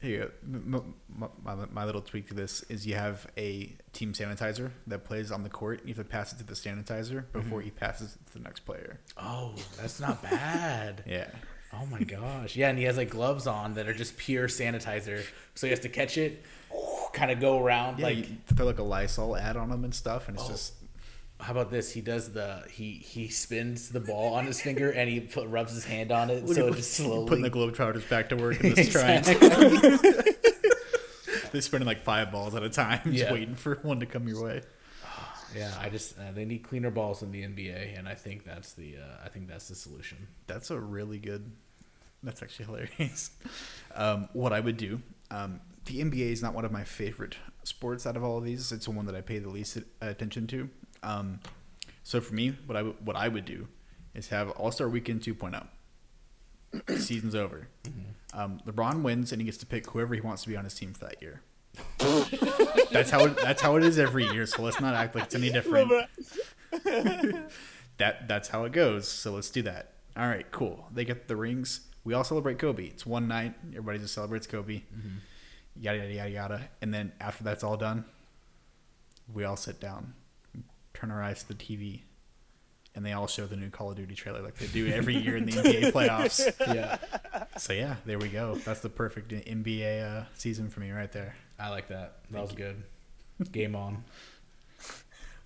Here 0.00 0.10
you 0.10 0.18
go. 0.18 0.30
M- 0.44 0.74
m- 1.20 1.28
My, 1.42 1.54
my, 1.56 1.64
my 1.72 1.84
little 1.84 2.00
tweak 2.00 2.28
to 2.28 2.34
this 2.34 2.62
is 2.64 2.86
you 2.86 2.94
have 2.94 3.26
a 3.36 3.72
team 3.92 4.12
sanitizer 4.12 4.70
that 4.86 5.04
plays 5.04 5.32
on 5.32 5.42
the 5.42 5.48
court. 5.48 5.80
You 5.84 5.88
have 5.94 6.04
to 6.06 6.08
pass 6.10 6.32
it 6.32 6.36
to 6.38 6.44
the 6.44 6.54
sanitizer 6.54 7.24
mm-hmm. 7.24 7.40
before 7.40 7.60
he 7.62 7.70
passes 7.70 8.14
it 8.14 8.26
to 8.28 8.32
the 8.38 8.44
next 8.44 8.60
player. 8.60 9.00
Oh, 9.16 9.54
that's 9.80 9.98
not 10.00 10.22
bad. 10.22 11.02
Yeah. 11.06 11.28
Oh 11.74 11.84
my 11.86 12.00
gosh. 12.02 12.56
Yeah, 12.56 12.70
and 12.70 12.78
he 12.78 12.84
has 12.84 12.96
like 12.96 13.10
gloves 13.10 13.46
on 13.46 13.74
that 13.74 13.86
are 13.88 13.92
just 13.94 14.16
pure 14.16 14.48
sanitizer. 14.48 15.22
So 15.54 15.66
he 15.66 15.70
has 15.70 15.80
to 15.80 15.90
catch 15.90 16.16
it, 16.16 16.42
kind 17.12 17.30
of 17.30 17.40
go 17.40 17.58
around 17.62 17.98
Yeah, 17.98 18.06
like. 18.06 18.16
you 18.16 18.26
throw 18.54 18.64
like 18.64 18.78
a 18.78 18.82
Lysol 18.82 19.36
ad 19.36 19.56
on 19.58 19.68
them 19.68 19.84
and 19.84 19.94
stuff, 19.94 20.28
and 20.28 20.36
it's 20.38 20.46
Oh. 20.46 20.50
just 20.52 20.72
How 21.40 21.52
about 21.52 21.70
this? 21.70 21.92
He 21.92 22.00
does 22.00 22.32
the 22.32 22.64
he 22.70 22.92
he 22.94 23.28
spins 23.28 23.90
the 23.90 24.00
ball 24.00 24.34
on 24.34 24.44
his 24.46 24.60
finger 24.60 24.90
and 24.90 25.08
he 25.08 25.20
put, 25.20 25.48
rubs 25.48 25.72
his 25.72 25.84
hand 25.84 26.10
on 26.10 26.30
it, 26.30 26.48
so 26.48 26.66
it 26.68 26.74
just 26.76 26.94
slowly. 26.94 27.28
putting 27.28 27.42
the 27.42 27.50
Globetrotters 27.50 28.08
back 28.08 28.28
to 28.30 28.36
work 28.36 28.60
in 28.62 28.74
this 28.74 28.88
triangle. 28.90 29.34
They're 31.52 31.62
spinning 31.62 31.86
like 31.86 32.02
five 32.02 32.30
balls 32.30 32.54
at 32.54 32.62
a 32.62 32.68
time, 32.68 33.00
just 33.04 33.16
Yeah. 33.16 33.32
waiting 33.32 33.54
for 33.54 33.76
one 33.82 34.00
to 34.00 34.06
come 34.06 34.28
your 34.28 34.42
way. 34.44 34.62
yeah, 35.56 35.72
I 35.80 35.88
just 35.88 36.18
uh, 36.18 36.32
they 36.34 36.44
need 36.44 36.62
cleaner 36.62 36.90
balls 36.90 37.22
in 37.22 37.30
the 37.32 37.42
NBA, 37.42 37.98
and 37.98 38.06
I 38.08 38.14
think 38.14 38.44
that's 38.44 38.72
the 38.74 38.96
uh, 38.96 39.24
I 39.24 39.28
think 39.28 39.48
that's 39.48 39.68
the 39.68 39.74
solution. 39.74 40.18
That's 40.46 40.70
a 40.70 40.78
really 40.78 41.18
good. 41.18 41.50
That's 42.22 42.42
actually 42.42 42.66
hilarious. 42.66 43.30
Um, 43.94 44.28
what 44.32 44.52
I 44.52 44.60
would 44.60 44.76
do. 44.76 45.00
Um, 45.30 45.60
the 45.86 46.00
NBA 46.02 46.32
is 46.32 46.42
not 46.42 46.52
one 46.52 46.64
of 46.64 46.72
my 46.72 46.84
favorite 46.84 47.36
sports 47.62 48.06
out 48.06 48.16
of 48.16 48.24
all 48.24 48.38
of 48.38 48.44
these. 48.44 48.72
It's 48.72 48.84
the 48.86 48.90
one 48.90 49.06
that 49.06 49.14
I 49.14 49.20
pay 49.20 49.38
the 49.38 49.48
least 49.48 49.78
attention 50.00 50.46
to. 50.48 50.68
Um, 51.02 51.40
so 52.02 52.20
for 52.20 52.34
me, 52.34 52.56
what 52.66 52.76
I 52.76 52.82
would- 52.82 53.04
what 53.06 53.16
I 53.16 53.28
would 53.28 53.44
do 53.44 53.68
is 54.14 54.28
have 54.28 54.50
All 54.50 54.70
Star 54.70 54.88
Weekend 54.88 55.22
2.0. 55.22 55.66
Season's 56.98 57.34
over. 57.34 57.68
Um, 58.34 58.60
LeBron 58.66 59.02
wins 59.02 59.32
and 59.32 59.40
he 59.40 59.46
gets 59.46 59.56
to 59.58 59.66
pick 59.66 59.88
whoever 59.90 60.14
he 60.14 60.20
wants 60.20 60.42
to 60.42 60.48
be 60.48 60.56
on 60.56 60.64
his 60.64 60.74
team 60.74 60.92
for 60.92 61.06
that 61.06 61.20
year. 61.22 61.42
that's 62.90 63.10
how 63.10 63.24
it, 63.26 63.36
that's 63.40 63.62
how 63.62 63.76
it 63.76 63.84
is 63.84 63.98
every 63.98 64.24
year. 64.28 64.46
So 64.46 64.62
let's 64.62 64.80
not 64.80 64.94
act 64.94 65.14
like 65.14 65.24
it's 65.24 65.34
any 65.34 65.50
different. 65.50 65.90
that 67.98 68.28
that's 68.28 68.48
how 68.48 68.64
it 68.64 68.72
goes. 68.72 69.08
So 69.08 69.32
let's 69.32 69.50
do 69.50 69.62
that. 69.62 69.92
All 70.16 70.26
right, 70.26 70.50
cool. 70.50 70.86
They 70.92 71.04
get 71.04 71.28
the 71.28 71.36
rings. 71.36 71.80
We 72.04 72.14
all 72.14 72.24
celebrate 72.24 72.58
Kobe. 72.58 72.84
It's 72.86 73.06
one 73.06 73.28
night. 73.28 73.54
Everybody 73.70 73.98
just 74.00 74.14
celebrates 74.14 74.46
Kobe. 74.46 74.82
Yada 75.80 75.98
yada 75.98 76.12
yada 76.12 76.30
yada. 76.30 76.68
And 76.82 76.92
then 76.92 77.12
after 77.20 77.44
that's 77.44 77.62
all 77.62 77.76
done, 77.76 78.04
we 79.32 79.44
all 79.44 79.56
sit 79.56 79.78
down, 79.80 80.14
turn 80.98 81.10
our 81.10 81.22
eyes 81.22 81.42
to 81.44 81.48
the 81.48 81.54
TV, 81.54 82.00
and 82.94 83.04
they 83.06 83.12
all 83.12 83.26
show 83.26 83.46
the 83.46 83.56
new 83.56 83.70
Call 83.70 83.90
of 83.90 83.96
Duty 83.96 84.14
trailer 84.14 84.42
like 84.42 84.56
they 84.56 84.66
do 84.66 84.88
every 84.88 85.16
year 85.16 85.36
in 85.36 85.46
the 85.46 85.52
NBA 85.52 85.92
playoffs. 85.92 86.52
Yeah, 86.74 86.98
So 87.56 87.72
yeah, 87.72 87.96
there 88.04 88.18
we 88.18 88.28
go. 88.28 88.56
That's 88.56 88.80
the 88.80 88.88
perfect 88.88 89.30
NBA 89.30 90.02
uh, 90.04 90.24
season 90.34 90.68
for 90.70 90.80
me 90.80 90.90
right 90.90 91.10
there. 91.12 91.36
I 91.58 91.70
like 91.70 91.88
that. 91.88 92.18
That 92.30 92.42
was 92.42 92.52
good. 92.52 92.82
Game 93.52 93.74
on. 93.76 94.04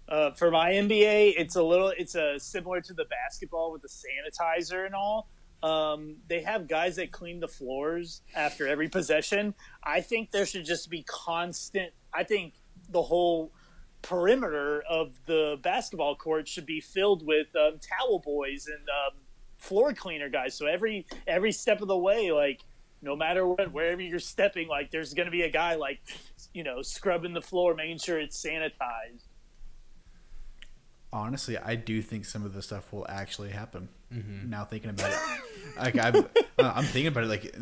Uh, 0.09 0.31
for 0.33 0.51
my 0.51 0.73
NBA, 0.73 1.35
it's 1.39 1.57
a 1.57 1.63
little, 1.63 1.91
it's 1.97 2.17
a 2.17 2.39
similar 2.39 2.83
to 2.83 2.93
the 2.93 3.07
basketball 3.07 3.73
with 3.73 3.81
the 3.81 3.89
sanitizer 3.89 4.85
and 4.85 4.95
all. 4.95 5.27
Um, 5.63 6.17
they 6.29 6.43
have 6.43 6.69
guys 6.69 6.97
that 6.97 7.13
clean 7.13 7.41
the 7.41 7.49
floors 7.49 8.21
after 8.35 8.69
every 8.69 8.91
possession. 8.91 9.55
I 9.83 10.03
think 10.03 10.31
there 10.31 10.45
should 10.45 10.67
just 10.67 10.91
be 10.91 11.03
constant. 11.05 11.93
I 12.13 12.25
think 12.25 12.55
the 12.91 13.01
whole 13.01 13.53
perimeter 14.03 14.83
of 14.89 15.19
the 15.27 15.59
basketball 15.63 16.17
court 16.17 16.49
should 16.49 16.67
be 16.67 16.81
filled 16.81 17.25
with 17.25 17.47
um, 17.57 17.79
towel 17.79 18.19
boys 18.19 18.67
and 18.67 18.89
um, 18.89 19.19
floor 19.57 19.95
cleaner 19.95 20.29
guys. 20.29 20.55
So 20.55 20.67
every 20.67 21.07
every 21.27 21.53
step 21.53 21.81
of 21.81 21.89
the 21.89 21.97
way, 21.97 22.33
like 22.33 22.65
no 23.01 23.17
matter 23.17 23.47
what, 23.47 23.73
wherever 23.73 24.01
you're 24.01 24.19
stepping, 24.19 24.69
like 24.69 24.91
there's 24.91 25.15
going 25.15 25.27
to 25.27 25.33
be 25.33 25.43
a 25.43 25.51
guy 25.51 25.77
like 25.77 26.01
you 26.53 26.65
know 26.65 26.83
scrubbing 26.83 27.33
the 27.33 27.43
floor, 27.43 27.75
making 27.75 27.99
sure 27.99 28.19
it's 28.19 28.45
sanitized. 28.45 29.27
Honestly, 31.13 31.59
I 31.59 31.75
do 31.75 32.01
think 32.01 32.25
some 32.25 32.45
of 32.45 32.55
the 32.55 32.63
stuff 32.63 32.93
will 32.93 33.07
actually 33.09 33.51
happen. 33.51 33.89
Mm-hmm. 34.13 34.49
Now 34.49 34.65
thinking 34.65 34.91
about 34.91 35.13
it, 35.13 35.19
like 35.77 35.99
I'm, 35.99 36.17
uh, 36.17 36.23
I'm 36.75 36.85
thinking 36.85 37.09
about 37.09 37.25
it. 37.25 37.29
Like 37.29 37.55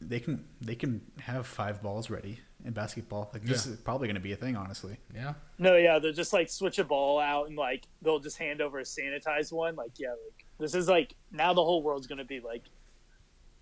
they 0.00 0.20
can 0.20 0.44
they 0.60 0.74
can 0.74 1.00
have 1.20 1.46
five 1.46 1.82
balls 1.82 2.10
ready 2.10 2.40
in 2.64 2.72
basketball. 2.72 3.30
Like 3.32 3.42
this 3.44 3.66
Yeah. 3.66 3.72
is 3.74 3.78
probably 3.80 4.08
going 4.08 4.14
to 4.16 4.20
be 4.20 4.32
a 4.32 4.36
thing. 4.36 4.56
Honestly, 4.56 4.96
Yeah. 5.14 5.34
No, 5.58 5.76
yeah, 5.76 5.98
they'll 5.98 6.12
just 6.12 6.32
like 6.32 6.48
switch 6.48 6.78
a 6.78 6.84
ball 6.84 7.20
out 7.20 7.46
and 7.48 7.56
like 7.56 7.84
they'll 8.02 8.18
just 8.20 8.38
hand 8.38 8.60
over 8.60 8.78
a 8.78 8.82
sanitized 8.82 9.52
one. 9.52 9.76
Like, 9.76 9.92
yeah, 9.98 10.10
like 10.10 10.46
this 10.58 10.74
is 10.74 10.88
like 10.88 11.14
now 11.30 11.52
the 11.52 11.62
whole 11.64 11.82
world's 11.82 12.06
gonna 12.06 12.24
be 12.24 12.40
like 12.40 12.62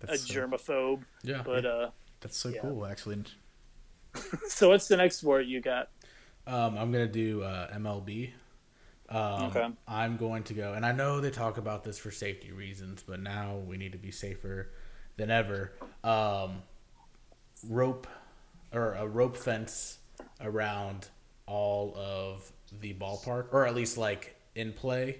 a 0.07 0.17
so, 0.17 0.33
germaphobe. 0.33 1.03
Yeah. 1.23 1.41
But 1.45 1.65
uh, 1.65 1.89
that's 2.21 2.37
so 2.37 2.49
yeah. 2.49 2.61
cool. 2.61 2.85
Actually, 2.85 3.23
so 4.47 4.69
what's 4.69 4.87
the 4.87 4.97
next 4.97 5.17
sport 5.17 5.45
you 5.45 5.59
got? 5.61 5.89
Um, 6.47 6.77
I'm 6.77 6.91
gonna 6.91 7.07
do 7.07 7.43
uh, 7.43 7.73
MLB. 7.75 8.31
Um, 9.09 9.43
Okay. 9.43 9.67
I'm 9.87 10.17
going 10.17 10.43
to 10.43 10.53
go, 10.53 10.73
and 10.73 10.85
I 10.85 10.91
know 10.91 11.19
they 11.19 11.29
talk 11.29 11.57
about 11.57 11.83
this 11.83 11.99
for 11.99 12.09
safety 12.09 12.51
reasons, 12.51 13.03
but 13.05 13.19
now 13.19 13.57
we 13.57 13.77
need 13.77 13.91
to 13.91 13.97
be 13.97 14.11
safer 14.11 14.71
than 15.17 15.29
ever. 15.29 15.73
Um, 16.03 16.63
rope 17.69 18.07
or 18.73 18.93
a 18.93 19.07
rope 19.07 19.37
fence 19.37 19.99
around 20.41 21.07
all 21.45 21.93
of 21.97 22.51
the 22.79 22.93
ballpark, 22.93 23.47
or 23.51 23.65
at 23.67 23.75
least 23.75 23.97
like 23.97 24.35
in 24.55 24.73
play, 24.73 25.19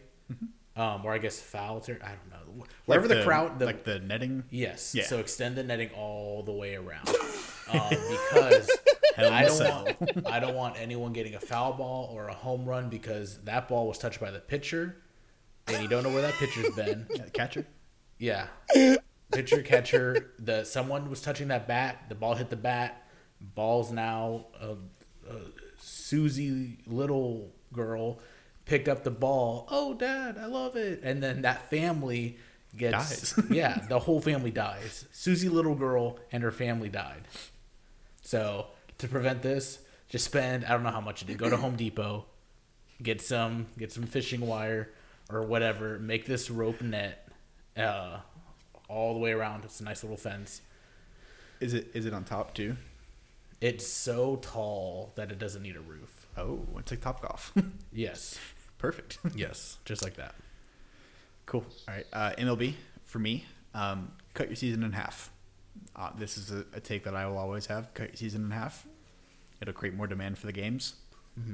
um, 0.75 1.05
or 1.05 1.13
I 1.13 1.17
guess 1.19 1.39
foul. 1.39 1.79
Ter- 1.81 1.99
I 2.03 2.09
don't 2.09 2.29
know. 2.29 2.65
Wherever 2.85 3.07
Like 3.07 3.17
the, 3.19 3.23
crowd, 3.23 3.59
the, 3.59 3.65
like 3.65 3.83
the 3.83 3.99
netting. 3.99 4.43
yes. 4.49 4.93
Yeah. 4.95 5.03
So 5.05 5.19
extend 5.19 5.55
the 5.55 5.63
netting 5.63 5.89
all 5.95 6.43
the 6.43 6.51
way 6.51 6.75
around, 6.75 7.07
um, 7.71 7.89
because 7.89 8.69
I 9.17 9.45
don't 9.45 9.59
want 9.59 10.27
I 10.27 10.39
don't 10.39 10.55
want 10.55 10.75
anyone 10.79 11.13
getting 11.13 11.35
a 11.35 11.39
foul 11.39 11.73
ball 11.73 12.09
or 12.13 12.27
a 12.29 12.33
home 12.33 12.65
run 12.65 12.89
because 12.89 13.39
that 13.43 13.67
ball 13.67 13.87
was 13.87 13.97
touched 13.97 14.19
by 14.19 14.31
the 14.31 14.39
pitcher, 14.39 14.97
and 15.67 15.81
you 15.81 15.87
don't 15.89 16.03
know 16.03 16.09
where 16.11 16.21
that 16.23 16.33
pitcher's 16.35 16.73
been. 16.75 17.05
Yeah, 17.15 17.25
catcher. 17.33 17.65
Yeah, 18.19 18.47
pitcher 19.31 19.61
catcher. 19.63 20.31
The 20.39 20.63
someone 20.63 21.09
was 21.09 21.21
touching 21.21 21.49
that 21.49 21.67
bat. 21.67 22.05
The 22.09 22.15
ball 22.15 22.35
hit 22.35 22.49
the 22.49 22.55
bat. 22.55 23.02
Ball's 23.55 23.91
now 23.91 24.45
a, 24.59 24.75
a 25.29 25.39
Susie 25.77 26.77
little 26.87 27.51
girl 27.73 28.19
picked 28.65 28.87
up 28.87 29.03
the 29.03 29.11
ball. 29.11 29.67
Oh, 29.69 29.93
dad, 29.93 30.37
I 30.37 30.45
love 30.45 30.75
it. 30.75 31.01
And 31.03 31.21
then 31.21 31.41
that 31.41 31.69
family 31.69 32.37
gets 32.75 33.35
Dies. 33.35 33.45
yeah, 33.51 33.85
the 33.89 33.99
whole 33.99 34.21
family 34.21 34.51
dies. 34.51 35.05
Susie 35.11 35.49
little 35.49 35.75
girl 35.75 36.19
and 36.31 36.43
her 36.43 36.51
family 36.51 36.89
died. 36.89 37.23
So 38.21 38.67
to 38.97 39.07
prevent 39.07 39.41
this, 39.41 39.79
just 40.09 40.25
spend 40.25 40.65
I 40.65 40.69
don't 40.69 40.83
know 40.83 40.91
how 40.91 41.01
much 41.01 41.21
it 41.21 41.29
is. 41.29 41.35
Go 41.35 41.49
to 41.49 41.57
Home 41.57 41.75
Depot, 41.75 42.25
get 43.01 43.21
some 43.21 43.67
get 43.77 43.91
some 43.91 44.03
fishing 44.03 44.41
wire 44.41 44.89
or 45.29 45.43
whatever. 45.43 45.99
Make 45.99 46.25
this 46.25 46.49
rope 46.49 46.81
net 46.81 47.27
uh, 47.77 48.19
all 48.87 49.13
the 49.13 49.19
way 49.19 49.31
around. 49.31 49.65
It's 49.65 49.79
a 49.79 49.83
nice 49.83 50.03
little 50.03 50.17
fence. 50.17 50.61
Is 51.59 51.73
it 51.73 51.91
is 51.93 52.05
it 52.05 52.13
on 52.13 52.23
top 52.23 52.53
too? 52.53 52.75
It's 53.63 53.87
so 53.87 54.35
tall 54.41 55.13
that 55.15 55.31
it 55.31 55.39
doesn't 55.39 55.63
need 55.63 55.77
a 55.77 55.79
roof. 55.79 56.27
Oh, 56.37 56.59
it's 56.77 56.91
like 56.91 56.99
Topgolf. 56.99 57.51
Yes, 57.93 58.37
Perfect. 58.77 59.19
yes, 59.35 59.77
just 59.85 60.03
like 60.03 60.15
that. 60.15 60.35
Cool. 61.45 61.63
All 61.87 61.93
right. 61.95 62.05
Uh, 62.11 62.31
MLB 62.37 62.73
for 63.05 63.19
me. 63.19 63.45
Um, 63.73 64.11
cut 64.33 64.47
your 64.47 64.57
season 64.57 64.83
in 64.83 64.91
half. 64.91 65.31
Uh, 65.95 66.09
this 66.17 66.37
is 66.37 66.51
a, 66.51 66.65
a 66.73 66.81
take 66.81 67.05
that 67.05 67.15
I 67.15 67.25
will 67.25 67.37
always 67.37 67.67
have. 67.67 67.93
Cut 67.93 68.09
your 68.09 68.17
season 68.17 68.43
in 68.43 68.51
half. 68.51 68.85
It'll 69.61 69.73
create 69.73 69.95
more 69.95 70.07
demand 70.07 70.37
for 70.37 70.47
the 70.47 70.51
games. 70.51 70.95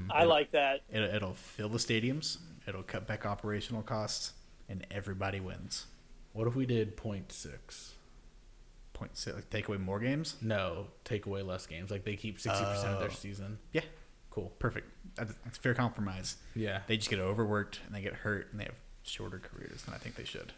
I 0.10 0.24
like 0.24 0.50
that. 0.54 0.82
It'll, 0.92 1.14
it'll 1.14 1.34
fill 1.36 1.70
the 1.70 1.78
stadiums. 1.78 2.40
It'll 2.68 2.82
cut 2.82 3.06
back 3.06 3.28
operational 3.28 3.84
costs, 3.84 4.34
and 4.68 4.88
everybody 4.90 5.40
wins. 5.40 5.86
What 6.34 6.48
if 6.48 6.56
we 6.56 6.66
did 6.66 6.98
point 6.98 7.32
six? 7.32 7.94
Point 9.00 9.16
six, 9.18 9.34
like 9.36 9.50
take 9.50 9.68
away 9.70 9.78
more 9.78 9.98
games. 10.00 10.36
No, 10.42 10.88
take 11.06 11.26
away 11.26 11.42
less 11.42 11.66
games. 11.66 11.90
Like 11.90 12.04
they 12.04 12.16
keep 12.18 12.38
sixty 12.40 12.64
percent 12.66 12.94
of 12.94 13.00
their 13.00 13.08
Oh. 13.10 13.14
season. 13.14 13.58
Yeah, 13.72 13.84
Cool. 14.30 14.52
perfect. 14.60 14.90
That's, 15.16 15.34
that's 15.46 15.58
fair 15.58 15.74
compromise. 15.74 16.36
Yeah. 16.54 16.82
They 16.88 16.98
just 16.98 17.10
get 17.10 17.20
overworked 17.20 17.80
and 17.86 17.96
they 17.96 18.02
get 18.02 18.14
hurt 18.14 18.50
and 18.52 18.60
they 18.60 18.66
have 18.66 18.76
shorter 19.04 19.40
careers 19.40 19.84
than 19.84 19.94
I 19.94 19.98
think 19.98 20.16
they 20.16 20.26
should. 20.26 20.52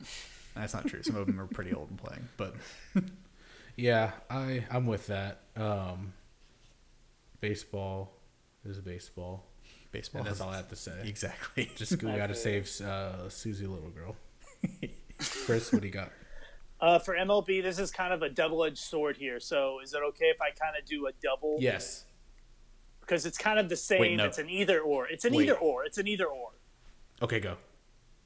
And 0.00 0.06
that's 0.64 0.74
not 0.74 0.86
true. 0.88 1.02
Some 1.04 1.14
of 1.14 1.26
them 1.28 1.40
are 1.40 1.46
pretty 1.46 1.72
old 1.72 1.90
and 1.90 1.98
playing, 1.98 2.28
but 2.36 2.54
Yeah, 3.76 4.10
I 4.28 4.64
I'm 4.68 4.86
with 4.86 5.06
that. 5.06 5.42
Um, 5.56 6.12
baseball 7.40 8.12
is 8.64 8.78
baseball, 8.80 9.46
baseball. 9.92 10.20
and 10.20 10.26
that's 10.28 10.38
has- 10.38 10.46
all 10.46 10.52
I 10.52 10.56
have 10.56 10.68
to 10.68 10.76
say. 10.76 10.92
Exactly. 11.04 11.70
Just 11.76 12.02
we 12.02 12.12
got 12.16 12.26
to 12.26 12.34
save 12.34 12.68
uh, 12.80 13.28
Susie 13.28 13.66
little 13.66 13.90
girl. 13.90 14.16
Chris, 15.46 15.72
what 15.72 15.82
do 15.82 15.86
you 15.86 15.92
got? 15.92 16.10
Uh, 16.80 16.98
for 16.98 17.14
MLB, 17.14 17.62
this 17.62 17.78
is 17.78 17.90
kind 17.90 18.12
of 18.12 18.22
a 18.22 18.28
double-edged 18.28 18.78
sword 18.78 19.16
here. 19.16 19.38
So, 19.38 19.80
is 19.82 19.92
it 19.92 20.00
okay 20.08 20.26
if 20.26 20.40
I 20.40 20.50
kind 20.50 20.76
of 20.80 20.86
do 20.86 21.06
a 21.06 21.12
double? 21.22 21.56
Yes. 21.60 22.06
Because 23.00 23.26
it's 23.26 23.36
kind 23.36 23.58
of 23.58 23.68
the 23.68 23.76
same. 23.76 24.16
no. 24.16 24.24
It's 24.24 24.38
an 24.38 24.48
either 24.48 24.80
or. 24.80 25.06
It's 25.08 25.24
an 25.24 25.34
Wait. 25.34 25.44
either 25.44 25.58
or. 25.58 25.84
It's 25.84 25.98
an 25.98 26.08
either 26.08 26.26
or. 26.26 26.50
Okay, 27.22 27.40
go. 27.40 27.56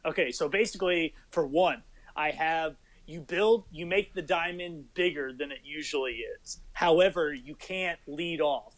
Okay, 0.07 0.30
so 0.30 0.48
basically, 0.48 1.14
for 1.30 1.46
one, 1.46 1.82
I 2.14 2.30
have 2.30 2.76
you 3.07 3.20
build, 3.20 3.64
you 3.70 3.86
make 3.86 4.14
the 4.14 4.22
diamond 4.22 4.92
bigger 4.94 5.32
than 5.32 5.50
it 5.50 5.61
usually 5.64 6.22
is. 6.42 6.61
However, 6.72 7.34
you 7.34 7.55
can't 7.55 7.98
lead 8.07 8.40
off 8.40 8.74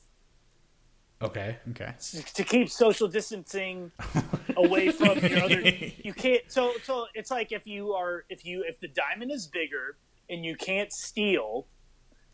Okay. 1.22 1.56
Okay. 1.70 1.94
to 2.34 2.44
keep 2.44 2.70
social 2.70 3.08
distancing 3.08 3.90
away 4.56 4.90
from 4.90 5.18
your 5.18 5.44
other. 5.44 5.60
You 5.60 6.12
can't. 6.12 6.42
So, 6.48 6.74
so 6.82 7.06
it's 7.14 7.30
like 7.30 7.52
if 7.52 7.66
you 7.66 7.92
are, 7.94 8.24
if 8.28 8.44
you, 8.44 8.64
if 8.66 8.80
the 8.80 8.88
diamond 8.88 9.30
is 9.30 9.46
bigger 9.46 9.96
and 10.28 10.44
you 10.44 10.56
can't 10.56 10.92
steal, 10.92 11.66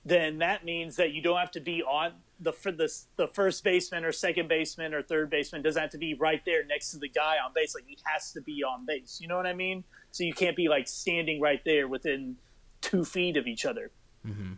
then 0.05 0.39
that 0.39 0.64
means 0.64 0.97
that 0.97 1.12
you 1.12 1.22
don't 1.22 1.39
have 1.39 1.53
to 1.53 1.61
be 1.61 1.83
on 1.83 2.12
the 2.41 2.53
for 2.53 2.72
the 2.72 2.93
the 3.16 3.28
first 3.28 3.62
baseman 3.62 4.05
or 4.05 4.11
second 4.11 4.49
baseman 4.49 4.95
or 4.95 5.03
third 5.03 5.30
baseman 5.30 5.62
doesn't 5.62 5.80
have 5.80 5.91
to 5.93 5.99
be 5.99 6.14
right 6.14 6.43
there 6.45 6.64
next 6.64 6.91
to 6.91 6.99
the 6.99 7.09
guy 7.09 7.37
on 7.45 7.53
base. 7.55 7.74
Like 7.74 7.85
he 7.87 7.97
has 8.05 8.33
to 8.33 8.41
be 8.41 8.64
on 8.64 8.85
base. 8.85 9.18
You 9.20 9.28
know 9.28 9.37
what 9.37 9.47
I 9.47 9.53
mean? 9.53 9.85
So 10.11 10.24
you 10.24 10.35
can't 10.35 10.57
be 10.57 10.68
like 10.68 10.89
standing 10.89 11.41
right 11.41 11.61
there 11.64 11.87
within 11.87 12.37
two 12.80 13.05
feet 13.05 13.37
of 13.37 13.47
each 13.47 13.64
other. 13.64 13.93
Mm-hmm. 14.26 14.55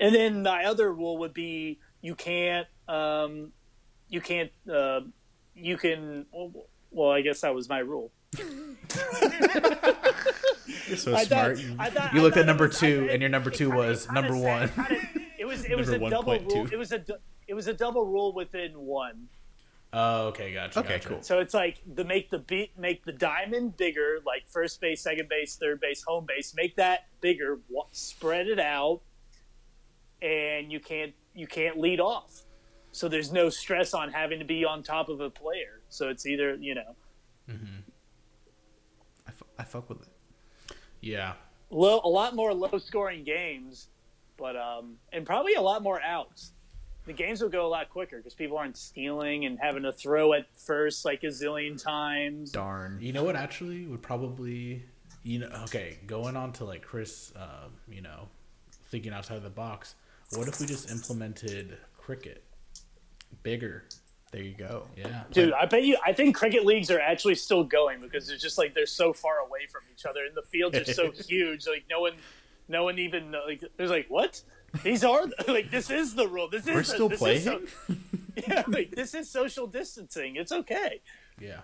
And 0.00 0.14
then 0.14 0.42
my 0.42 0.64
other 0.64 0.92
rule 0.92 1.16
would 1.18 1.32
be 1.32 1.78
you 2.02 2.14
can't 2.14 2.66
um, 2.88 3.52
you 4.08 4.20
can't 4.20 4.50
uh, 4.72 5.00
you 5.54 5.76
can 5.76 6.26
well 6.90 7.10
I 7.10 7.20
guess 7.22 7.40
that 7.42 7.54
was 7.54 7.68
my 7.68 7.78
rule. 7.78 8.10
You're 10.86 10.96
so 10.96 11.14
I 11.14 11.24
smart. 11.24 11.58
thought- 11.58 11.76
I 11.78 11.90
thought- 11.90 12.14
You 12.14 12.22
looked 12.22 12.34
thought 12.34 12.40
at 12.42 12.46
number 12.46 12.66
was- 12.68 12.78
two, 12.78 13.06
I- 13.08 13.12
and 13.14 13.22
your 13.22 13.30
number 13.30 13.50
two 13.50 13.66
kinda- 13.68 13.76
was 13.76 14.04
it 14.04 14.08
kinda 14.08 14.20
number 14.22 14.36
one. 14.36 14.68
kinda- 14.70 15.00
It 15.38 15.46
was 15.46 15.64
it 15.66 15.76
was 15.76 15.88
a 15.90 15.98
Number 15.98 16.10
double 16.10 16.32
1.2. 16.38 16.54
rule. 16.54 16.68
It 16.72 16.76
was 16.78 16.92
a 16.92 17.04
it 17.46 17.52
was 17.54 17.66
a 17.68 17.74
double 17.74 18.06
rule 18.06 18.32
within 18.32 18.72
one. 18.80 19.28
Oh, 19.92 20.28
okay, 20.28 20.52
gotcha. 20.54 20.78
Okay, 20.80 20.94
gotcha. 20.94 21.08
cool. 21.08 21.22
So 21.22 21.38
it's 21.38 21.52
like 21.54 21.80
the 21.94 22.02
make 22.04 22.30
the 22.30 22.38
beat 22.38 22.76
make 22.78 23.04
the 23.04 23.12
diamond 23.12 23.76
bigger, 23.76 24.20
like 24.24 24.48
first 24.48 24.80
base, 24.80 25.02
second 25.02 25.28
base, 25.28 25.56
third 25.56 25.80
base, 25.80 26.02
home 26.02 26.24
base. 26.26 26.54
Make 26.56 26.76
that 26.76 27.06
bigger, 27.20 27.60
wa- 27.68 27.86
spread 27.92 28.48
it 28.48 28.58
out, 28.58 29.02
and 30.22 30.72
you 30.72 30.80
can't 30.80 31.12
you 31.34 31.46
can't 31.46 31.78
lead 31.78 32.00
off. 32.00 32.43
So 32.94 33.08
there's 33.08 33.32
no 33.32 33.50
stress 33.50 33.92
on 33.92 34.12
having 34.12 34.38
to 34.38 34.44
be 34.44 34.64
on 34.64 34.82
top 34.82 35.08
of 35.08 35.20
a 35.20 35.28
player. 35.28 35.80
So 35.88 36.08
it's 36.08 36.26
either 36.26 36.54
you 36.54 36.74
know 36.74 36.94
I, 39.26 39.30
fu- 39.30 39.46
I 39.58 39.64
fuck 39.64 39.88
with 39.88 40.02
it. 40.02 40.08
Yeah. 41.00 41.34
low, 41.70 42.00
a 42.04 42.08
lot 42.08 42.34
more 42.34 42.54
low 42.54 42.78
scoring 42.78 43.24
games, 43.24 43.88
but 44.36 44.56
um, 44.56 44.96
and 45.12 45.26
probably 45.26 45.54
a 45.54 45.60
lot 45.60 45.82
more 45.82 46.00
outs. 46.00 46.52
The 47.06 47.12
games 47.12 47.42
will 47.42 47.50
go 47.50 47.66
a 47.66 47.68
lot 47.68 47.90
quicker 47.90 48.16
because 48.16 48.32
people 48.32 48.56
aren't 48.56 48.78
stealing 48.78 49.44
and 49.44 49.58
having 49.60 49.82
to 49.82 49.92
throw 49.92 50.32
at 50.32 50.46
first 50.56 51.04
like 51.04 51.22
a 51.22 51.26
zillion 51.26 51.82
times. 51.82 52.50
Darn. 52.50 52.98
You 53.00 53.12
know 53.12 53.24
what? 53.24 53.36
Actually, 53.36 53.86
would 53.86 54.00
probably, 54.00 54.84
you 55.22 55.40
know, 55.40 55.50
okay, 55.64 55.98
going 56.06 56.34
on 56.34 56.52
to 56.54 56.64
like 56.64 56.80
Chris, 56.82 57.32
uh, 57.36 57.68
you 57.90 58.00
know, 58.00 58.28
thinking 58.84 59.12
outside 59.12 59.42
the 59.42 59.50
box. 59.50 59.96
What 60.30 60.48
if 60.48 60.58
we 60.60 60.66
just 60.66 60.90
implemented 60.90 61.76
cricket, 61.98 62.42
bigger? 63.44 63.84
There 64.32 64.42
you 64.42 64.54
go. 64.54 64.88
Yeah, 64.96 65.22
Dude, 65.30 65.52
I 65.52 65.66
bet 65.66 65.84
you. 65.84 65.96
I 66.04 66.12
think 66.12 66.34
cricket 66.34 66.66
leagues 66.66 66.90
are 66.90 66.98
actually 66.98 67.36
still 67.36 67.62
going 67.62 68.00
because 68.00 68.28
it's 68.30 68.42
just 68.42 68.58
like 68.58 68.74
they're 68.74 68.84
so 68.86 69.12
far 69.12 69.38
away 69.38 69.66
from 69.70 69.82
each 69.92 70.04
other, 70.06 70.24
and 70.24 70.34
the 70.36 70.42
fields 70.42 70.76
are 70.76 70.84
so 70.92 71.12
huge. 71.28 71.68
Like 71.68 71.84
no 71.88 72.00
one, 72.00 72.14
no 72.66 72.82
one 72.82 72.98
even 72.98 73.30
like. 73.46 73.62
There's 73.76 73.90
like 73.90 74.06
what? 74.08 74.42
These 74.82 75.04
are 75.04 75.26
like 75.46 75.70
this 75.70 75.88
is 75.88 76.16
the 76.16 76.26
rule. 76.26 76.48
This 76.50 76.62
is 76.66 76.68
We're 76.74 76.78
the- 76.78 76.84
still 76.84 77.08
this 77.08 77.22
is 77.22 77.44
playing? 77.44 77.44
so- 77.44 77.94
yeah, 78.48 78.64
like 78.66 78.90
this 78.90 79.14
is 79.14 79.30
social 79.30 79.68
distancing. 79.68 80.34
It's 80.34 80.50
okay. 80.50 81.00
yeah. 81.40 81.60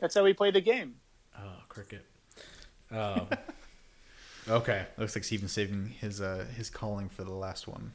That's 0.00 0.14
how 0.14 0.24
we 0.24 0.32
play 0.32 0.50
the 0.50 0.62
game. 0.62 0.94
Oh, 1.38 1.60
cricket. 1.68 2.06
Um, 2.90 3.28
okay. 4.48 4.86
Looks 4.96 5.14
like 5.16 5.24
Steven's 5.24 5.52
saving 5.52 5.88
his 6.00 6.20
uh 6.22 6.46
his 6.56 6.70
calling 6.70 7.08
for 7.10 7.24
the 7.24 7.32
last 7.34 7.68
one. 7.68 7.92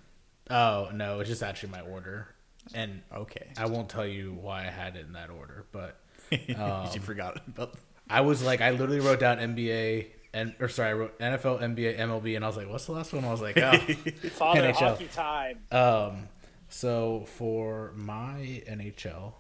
Oh 0.50 0.90
no, 0.94 1.20
it's 1.22 1.30
just 1.30 1.42
actually 1.44 1.70
my 1.70 1.82
order, 1.82 2.28
and 2.74 3.01
Okay. 3.14 3.51
I 3.57 3.66
won't 3.66 3.89
tell 3.89 4.05
you 4.05 4.34
why 4.34 4.62
I 4.68 4.72
had 4.72 4.95
it 4.95 5.05
in 5.05 5.14
that 5.14 5.30
order, 5.30 5.66
but 5.72 5.99
you 6.32 7.01
forgot 7.01 7.41
about. 7.47 7.76
I 8.09 8.22
was 8.22 8.43
like, 8.43 8.62
I 8.62 8.72
literally 8.72 8.99
wrote 8.99 9.20
down 9.20 9.38
NBA 9.38 10.07
and 10.34 10.55
or 10.59 10.70
sorry, 10.70 10.89
I 10.89 10.93
wrote 10.93 11.20
NFL, 11.20 11.62
NBA, 11.62 11.99
MLB, 11.99 12.36
and 12.36 12.45
I 12.45 12.47
was 12.47 12.57
like, 12.57 12.70
what's 12.70 12.86
the 12.86 12.93
last 12.93 13.14
one? 13.14 13.26
I 13.26 13.32
was 13.32 13.41
like, 13.41 13.57
oh. 13.57 13.78
Father 14.32 14.62
NHL. 14.62 14.74
hockey 14.76 15.07
time. 15.07 15.59
Um, 15.72 16.30
so 16.70 17.26
for 17.28 17.91
my 17.95 18.64
NHL, 18.70 19.34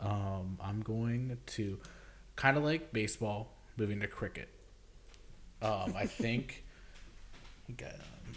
um, 0.00 0.58
I'm 0.62 0.82
going 0.82 1.38
to 1.46 1.78
kind 2.36 2.56
of 2.58 2.64
like 2.64 2.92
baseball, 2.92 3.56
moving 3.76 4.00
to 4.00 4.06
cricket. 4.06 4.50
Um, 5.62 5.94
I 5.96 6.06
think 6.06 6.64
um, 7.70 7.86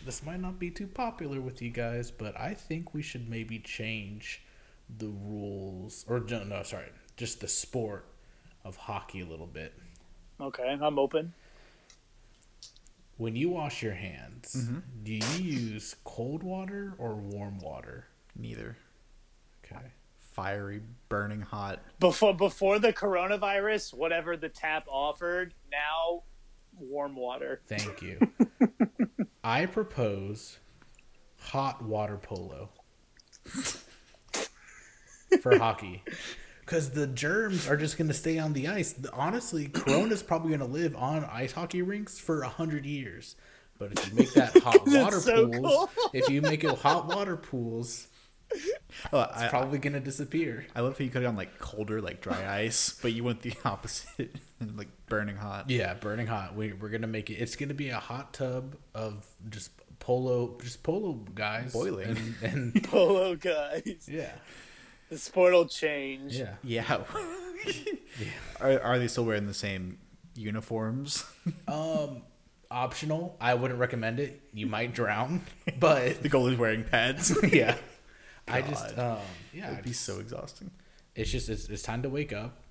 this 0.05 0.23
might 0.23 0.39
not 0.39 0.59
be 0.59 0.69
too 0.69 0.87
popular 0.87 1.41
with 1.41 1.61
you 1.61 1.69
guys, 1.69 2.11
but 2.11 2.39
I 2.39 2.53
think 2.53 2.93
we 2.93 3.01
should 3.01 3.29
maybe 3.29 3.59
change 3.59 4.43
the 4.97 5.07
rules, 5.07 6.05
or 6.07 6.19
no, 6.19 6.43
no, 6.43 6.63
sorry, 6.63 6.89
just 7.17 7.41
the 7.41 7.47
sport 7.47 8.05
of 8.63 8.77
hockey 8.77 9.21
a 9.21 9.25
little 9.25 9.47
bit. 9.47 9.73
Okay, 10.39 10.77
I'm 10.81 10.99
open. 10.99 11.33
When 13.17 13.35
you 13.35 13.49
wash 13.49 13.81
your 13.81 13.93
hands, 13.93 14.55
mm-hmm. 14.55 14.79
do 15.03 15.13
you 15.13 15.43
use 15.43 15.95
cold 16.03 16.43
water 16.43 16.93
or 16.99 17.15
warm 17.15 17.59
water? 17.59 18.05
Neither. 18.35 18.77
Okay. 19.65 19.81
Fiery, 20.19 20.81
burning 21.09 21.41
hot. 21.41 21.79
Before 21.99 22.35
before 22.35 22.77
the 22.77 22.93
coronavirus, 22.93 23.95
whatever 23.95 24.37
the 24.37 24.49
tap 24.49 24.85
offered, 24.87 25.55
now 25.71 26.23
warm 26.79 27.15
water. 27.15 27.61
Thank 27.67 28.03
you. 28.03 28.19
I 29.43 29.65
propose 29.65 30.57
hot 31.39 31.83
water 31.83 32.17
polo 32.17 32.69
for 35.41 35.57
hockey. 35.57 36.03
Because 36.61 36.91
the 36.91 37.07
germs 37.07 37.67
are 37.69 37.77
just 37.77 37.97
going 37.97 38.09
to 38.09 38.13
stay 38.13 38.39
on 38.39 38.51
the 38.51 38.67
ice. 38.67 38.95
Honestly, 39.13 39.67
Corona's 39.69 40.21
probably 40.21 40.49
going 40.49 40.59
to 40.59 40.65
live 40.65 40.95
on 40.97 41.23
ice 41.25 41.53
hockey 41.53 41.81
rinks 41.81 42.19
for 42.19 42.41
a 42.41 42.49
hundred 42.49 42.85
years. 42.85 43.35
But 43.79 43.93
if 43.93 44.09
you 44.09 44.15
make 44.15 44.33
that 44.33 44.57
hot 44.57 44.81
water 44.87 45.19
so 45.19 45.47
pools, 45.47 45.89
cool. 45.95 46.09
if 46.13 46.29
you 46.29 46.41
make 46.41 46.63
it 46.63 46.77
hot 46.77 47.07
water 47.07 47.37
pools, 47.37 48.07
Oh, 49.13 49.21
it's 49.21 49.37
I, 49.37 49.47
probably 49.49 49.77
going 49.77 49.93
to 49.93 49.99
disappear. 49.99 50.65
I 50.75 50.79
love 50.81 50.97
how 50.97 51.03
you 51.03 51.11
could 51.11 51.21
have 51.21 51.29
on 51.29 51.37
like 51.37 51.59
colder, 51.59 52.01
like 52.01 52.19
dry 52.19 52.61
ice, 52.61 52.97
but 52.99 53.13
you 53.13 53.23
went 53.23 53.41
the 53.41 53.53
opposite, 53.65 54.35
and 54.59 54.75
like 54.75 54.87
burning 55.07 55.35
hot. 55.35 55.69
Yeah, 55.69 55.93
burning 55.93 56.25
hot. 56.25 56.55
We, 56.55 56.73
we're 56.73 56.89
going 56.89 57.01
to 57.03 57.07
make 57.07 57.29
it. 57.29 57.35
It's 57.35 57.55
going 57.55 57.69
to 57.69 57.75
be 57.75 57.89
a 57.89 57.99
hot 57.99 58.33
tub 58.33 58.75
of 58.95 59.25
just 59.49 59.69
polo, 59.99 60.57
just 60.63 60.81
polo 60.81 61.13
guys 61.35 61.73
Boiling. 61.73 62.17
and, 62.41 62.73
and 62.73 62.83
Polo 62.85 63.35
guys. 63.35 64.07
yeah. 64.11 64.31
The 65.09 65.17
sport 65.19 65.53
will 65.53 65.67
change. 65.67 66.35
Yeah. 66.37 66.55
Yeah. 66.63 66.97
Are, 68.59 68.79
are 68.81 68.99
they 68.99 69.07
still 69.07 69.25
wearing 69.25 69.45
the 69.45 69.53
same 69.53 69.99
uniforms? 70.35 71.23
Um, 71.67 72.23
optional. 72.71 73.37
I 73.39 73.53
wouldn't 73.53 73.79
recommend 73.79 74.19
it. 74.19 74.41
You 74.53 74.65
might 74.67 74.93
drown, 74.93 75.41
but 75.79 76.21
the 76.23 76.29
goalie's 76.29 76.57
wearing 76.57 76.83
pads. 76.83 77.37
yeah. 77.51 77.75
I 78.47 78.61
just 78.61 78.97
um 78.97 79.19
yeah. 79.53 79.71
It'd 79.73 79.83
be 79.83 79.89
just- 79.91 80.03
so 80.05 80.19
exhausting. 80.19 80.71
it's 81.15 81.29
just 81.31 81.49
it's, 81.49 81.67
it's 81.69 81.81
time 81.83 82.01
to 82.03 82.09
wake 82.09 82.33
up. 82.33 82.61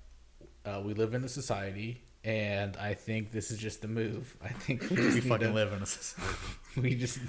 Uh, 0.65 0.81
we 0.83 0.93
live 0.93 1.13
in 1.13 1.23
a 1.23 1.29
society, 1.29 2.01
and 2.25 2.75
I 2.77 2.93
think 2.93 3.31
this 3.31 3.51
is 3.51 3.57
just 3.57 3.81
the 3.81 3.87
move. 3.87 4.35
I 4.43 4.49
think 4.49 4.81
we 4.89 4.95
just 4.97 5.15
We 5.15 5.21
fucking 5.21 5.47
to- 5.47 5.53
live 5.53 5.73
in 5.73 5.81
a 5.81 5.85
society. 5.85 6.33
We 6.77 6.93
just 6.95 7.19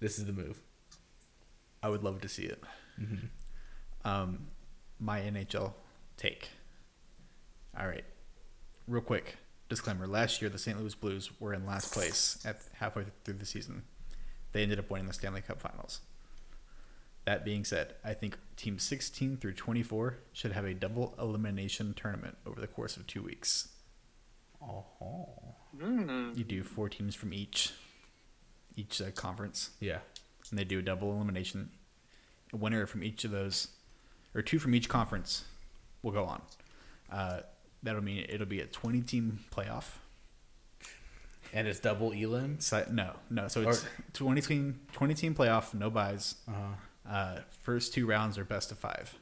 this 0.00 0.18
is 0.18 0.24
the 0.24 0.32
move. 0.32 0.58
I 1.82 1.88
would 1.90 2.02
love 2.02 2.20
to 2.22 2.28
see 2.28 2.44
it. 2.44 2.62
Um, 4.04 4.46
my 4.98 5.20
NHL 5.20 5.72
take. 6.16 6.48
All 7.78 7.86
right, 7.86 8.04
real 8.86 9.02
quick 9.02 9.36
disclaimer: 9.68 10.06
Last 10.06 10.40
year, 10.40 10.48
the 10.48 10.58
St. 10.58 10.78
Louis 10.80 10.94
Blues 10.94 11.30
were 11.40 11.52
in 11.52 11.66
last 11.66 11.92
place 11.92 12.38
at 12.46 12.60
halfway 12.74 13.04
through 13.24 13.34
the 13.34 13.46
season. 13.46 13.82
They 14.52 14.62
ended 14.62 14.78
up 14.78 14.88
winning 14.90 15.08
the 15.08 15.12
Stanley 15.12 15.40
Cup 15.42 15.60
Finals. 15.60 16.00
That 17.24 17.44
being 17.44 17.64
said, 17.64 17.94
I 18.04 18.12
think 18.12 18.36
teams 18.56 18.82
16 18.82 19.38
through 19.38 19.54
24 19.54 20.18
should 20.32 20.52
have 20.52 20.64
a 20.66 20.74
double 20.74 21.14
elimination 21.18 21.94
tournament 21.94 22.36
over 22.46 22.60
the 22.60 22.66
course 22.66 22.96
of 22.98 23.06
two 23.06 23.22
weeks. 23.22 23.68
Oh, 24.62 24.84
You 25.80 26.44
do 26.44 26.62
four 26.62 26.88
teams 26.88 27.14
from 27.14 27.32
each 27.32 27.72
each 28.76 29.00
uh, 29.00 29.10
conference. 29.12 29.70
yeah. 29.80 29.98
and 30.50 30.58
they 30.58 30.64
do 30.64 30.80
a 30.80 30.82
double 30.82 31.12
elimination. 31.12 31.70
A 32.52 32.56
winner 32.56 32.86
from 32.86 33.02
each 33.04 33.24
of 33.24 33.30
those, 33.30 33.68
or 34.34 34.42
two 34.42 34.58
from 34.58 34.74
each 34.74 34.88
conference, 34.88 35.44
will 36.02 36.10
go 36.12 36.24
on. 36.24 36.42
Uh, 37.10 37.40
that'll 37.82 38.02
mean 38.02 38.26
it'll 38.28 38.46
be 38.46 38.60
a 38.60 38.66
twenty-team 38.66 39.38
playoff. 39.54 39.96
And 41.52 41.68
it's 41.68 41.78
double 41.78 42.10
elim. 42.12 42.58
So, 42.60 42.84
no, 42.90 43.14
no. 43.30 43.46
So 43.48 43.68
it's 43.68 43.84
Or- 43.84 43.88
20 44.14 44.40
team, 44.40 44.80
20 44.92 45.14
team 45.14 45.34
playoff, 45.36 45.72
no 45.72 45.88
buys. 45.88 46.34
Uh, 46.48 46.74
Uh, 47.08 47.40
first 47.62 47.92
two 47.94 48.06
rounds 48.06 48.38
are 48.38 48.44
best 48.44 48.72
of 48.72 48.78
five, 48.78 49.14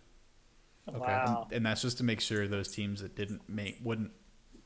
Wow. 0.87 1.49
and 1.51 1.67
that's 1.67 1.83
just 1.83 1.99
to 1.99 2.05
make 2.05 2.21
sure 2.21 2.47
those 2.47 2.69
teams 2.73 3.03
that 3.03 3.17
didn't 3.17 3.49
make 3.49 3.79
wouldn't 3.83 4.13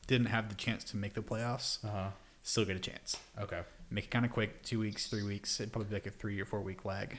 didn't 0.07 0.27
have 0.27 0.49
the 0.49 0.55
chance 0.55 0.83
to 0.85 0.97
make 0.97 1.13
the 1.15 1.21
playoffs 1.21 1.83
uh 1.83 2.09
still 2.43 2.63
get 2.63 2.75
a 2.77 2.79
chance. 2.79 3.17
Okay. 3.39 3.61
make 3.89 4.05
it 4.05 4.11
kind 4.11 4.23
of 4.25 4.31
quick 4.31 4.61
two 4.63 4.79
weeks 4.79 5.07
three 5.07 5.23
weeks 5.23 5.59
it'd 5.59 5.73
probably 5.73 5.89
be 5.89 5.95
like 5.95 6.05
a 6.07 6.11
three 6.11 6.39
or 6.39 6.45
four 6.45 6.61
week 6.61 6.85
lag 6.85 7.17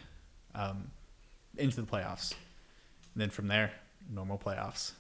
um, 0.55 0.91
into 1.57 1.81
the 1.81 1.87
playoffs 1.87 2.33
and 3.15 3.21
then 3.23 3.31
from 3.31 3.47
there 3.49 3.73
normal 4.11 4.39
playoffs 4.39 4.93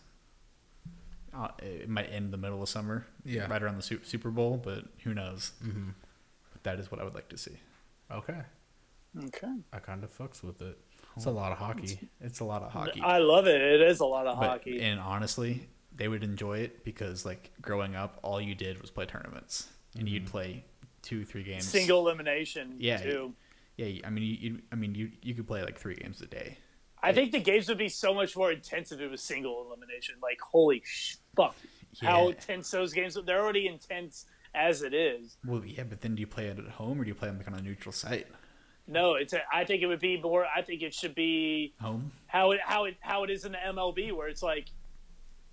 uh, 1.34 1.48
it 1.60 1.88
might 1.88 2.06
end 2.12 2.26
in 2.26 2.30
the 2.30 2.36
middle 2.36 2.62
of 2.62 2.68
summer 2.68 3.06
Yeah. 3.24 3.46
right 3.50 3.62
around 3.62 3.80
the 3.80 3.98
super 4.02 4.30
bowl 4.30 4.60
but 4.62 4.84
who 5.04 5.14
knows 5.14 5.52
Mm-hmm. 5.64 5.90
but 6.52 6.62
that 6.64 6.78
is 6.80 6.90
what 6.90 7.00
i 7.00 7.04
would 7.04 7.14
like 7.14 7.28
to 7.30 7.38
see 7.38 7.56
Okay. 8.10 8.40
Okay. 9.26 9.52
I 9.72 9.78
kind 9.80 10.02
of 10.04 10.16
fucks 10.16 10.42
with 10.42 10.62
it. 10.62 10.78
It's 11.18 11.26
a 11.26 11.30
lot 11.30 11.52
of 11.52 11.58
hockey. 11.58 12.08
It's 12.20 12.40
a 12.40 12.44
lot 12.44 12.62
of 12.62 12.70
hockey. 12.72 13.00
I 13.00 13.18
love 13.18 13.46
it. 13.46 13.60
It 13.60 13.80
is 13.82 14.00
a 14.00 14.06
lot 14.06 14.26
of 14.26 14.38
But- 14.38 14.48
hockey. 14.48 14.80
And 14.80 15.00
honestly, 15.00 15.68
they 15.94 16.06
would 16.08 16.22
enjoy 16.22 16.58
it 16.58 16.84
because 16.84 17.26
like 17.26 17.50
growing 17.60 17.96
up, 17.96 18.18
all 18.22 18.40
you 18.40 18.54
did 18.54 18.80
was 18.80 18.90
play 18.90 19.04
tournaments, 19.04 19.68
and 19.98 20.08
you'd 20.08 20.22
mm-hmm. 20.22 20.30
play 20.30 20.64
two, 21.02 21.24
three 21.24 21.42
games. 21.42 21.66
Single 21.66 22.06
elimination 22.06 22.76
Yeah. 22.78 22.98
too. 22.98 23.34
Yeah, 23.76 24.06
I 24.06 24.10
mean, 24.10 24.24
you, 24.24 24.36
you 24.40 24.58
I 24.72 24.76
mean, 24.76 24.94
you 24.94 25.10
you 25.22 25.34
could 25.34 25.46
play 25.46 25.62
like 25.62 25.78
three 25.78 25.94
games 25.96 26.20
a 26.20 26.26
day. 26.26 26.58
I 27.02 27.12
think 27.12 27.32
the 27.32 27.40
games 27.40 27.68
would 27.68 27.78
be 27.78 27.88
so 27.88 28.12
much 28.12 28.36
more 28.36 28.50
intense 28.50 28.90
if 28.90 29.00
it 29.00 29.08
was 29.08 29.22
single 29.22 29.64
elimination. 29.66 30.16
Like, 30.20 30.40
holy 30.40 30.82
sh- 30.84 31.16
fuck. 31.36 31.54
How 32.00 32.28
intense 32.28 32.70
those 32.70 32.92
games. 32.92 33.16
They're 33.24 33.40
already 33.40 33.66
intense 33.66 34.26
as 34.54 34.82
it 34.82 34.94
is. 34.94 35.36
Well, 35.44 35.64
yeah, 35.64 35.84
but 35.84 36.00
then 36.00 36.14
do 36.14 36.20
you 36.20 36.26
play 36.26 36.46
it 36.46 36.58
at 36.58 36.68
home 36.68 37.00
or 37.00 37.04
do 37.04 37.08
you 37.08 37.14
play 37.14 37.28
them 37.28 37.38
like 37.38 37.48
on 37.48 37.54
a 37.54 37.62
neutral 37.62 37.92
site? 37.92 38.26
No, 38.88 39.14
it's. 39.14 39.34
A, 39.34 39.42
I 39.52 39.64
think 39.64 39.82
it 39.82 39.86
would 39.86 40.00
be 40.00 40.20
more. 40.20 40.46
I 40.46 40.62
think 40.62 40.82
it 40.82 40.94
should 40.94 41.14
be 41.14 41.74
Home. 41.80 42.10
how 42.26 42.52
it 42.52 42.60
how 42.62 42.86
it 42.86 42.96
how 43.00 43.22
it 43.24 43.30
is 43.30 43.44
in 43.44 43.52
the 43.52 43.58
MLB, 43.58 44.12
where 44.12 44.28
it's 44.28 44.42
like, 44.42 44.66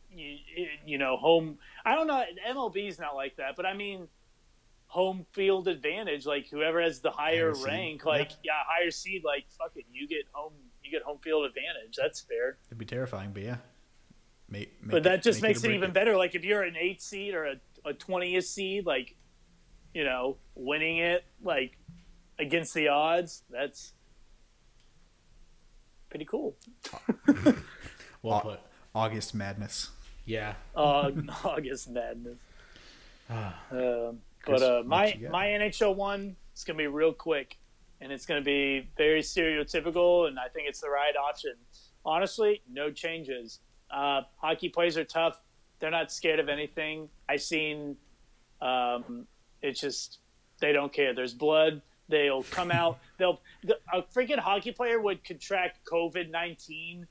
you 0.09 0.38
you 0.86 0.97
know, 0.97 1.17
home. 1.17 1.57
I 1.86 1.95
don't 1.95 2.07
know. 2.07 2.23
MLB 2.49 2.88
is 2.88 2.97
not 2.97 3.13
like 3.15 3.36
that, 3.36 3.55
but 3.57 3.65
I 3.65 3.73
mean, 3.73 4.07
home 4.88 5.25
field 5.33 5.67
advantage. 5.67 6.25
Like 6.25 6.49
whoever 6.49 6.81
has 6.81 7.01
the 7.01 7.11
higher, 7.11 7.51
Higher 7.51 7.55
seed. 7.55 7.65
rank, 7.65 8.05
like 8.05 8.31
yeah. 8.43 8.53
higher 8.65 8.89
seed. 8.91 9.23
Like 9.25 9.45
fuck 9.57 9.73
it, 9.75 9.86
you 9.91 10.07
get 10.07 10.23
home. 10.31 10.53
You 10.81 10.91
get 10.91 11.01
home 11.03 11.17
field 11.21 11.45
advantage. 11.45 11.97
That's 11.97 12.21
fair. 12.21 12.57
It'd 12.67 12.77
be 12.77 12.86
terrifying, 12.86 13.31
but 13.33 13.43
yeah. 13.43 13.57
Make, 14.47 14.81
make 14.81 14.91
but 14.91 15.03
that 15.03 15.23
just 15.23 15.41
make 15.41 15.49
makes 15.49 15.59
it 15.63 15.67
break 15.67 15.77
even 15.77 15.91
better. 15.91 16.15
Like 16.15 16.36
if 16.36 16.45
you're 16.45 16.61
an 16.63 16.75
eight 16.79 17.01
seed 17.01 17.33
or 17.33 17.45
a 17.45 17.55
a 17.83 17.93
twentieth 17.93 18.45
seed, 18.45 18.86
like 18.86 19.15
you 19.93 20.03
know, 20.03 20.38
winning 20.55 20.97
it 20.99 21.25
like 21.43 21.77
against 22.39 22.73
the 22.73 22.88
odds. 22.88 23.43
That's 23.49 23.93
pretty 26.09 26.25
cool. 26.25 26.55
Well 28.25 28.41
put. 28.41 28.59
August 28.95 29.36
madness. 29.36 29.91
Yeah. 30.25 30.55
Uh, 30.75 31.11
August 31.43 31.89
madness. 31.91 32.39
Ah. 33.29 33.61
Um, 33.71 34.21
but 34.47 34.61
uh, 34.61 34.83
my 34.86 35.19
my 35.31 35.47
NHL 35.47 35.95
one 35.95 36.36
is 36.55 36.63
gonna 36.63 36.77
be 36.77 36.88
real 36.88 37.13
quick, 37.13 37.57
and 38.01 38.11
it's 38.11 38.25
gonna 38.25 38.41
be 38.41 38.88
very 38.97 39.21
stereotypical, 39.21 40.27
and 40.27 40.39
I 40.39 40.47
think 40.49 40.67
it's 40.67 40.81
the 40.81 40.89
right 40.89 41.15
option. 41.15 41.53
Honestly, 42.03 42.61
no 42.69 42.91
changes. 42.91 43.59
Uh, 43.91 44.21
hockey 44.38 44.69
players 44.69 44.97
are 44.97 45.03
tough. 45.03 45.41
They're 45.79 45.91
not 45.91 46.11
scared 46.11 46.39
of 46.39 46.49
anything. 46.49 47.09
I've 47.29 47.41
seen. 47.41 47.95
Um, 48.61 49.27
it's 49.61 49.81
just 49.81 50.19
they 50.59 50.71
don't 50.73 50.93
care. 50.93 51.13
There's 51.13 51.33
blood. 51.33 51.81
They'll 52.07 52.43
come 52.43 52.71
out. 52.71 52.99
They'll 53.17 53.41
the, 53.63 53.77
a 53.91 54.01
freaking 54.03 54.39
hockey 54.39 54.71
player 54.71 54.99
would 54.99 55.23
contract 55.23 55.79
COVID 55.85 56.29
nineteen 56.29 57.07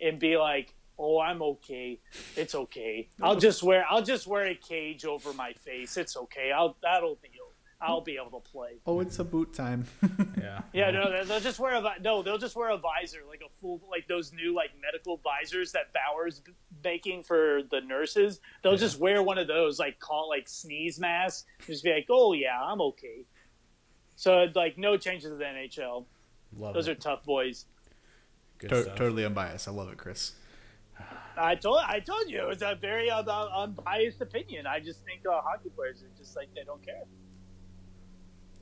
and 0.00 0.18
be 0.18 0.36
like, 0.36 0.72
"Oh, 0.98 1.18
I'm 1.20 1.42
okay. 1.42 1.98
It's 2.36 2.54
okay. 2.54 3.08
I'll 3.20 3.36
just 3.36 3.62
wear 3.62 3.84
I'll 3.90 4.02
just 4.04 4.26
wear 4.26 4.44
a 4.46 4.54
cage 4.54 5.04
over 5.04 5.32
my 5.32 5.52
face. 5.54 5.96
It's 5.96 6.16
okay. 6.16 6.52
I'll 6.52 6.76
that'll 6.82 7.16
be 7.22 7.30
I'll 7.80 8.00
be 8.00 8.16
able 8.24 8.40
to 8.40 8.48
play." 8.50 8.74
Oh, 8.86 9.00
it's 9.00 9.18
a 9.18 9.24
boot 9.24 9.52
time. 9.52 9.84
Yeah. 10.40 10.60
Yeah, 10.72 10.90
no, 10.92 11.10
they'll- 11.10 11.24
they'll 11.24 11.40
just 11.40 11.58
wear 11.58 11.74
a 11.74 11.94
no. 12.00 12.22
They'll 12.22 12.38
just 12.38 12.54
wear 12.54 12.68
a 12.70 12.76
visor, 12.78 13.22
like 13.28 13.40
a 13.44 13.48
full, 13.60 13.80
like 13.90 14.06
those 14.06 14.32
new 14.32 14.54
like 14.54 14.70
medical 14.80 15.16
visors 15.24 15.72
that 15.72 15.92
Bauer's 15.92 16.38
b- 16.40 16.52
making 16.84 17.24
for 17.24 17.62
the 17.70 17.80
nurses. 17.80 18.38
They'll 18.62 18.76
just 18.76 19.00
wear 19.00 19.22
one 19.24 19.38
of 19.38 19.48
those, 19.48 19.80
like 19.80 19.98
call 19.98 20.28
like 20.28 20.46
sneeze 20.48 21.00
mask. 21.00 21.46
Just 21.66 21.82
be 21.82 21.92
like, 21.92 22.06
"Oh 22.10 22.32
yeah, 22.32 22.62
I'm 22.62 22.80
okay." 22.80 23.24
So 24.16 24.46
like, 24.54 24.76
no 24.78 24.96
changes 24.96 25.30
to 25.30 25.36
the 25.36 25.44
NHL. 25.44 26.04
Love 26.56 26.74
Those 26.74 26.88
it. 26.88 26.92
are 26.92 26.94
tough 27.00 27.22
boys. 27.24 27.66
Good 28.58 28.70
To- 28.70 28.82
stuff. 28.84 28.96
totally 28.96 29.24
unbiased. 29.24 29.68
I 29.68 29.70
love 29.70 29.90
it, 29.90 29.98
Chris. 29.98 30.32
I 31.36 31.54
told 31.54 31.80
I 31.86 32.00
told 32.00 32.30
you 32.30 32.40
it 32.40 32.48
was 32.48 32.62
a 32.62 32.74
very 32.80 33.10
uh, 33.10 33.22
unbiased 33.54 34.22
opinion. 34.22 34.66
I 34.66 34.80
just 34.80 35.04
think 35.04 35.20
uh, 35.30 35.42
hockey 35.42 35.68
players 35.68 36.02
are 36.02 36.18
just 36.18 36.34
like 36.34 36.48
they 36.54 36.64
don't 36.64 36.82
care. 36.82 37.02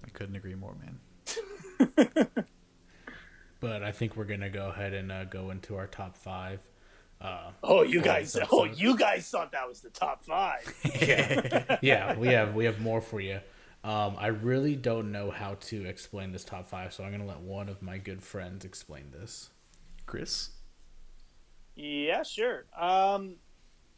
I 0.04 0.08
couldn't 0.10 0.34
agree 0.34 0.56
more, 0.56 0.74
man. 0.82 2.26
But 3.60 3.82
I 3.82 3.92
think 3.92 4.14
we're 4.16 4.24
gonna 4.24 4.50
go 4.50 4.68
ahead 4.68 4.92
and 4.92 5.10
uh, 5.10 5.24
go 5.24 5.50
into 5.50 5.76
our 5.76 5.86
top 5.86 6.18
five. 6.18 6.60
Uh, 7.20 7.52
Oh, 7.62 7.82
you 7.82 8.02
guys! 8.02 8.34
this 8.34 8.46
Oh, 8.52 8.64
you 8.64 8.94
guys 8.96 9.26
thought 9.30 9.52
that 9.52 9.66
was 9.66 9.80
the 9.80 9.88
top 9.88 10.22
five. 10.24 10.60
yeah, 11.00 11.78
yeah, 11.80 12.14
we 12.18 12.28
have 12.28 12.54
we 12.54 12.66
have 12.66 12.80
more 12.80 13.00
for 13.00 13.20
you. 13.22 13.40
Um, 13.84 14.16
I 14.18 14.28
really 14.28 14.76
don't 14.76 15.12
know 15.12 15.30
how 15.30 15.56
to 15.60 15.84
explain 15.84 16.32
this 16.32 16.42
top 16.42 16.68
five, 16.70 16.94
so 16.94 17.04
I'm 17.04 17.12
gonna 17.12 17.26
let 17.26 17.40
one 17.40 17.68
of 17.68 17.82
my 17.82 17.98
good 17.98 18.22
friends 18.22 18.64
explain 18.64 19.10
this. 19.12 19.50
Chris? 20.06 20.48
Yeah, 21.76 22.22
sure. 22.22 22.64
Um, 22.78 23.36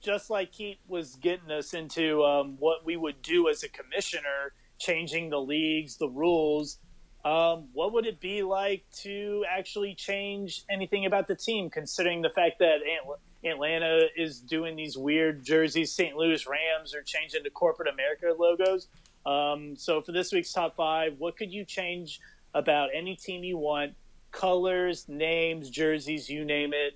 just 0.01 0.28
like 0.28 0.51
Keith 0.51 0.78
was 0.89 1.14
getting 1.14 1.53
us 1.53 1.72
into 1.72 2.24
um, 2.24 2.57
what 2.59 2.84
we 2.84 2.97
would 2.97 3.22
do 3.22 3.49
as 3.49 3.62
a 3.62 3.68
commissioner, 3.68 4.55
changing 4.78 5.30
the 5.30 5.41
leagues, 5.41 5.97
the 5.97 6.09
rules. 6.09 6.78
Um, 7.24 7.68
what 7.72 7.93
would 7.93 8.07
it 8.07 8.20
be 8.20 8.43
like 8.43 8.84
to 9.03 9.45
actually 9.49 9.95
change 9.95 10.64
anything 10.68 11.07
about 11.07 11.28
the 11.28 11.37
team, 11.37 11.70
considering 11.70 12.22
the 12.22 12.30
fact 12.30 12.59
that 12.59 12.78
Atl- 12.82 13.49
Atlanta 13.49 14.07
is 14.16 14.41
doing 14.41 14.74
these 14.74 14.97
weird 14.97 15.45
jerseys, 15.45 15.93
St. 15.93 16.16
Louis 16.16 16.45
Rams 16.47 16.95
are 16.95 17.03
changing 17.03 17.45
to 17.45 17.51
corporate 17.51 17.89
America 17.89 18.34
logos? 18.37 18.89
Um, 19.27 19.77
so 19.77 20.01
for 20.01 20.12
this 20.12 20.33
week's 20.33 20.53
top 20.53 20.77
five, 20.77 21.14
what 21.18 21.37
could 21.37 21.53
you 21.53 21.64
change 21.64 22.20
about 22.55 22.91
any 22.95 23.16
team 23.16 23.43
you 23.45 23.59
want? 23.59 23.93
Colors, 24.31 25.07
names, 25.09 25.68
jerseys, 25.68 26.29
you 26.31 26.45
name 26.45 26.72
it. 26.72 26.95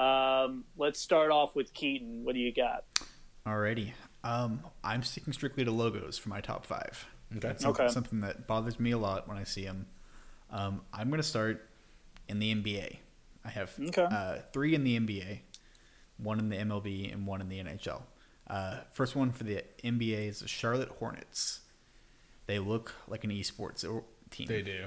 Um, 0.00 0.64
let's 0.76 1.00
start 1.00 1.30
off 1.30 1.54
with 1.54 1.72
Keaton. 1.72 2.24
What 2.24 2.34
do 2.34 2.40
you 2.40 2.52
got? 2.52 2.84
Alrighty. 3.46 3.92
Um, 4.24 4.62
I'm 4.84 5.02
sticking 5.02 5.32
strictly 5.32 5.64
to 5.64 5.70
logos 5.70 6.18
for 6.18 6.28
my 6.28 6.40
top 6.40 6.66
five. 6.66 7.06
That's 7.30 7.64
Okay. 7.64 7.88
something 7.88 8.20
that 8.20 8.46
bothers 8.46 8.80
me 8.80 8.90
a 8.90 8.98
lot 8.98 9.28
when 9.28 9.36
I 9.36 9.44
see 9.44 9.64
them. 9.64 9.86
Um, 10.50 10.82
I'm 10.92 11.08
going 11.08 11.20
to 11.20 11.26
start 11.26 11.68
in 12.28 12.38
the 12.40 12.52
NBA. 12.54 12.98
I 13.44 13.48
have 13.48 13.72
Okay. 13.80 14.02
uh, 14.10 14.38
three 14.52 14.74
in 14.74 14.84
the 14.84 14.98
NBA, 14.98 15.40
one 16.18 16.38
in 16.38 16.48
the 16.48 16.56
MLB, 16.56 17.12
and 17.12 17.26
one 17.26 17.40
in 17.40 17.48
the 17.48 17.58
NHL. 17.62 18.02
Uh, 18.50 18.80
first 18.90 19.14
one 19.14 19.30
for 19.30 19.44
the 19.44 19.62
NBA 19.84 20.28
is 20.28 20.40
the 20.40 20.48
Charlotte 20.48 20.88
Hornets. 20.98 21.60
They 22.46 22.58
look 22.58 22.94
like 23.06 23.22
an 23.24 23.30
esports 23.30 23.84
team. 24.30 24.46
They 24.48 24.62
do. 24.62 24.86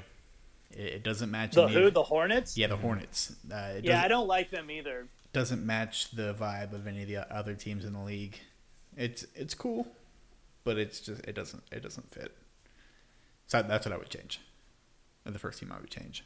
It, 0.72 0.80
it 0.80 1.04
doesn't 1.04 1.32
match 1.32 1.54
The 1.56 1.64
any 1.64 1.74
who? 1.74 1.90
The 1.90 2.04
Hornets? 2.04 2.58
yeah, 2.58 2.68
the 2.68 2.76
Hornets. 2.76 3.34
Uh, 3.50 3.56
it 3.78 3.86
Yeah, 3.86 4.02
I 4.04 4.08
don't 4.08 4.28
like 4.28 4.52
them 4.52 4.70
either. 4.70 5.08
doesn't 5.32 5.66
match 5.66 6.12
the 6.12 6.34
vibe 6.34 6.74
of 6.74 6.88
any 6.88 7.04
of 7.04 7.08
the 7.08 7.34
other 7.34 7.54
teams 7.54 7.86
in 7.86 7.94
the 7.94 8.02
league. 8.02 8.38
It's 8.98 9.26
it's 9.34 9.56
cool, 9.56 9.88
but 10.64 10.78
it's 10.78 11.00
just 11.00 11.22
it 11.26 11.34
doesn't 11.34 11.64
it 11.72 11.82
doesn't 11.82 12.12
fit. 12.14 12.36
So 13.48 13.62
that's 13.64 13.86
what 13.86 13.94
I 13.94 13.98
would 13.98 14.10
change. 14.10 14.42
Or 15.26 15.32
The 15.32 15.40
first 15.40 15.60
team 15.60 15.72
I 15.72 15.80
would 15.80 15.90
change. 15.90 16.26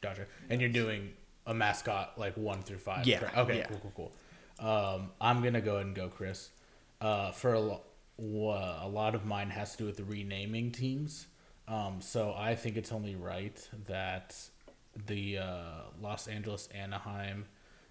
Gotcha. 0.00 0.26
And 0.50 0.60
you're 0.60 0.70
doing 0.70 1.10
a 1.46 1.54
mascot 1.54 2.18
like 2.18 2.36
one 2.36 2.62
through 2.62 2.78
five. 2.78 3.06
Yeah, 3.06 3.20
correct? 3.20 3.36
Okay. 3.36 3.58
yeah. 3.58 3.66
Cool. 3.66 3.92
Cool. 3.94 4.12
Cool. 4.58 4.68
Um, 4.68 5.10
I'm 5.20 5.42
gonna 5.42 5.60
go 5.60 5.74
ahead 5.76 5.86
and 5.86 5.94
go, 5.94 6.08
Chris. 6.08 6.50
Uh, 7.02 7.32
for 7.32 7.54
a, 7.54 7.60
lo- 7.60 7.82
a 8.18 8.88
lot 8.88 9.14
of 9.14 9.24
mine 9.26 9.50
has 9.50 9.72
to 9.72 9.78
do 9.78 9.86
with 9.86 9.96
the 9.96 10.04
renaming 10.04 10.70
teams. 10.70 11.26
Um, 11.66 12.00
so 12.00 12.34
I 12.36 12.54
think 12.54 12.76
it's 12.76 12.92
only 12.92 13.16
right 13.16 13.68
that 13.88 14.36
the 15.06 15.38
uh, 15.38 15.80
Los 16.00 16.28
Angeles 16.28 16.68
Anaheim 16.74 17.46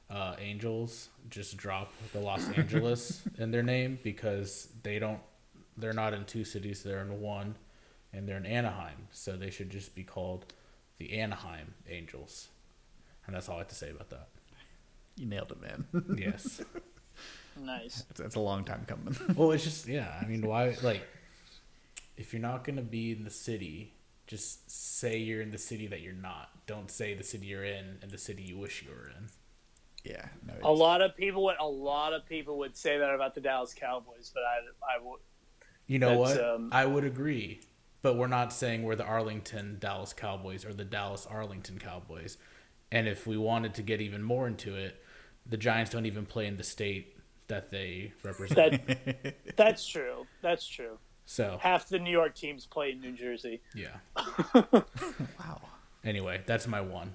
uh, 0.10 0.36
Angels 0.40 1.10
just 1.30 1.58
drop 1.58 1.92
the 2.14 2.20
Los 2.20 2.50
Angeles 2.58 3.22
in 3.38 3.52
their 3.52 3.64
name 3.64 4.00
because 4.04 4.68
they 4.84 5.00
don't. 5.00 5.20
They're 5.78 5.94
not 5.94 6.14
in 6.14 6.26
two 6.26 6.44
cities. 6.44 6.84
They're 6.84 7.02
in 7.02 7.22
one, 7.22 7.56
and 8.14 8.28
they're 8.28 8.38
in 8.38 8.46
Anaheim. 8.46 9.08
So 9.12 9.38
they 9.38 9.50
should 9.50 9.70
just 9.70 9.96
be 9.96 10.04
called 10.04 10.46
the 10.98 11.18
Anaheim 11.20 11.74
Angels. 11.90 12.50
And 13.26 13.36
that's 13.36 13.48
all 13.50 13.56
I 13.56 13.60
have 13.60 13.68
to 13.70 13.76
say 13.76 13.90
about 13.90 14.10
that. 14.10 14.28
You 15.16 15.26
nailed 15.26 15.52
it, 15.52 15.62
man. 15.62 15.86
Yes. 16.18 16.62
Nice. 17.60 18.04
it's, 18.10 18.20
it's 18.20 18.36
a 18.36 18.40
long 18.40 18.64
time 18.64 18.86
coming. 18.88 19.16
well, 19.36 19.52
it's 19.52 19.64
just 19.64 19.88
yeah. 19.88 20.14
I 20.22 20.26
mean, 20.26 20.42
why 20.46 20.76
like 20.84 21.08
if 22.18 22.34
you're 22.34 22.42
not 22.42 22.64
gonna 22.64 22.82
be 22.82 23.12
in 23.12 23.24
the 23.24 23.30
city, 23.30 23.94
just 24.28 24.70
say 24.72 25.18
you're 25.18 25.42
in 25.42 25.52
the 25.52 25.58
city 25.58 25.88
that 25.88 26.02
you're 26.02 26.14
not. 26.14 26.50
Don't 26.68 26.90
say 26.90 27.14
the 27.14 27.24
city 27.24 27.48
you're 27.48 27.64
in 27.66 27.98
and 28.02 28.12
the 28.12 28.18
city 28.18 28.44
you 28.44 28.58
wish 28.58 28.84
you 28.84 28.90
were 28.92 29.10
in. 29.10 29.28
yeah, 30.04 30.28
no. 30.46 30.54
A 30.64 30.72
lot 30.72 31.02
of 31.02 31.16
people 31.16 31.44
would 31.46 31.58
a 31.60 31.68
lot 31.68 32.14
of 32.14 32.26
people 32.26 32.58
would 32.60 32.78
say 32.78 32.98
that 32.98 33.14
about 33.14 33.36
the 33.36 33.42
Dallas 33.42 33.74
Cowboys, 33.74 34.32
but 34.34 34.44
I 34.44 34.96
I 34.96 35.04
would 35.04 35.20
You 35.88 36.00
know 36.00 36.18
what? 36.18 36.42
um, 36.44 36.70
I 36.72 36.86
would 36.86 37.04
agree, 37.04 37.62
but 38.02 38.16
we're 38.16 38.28
not 38.28 38.54
saying 38.54 38.84
we're 38.84 38.96
the 38.96 39.04
Arlington 39.06 39.78
Dallas 39.80 40.14
Cowboys 40.14 40.64
or 40.66 40.74
the 40.74 40.86
Dallas 40.86 41.26
Arlington 41.26 41.80
Cowboys. 41.80 42.38
And 42.94 43.08
if 43.08 43.26
we 43.26 43.38
wanted 43.38 43.74
to 43.76 43.82
get 43.82 44.02
even 44.02 44.22
more 44.22 44.48
into 44.48 44.76
it, 44.76 45.02
the 45.46 45.58
Giants 45.58 45.92
don't 45.92 46.06
even 46.06 46.26
play 46.26 46.46
in 46.46 46.58
the 46.58 46.64
state 46.64 47.18
that 47.52 47.70
they 47.70 48.14
represent. 48.24 48.88
that 48.88 49.36
that's 49.58 49.86
true. 49.86 50.26
That's 50.42 50.66
true. 50.66 50.98
so 51.26 51.58
Half 51.60 51.90
the 51.90 52.00
New 52.00 52.10
York 52.12 52.34
teams 52.34 52.66
play 52.66 52.92
in 52.92 53.02
New 53.02 53.12
Jersey. 53.12 53.62
yeah. 53.76 53.98
wow. 54.74 55.62
Anyway, 56.04 56.42
that's 56.46 56.66
my 56.66 56.80
one. 56.80 57.14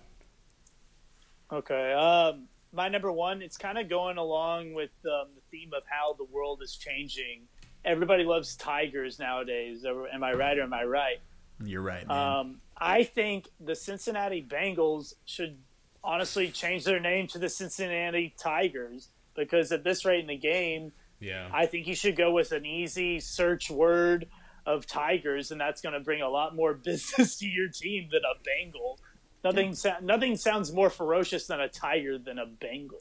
Okay. 1.51 1.93
Um, 1.93 2.49
my 2.72 2.89
number 2.89 3.11
one, 3.11 3.41
it's 3.41 3.57
kind 3.57 3.78
of 3.78 3.89
going 3.89 4.18
along 4.18 4.74
with 4.74 4.91
um, 5.07 5.28
the 5.34 5.41
theme 5.51 5.70
of 5.74 5.82
how 5.87 6.12
the 6.12 6.24
world 6.24 6.61
is 6.62 6.76
changing. 6.76 7.43
Everybody 7.84 8.24
loves 8.24 8.57
tigers 8.57 9.18
nowadays. 9.18 9.84
Am 9.87 10.22
I 10.22 10.32
right 10.34 10.59
or 10.59 10.62
am 10.62 10.74
I 10.74 10.84
right? 10.84 11.18
You're 11.64 11.82
right, 11.82 12.07
man. 12.07 12.16
Um, 12.16 12.61
I 12.76 13.05
think 13.05 13.49
the 13.59 13.74
Cincinnati 13.74 14.47
Bengals 14.47 15.14
should 15.24 15.57
honestly 16.05 16.51
change 16.51 16.84
their 16.84 17.01
name 17.01 17.26
to 17.28 17.39
the 17.39 17.49
Cincinnati 17.49 18.34
Tigers 18.39 19.09
because 19.37 19.70
at 19.72 19.84
this 19.84 20.05
rate 20.05 20.20
in 20.20 20.26
the 20.26 20.37
game, 20.37 20.93
Yeah. 21.20 21.49
I 21.53 21.66
think 21.66 21.87
you 21.87 21.95
should 21.95 22.16
go 22.16 22.32
with 22.32 22.53
an 22.53 22.64
easy 22.66 23.20
search 23.20 23.70
word 23.70 24.26
of 24.66 24.87
Tigers, 24.87 25.51
and 25.53 25.61
that's 25.61 25.80
going 25.80 25.93
to 25.93 26.01
bring 26.01 26.22
a 26.22 26.28
lot 26.28 26.57
more 26.57 26.74
business 26.91 27.39
to 27.39 27.47
your 27.47 27.68
team 27.68 28.09
than 28.11 28.22
a 28.24 28.43
Bengal. 28.43 28.99
Nothing, 29.45 29.74
sa- 29.74 30.01
nothing 30.03 30.37
sounds 30.37 30.72
more 30.72 30.91
ferocious 30.91 31.47
than 31.47 31.61
a 31.61 31.68
tiger 31.68 32.18
than 32.18 32.39
a 32.39 32.47
Bengal. 32.47 32.99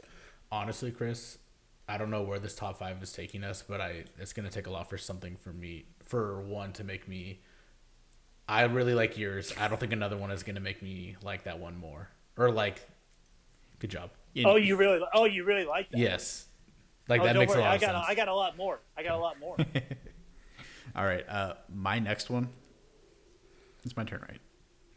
Honestly, 0.51 0.91
Chris, 0.91 1.39
I 1.89 1.97
don't 1.97 2.11
know 2.11 2.21
where 2.21 2.37
this 2.39 2.53
top 2.55 2.77
five 2.77 3.01
is 3.01 3.11
taking 3.11 3.43
us, 3.43 3.63
but 3.67 3.81
I 3.81 4.03
it's 4.19 4.31
gonna 4.31 4.49
take 4.51 4.67
a 4.67 4.71
lot 4.71 4.89
for 4.89 4.97
something 4.97 5.37
for 5.37 5.51
me 5.51 5.85
for 6.03 6.41
one 6.41 6.71
to 6.73 6.83
make 6.83 7.07
me. 7.07 7.41
I 8.47 8.61
really 8.63 8.93
like 8.93 9.17
yours. 9.17 9.53
I 9.59 9.67
don't 9.67 9.79
think 9.79 9.91
another 9.91 10.17
one 10.17 10.29
is 10.29 10.43
gonna 10.43 10.59
make 10.59 10.81
me 10.83 11.15
like 11.23 11.43
that 11.45 11.59
one 11.59 11.75
more 11.77 12.09
or 12.37 12.51
like. 12.51 12.87
Good 13.79 13.89
job. 13.89 14.11
In- 14.35 14.45
Oh, 14.45 14.55
you 14.57 14.75
really? 14.83 14.99
Oh, 15.13 15.25
you 15.25 15.43
really 15.45 15.65
like 15.65 15.89
that? 15.91 15.97
Yes. 15.97 16.47
Like 17.07 17.21
Oh, 17.21 17.23
that 17.25 17.33
don't 17.33 17.41
makes 17.41 17.51
worry, 17.53 17.61
a 17.61 17.65
lot 17.65 17.71
I 17.71 17.75
of 17.75 17.81
got, 17.81 17.93
sense. 17.93 18.05
I 18.09 18.15
got 18.15 18.27
a 18.27 18.35
lot 18.35 18.57
more. 18.57 18.79
I 18.97 19.03
got 19.03 19.15
a 19.15 19.17
lot 19.19 19.39
more. 19.39 19.55
All 20.95 21.05
right. 21.05 21.27
Uh, 21.27 21.53
my 21.73 21.99
next 21.99 22.29
one. 22.29 22.49
It's 23.83 23.95
my 23.95 24.03
turn, 24.03 24.21
right? 24.27 24.39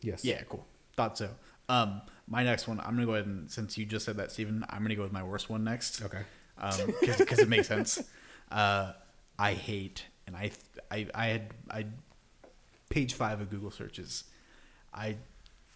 yes. 0.00 0.24
Yeah, 0.24 0.42
cool. 0.48 0.64
Thought 0.96 1.18
so. 1.18 1.30
Um, 1.68 2.00
my 2.26 2.42
next 2.44 2.66
one, 2.66 2.80
I'm 2.80 2.94
gonna 2.94 3.04
go 3.06 3.12
ahead 3.14 3.26
and 3.26 3.50
since 3.50 3.76
you 3.76 3.84
just 3.84 4.06
said 4.06 4.16
that, 4.16 4.30
Steven, 4.32 4.64
I'm 4.70 4.82
gonna 4.82 4.94
go 4.94 5.02
with 5.02 5.12
my 5.12 5.22
worst 5.22 5.50
one 5.50 5.64
next. 5.64 6.02
Okay. 6.02 6.22
Um, 6.56 6.94
because 7.00 7.38
it 7.38 7.48
makes 7.48 7.68
sense. 7.68 8.02
Uh, 8.50 8.92
I 9.38 9.52
hate, 9.52 10.06
and 10.26 10.34
I, 10.34 10.50
I, 10.90 11.06
I 11.14 11.26
had, 11.26 11.50
I, 11.70 11.86
page 12.88 13.12
five 13.14 13.40
of 13.42 13.50
Google 13.50 13.70
searches, 13.70 14.24
I, 14.94 15.16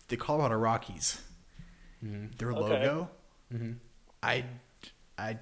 the 0.08 0.16
Colorado 0.16 0.56
Rockies, 0.56 1.20
their 2.00 2.50
Okay. 2.52 2.60
logo, 2.60 3.10
Mm-hmm. 3.52 3.72
I, 4.22 4.44
I 5.18 5.38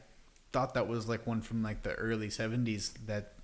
thought 0.53 0.75
that 0.75 0.89
was 0.89 1.09
like 1.09 1.27
one 1.27 1.43
from 1.43 1.63
like 1.63 1.83
the 1.83 1.95
early 1.95 2.29
'70s 2.29 2.93
that 3.07 3.35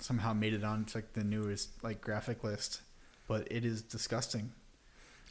somehow 0.00 0.32
made 0.32 0.52
it 0.52 0.64
onto 0.64 0.98
like 0.98 1.12
the 1.12 1.24
newest 1.24 1.82
like 1.84 2.00
graphic 2.00 2.42
list, 2.44 2.82
but 3.28 3.46
it 3.50 3.64
is 3.64 3.82
disgusting. 3.82 4.52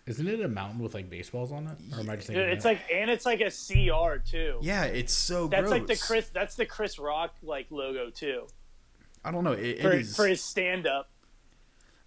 Isn't 0.06 0.28
it 0.28 0.40
a 0.40 0.48
mountain 0.48 0.80
with 0.80 0.94
like 0.94 1.10
baseballs 1.10 1.52
on 1.52 1.66
it? 1.68 1.96
Or 1.96 2.02
am 2.02 2.10
I 2.10 2.16
just 2.16 2.28
thinking 2.28 2.46
it's 2.46 2.64
that? 2.64 2.70
like, 2.70 2.82
and 2.94 3.10
it's 3.10 3.26
like 3.26 3.42
a 3.42 3.50
CR 3.50 4.18
too. 4.20 4.60
Yeah, 4.62 4.84
it's 4.84 5.14
so 5.14 5.48
That's 5.48 5.62
gross. 5.62 5.72
like 5.72 5.88
the 5.88 5.98
Chris. 5.98 6.30
That's 6.30 6.56
the 6.56 6.66
Chris 6.68 7.00
Rock 7.00 7.34
like 7.42 7.68
logo 7.72 8.12
too 8.12 8.46
I 9.26 9.32
don't 9.32 9.44
know. 9.44 9.54
It, 9.54 9.82
for 9.82 9.92
it 9.92 10.02
is. 10.02 10.16
for 10.16 10.28
his 10.28 10.42
stand 10.42 10.86
up. 10.86 11.10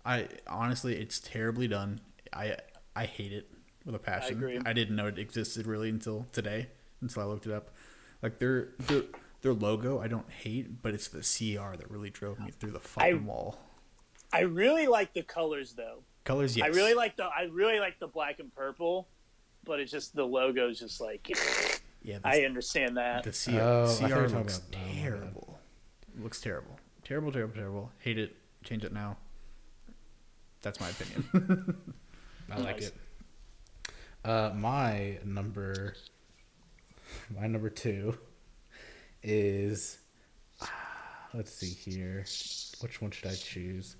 I 0.04 0.28
honestly, 0.46 0.96
it's 0.96 1.18
terribly 1.18 1.66
done. 1.66 2.00
I 2.32 2.56
I 2.94 3.06
hate 3.06 3.32
it 3.32 3.50
with 3.84 3.96
a 3.96 3.98
passion. 3.98 4.36
agree. 4.36 4.58
didn't 4.58 4.94
know 4.94 5.08
it 5.08 5.18
existed 5.18 5.66
really 5.66 5.90
until 5.90 6.26
today, 6.32 6.68
until 7.00 7.22
I 7.22 7.26
looked 7.26 7.46
it 7.46 7.52
up. 7.52 7.70
Like 8.22 8.38
their 8.38 8.70
their 8.78 9.02
their 9.42 9.52
logo, 9.52 10.00
I 10.00 10.08
don't 10.08 10.28
hate, 10.30 10.82
but 10.82 10.94
it's 10.94 11.08
the 11.08 11.18
CR 11.20 11.76
that 11.76 11.90
really 11.90 12.10
drove 12.10 12.38
me 12.40 12.50
through 12.50 12.72
the 12.72 12.80
fucking 12.80 13.24
wall. 13.26 13.58
I 14.32 14.40
really 14.40 14.86
like 14.86 15.14
the 15.14 15.22
colors 15.22 15.74
though. 15.74 16.02
Colors, 16.24 16.56
yes. 16.56 16.64
I 16.66 16.68
really 16.68 16.94
like 16.94 17.16
the 17.16 17.24
I 17.24 17.48
really 17.50 17.78
like 17.80 17.98
the 18.00 18.08
black 18.08 18.40
and 18.40 18.54
purple, 18.54 19.08
but 19.64 19.80
it's 19.80 19.92
just 19.92 20.14
the 20.14 20.24
logo's 20.26 20.78
just 20.80 21.00
like 21.00 21.28
yeah. 22.02 22.18
The, 22.18 22.28
I 22.28 22.40
understand 22.44 22.96
that. 22.96 23.22
the 23.24 23.30
CR, 23.30 23.58
Oh, 23.60 23.84
I 23.84 23.86
thought 23.86 24.08
you 24.08 24.14
CR 24.14 24.36
looks 24.38 24.58
about- 24.58 24.70
no, 24.72 24.78
terrible. 25.02 25.58
looks 26.18 26.40
terrible. 26.40 26.78
Terrible, 27.04 27.32
terrible, 27.32 27.54
terrible. 27.54 27.92
Hate 28.00 28.18
it. 28.18 28.36
Change 28.64 28.84
it 28.84 28.92
now. 28.92 29.16
That's 30.60 30.80
my 30.80 30.88
opinion. 30.90 31.24
I 32.50 32.56
like 32.58 32.80
Nice. 32.80 32.88
it. 32.88 32.94
Uh, 34.24 34.50
my 34.54 35.18
number, 35.24 35.94
my 37.38 37.46
number 37.46 37.70
two, 37.70 38.18
is. 39.22 39.98
Let's 41.34 41.52
see 41.52 41.68
here. 41.68 42.24
Which 42.80 43.02
one 43.02 43.10
should 43.10 43.30
I 43.30 43.34
choose? 43.34 43.96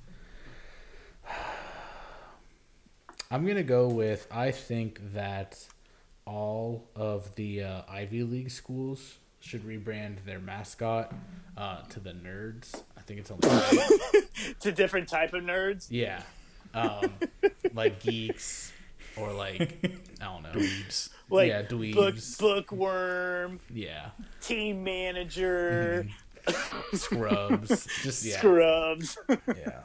I'm 3.30 3.46
gonna 3.46 3.62
go 3.62 3.88
with. 3.88 4.26
I 4.30 4.50
think 4.50 5.12
that 5.12 5.62
all 6.24 6.88
of 6.96 7.34
the 7.34 7.64
uh, 7.64 7.82
Ivy 7.88 8.22
League 8.22 8.50
schools 8.50 9.16
should 9.40 9.62
rebrand 9.64 10.24
their 10.24 10.38
mascot 10.38 11.12
uh, 11.56 11.82
to 11.82 12.00
the 12.00 12.12
Nerds. 12.12 12.82
I 12.96 13.02
think 13.02 13.20
it's 13.20 13.30
only. 13.30 13.48
It's 14.50 14.66
a 14.66 14.72
different 14.72 15.08
type 15.08 15.34
of 15.34 15.42
nerds. 15.42 15.88
Yeah. 15.90 16.22
Um, 16.72 17.12
like 17.74 18.00
geeks 18.00 18.72
or 19.20 19.32
like 19.32 19.78
I 20.20 20.24
don't 20.24 20.42
know. 20.42 20.50
Dweebs. 20.50 21.10
Like 21.30 21.48
Yeah, 21.48 21.62
book, 21.62 21.70
dweebs. 21.80 22.38
bookworm, 22.38 23.60
Yeah. 23.72 24.10
team 24.40 24.82
manager, 24.84 26.06
Scrubs. 26.94 27.86
Just 28.02 28.24
yeah. 28.24 28.38
scrubs. 28.38 29.18
Yeah. 29.28 29.82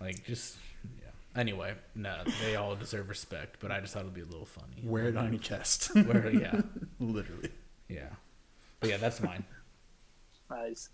Like 0.00 0.24
just 0.24 0.56
yeah. 1.00 1.10
Anyway, 1.40 1.74
no, 1.94 2.16
they 2.42 2.56
all 2.56 2.74
deserve 2.76 3.08
respect, 3.08 3.56
but 3.60 3.70
I 3.70 3.80
just 3.80 3.92
thought 3.94 4.00
it'd 4.00 4.14
be 4.14 4.20
a 4.22 4.26
little 4.26 4.46
funny. 4.46 4.82
Wear 4.82 5.08
it 5.08 5.16
on 5.16 5.32
your 5.32 5.40
chest. 5.42 5.94
Where 5.94 6.30
yeah. 6.30 6.60
Literally. 7.00 7.50
Yeah. 7.88 8.08
But 8.80 8.90
yeah, 8.90 8.96
that's 8.98 9.20
mine. 9.22 9.44
Nice. 10.50 10.88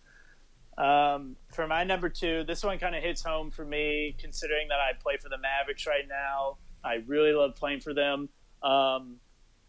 Um, 0.78 1.36
for 1.52 1.66
my 1.66 1.84
number 1.84 2.08
two, 2.08 2.44
this 2.44 2.64
one 2.64 2.78
kind 2.78 2.94
of 2.94 3.02
hits 3.02 3.22
home 3.22 3.50
for 3.50 3.64
me, 3.64 4.14
considering 4.18 4.68
that 4.68 4.78
I 4.80 4.92
play 5.00 5.16
for 5.18 5.28
the 5.28 5.38
Mavericks 5.38 5.86
right 5.86 6.08
now. 6.08 6.56
I 6.85 7.03
really 7.07 7.33
love 7.33 7.57
playing 7.57 7.81
for 7.81 7.95
them. 7.95 8.28
Um, 8.62 9.16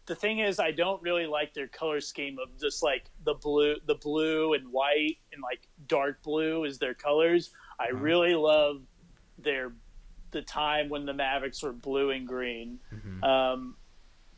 the 0.06 0.14
thing 0.14 0.40
is, 0.40 0.58
I 0.58 0.72
don't 0.72 1.00
really 1.02 1.26
like 1.26 1.54
their 1.54 1.68
color 1.68 2.00
scheme 2.00 2.36
of 2.42 2.58
just 2.60 2.82
like 2.82 3.04
the 3.24 3.34
blue, 3.34 3.76
the 3.86 3.94
blue 3.94 4.54
and 4.54 4.68
white, 4.70 5.18
and 5.32 5.42
like 5.42 5.68
dark 5.86 6.22
blue 6.22 6.64
is 6.64 6.78
their 6.78 6.94
colors. 6.94 7.50
I 7.78 7.90
really 7.90 8.34
love 8.34 8.82
their 9.38 9.72
the 10.32 10.42
time 10.42 10.88
when 10.88 11.04
the 11.06 11.12
Mavericks 11.12 11.62
were 11.62 11.72
blue 11.72 12.10
and 12.10 12.26
green. 12.26 12.78
Um, 13.22 13.76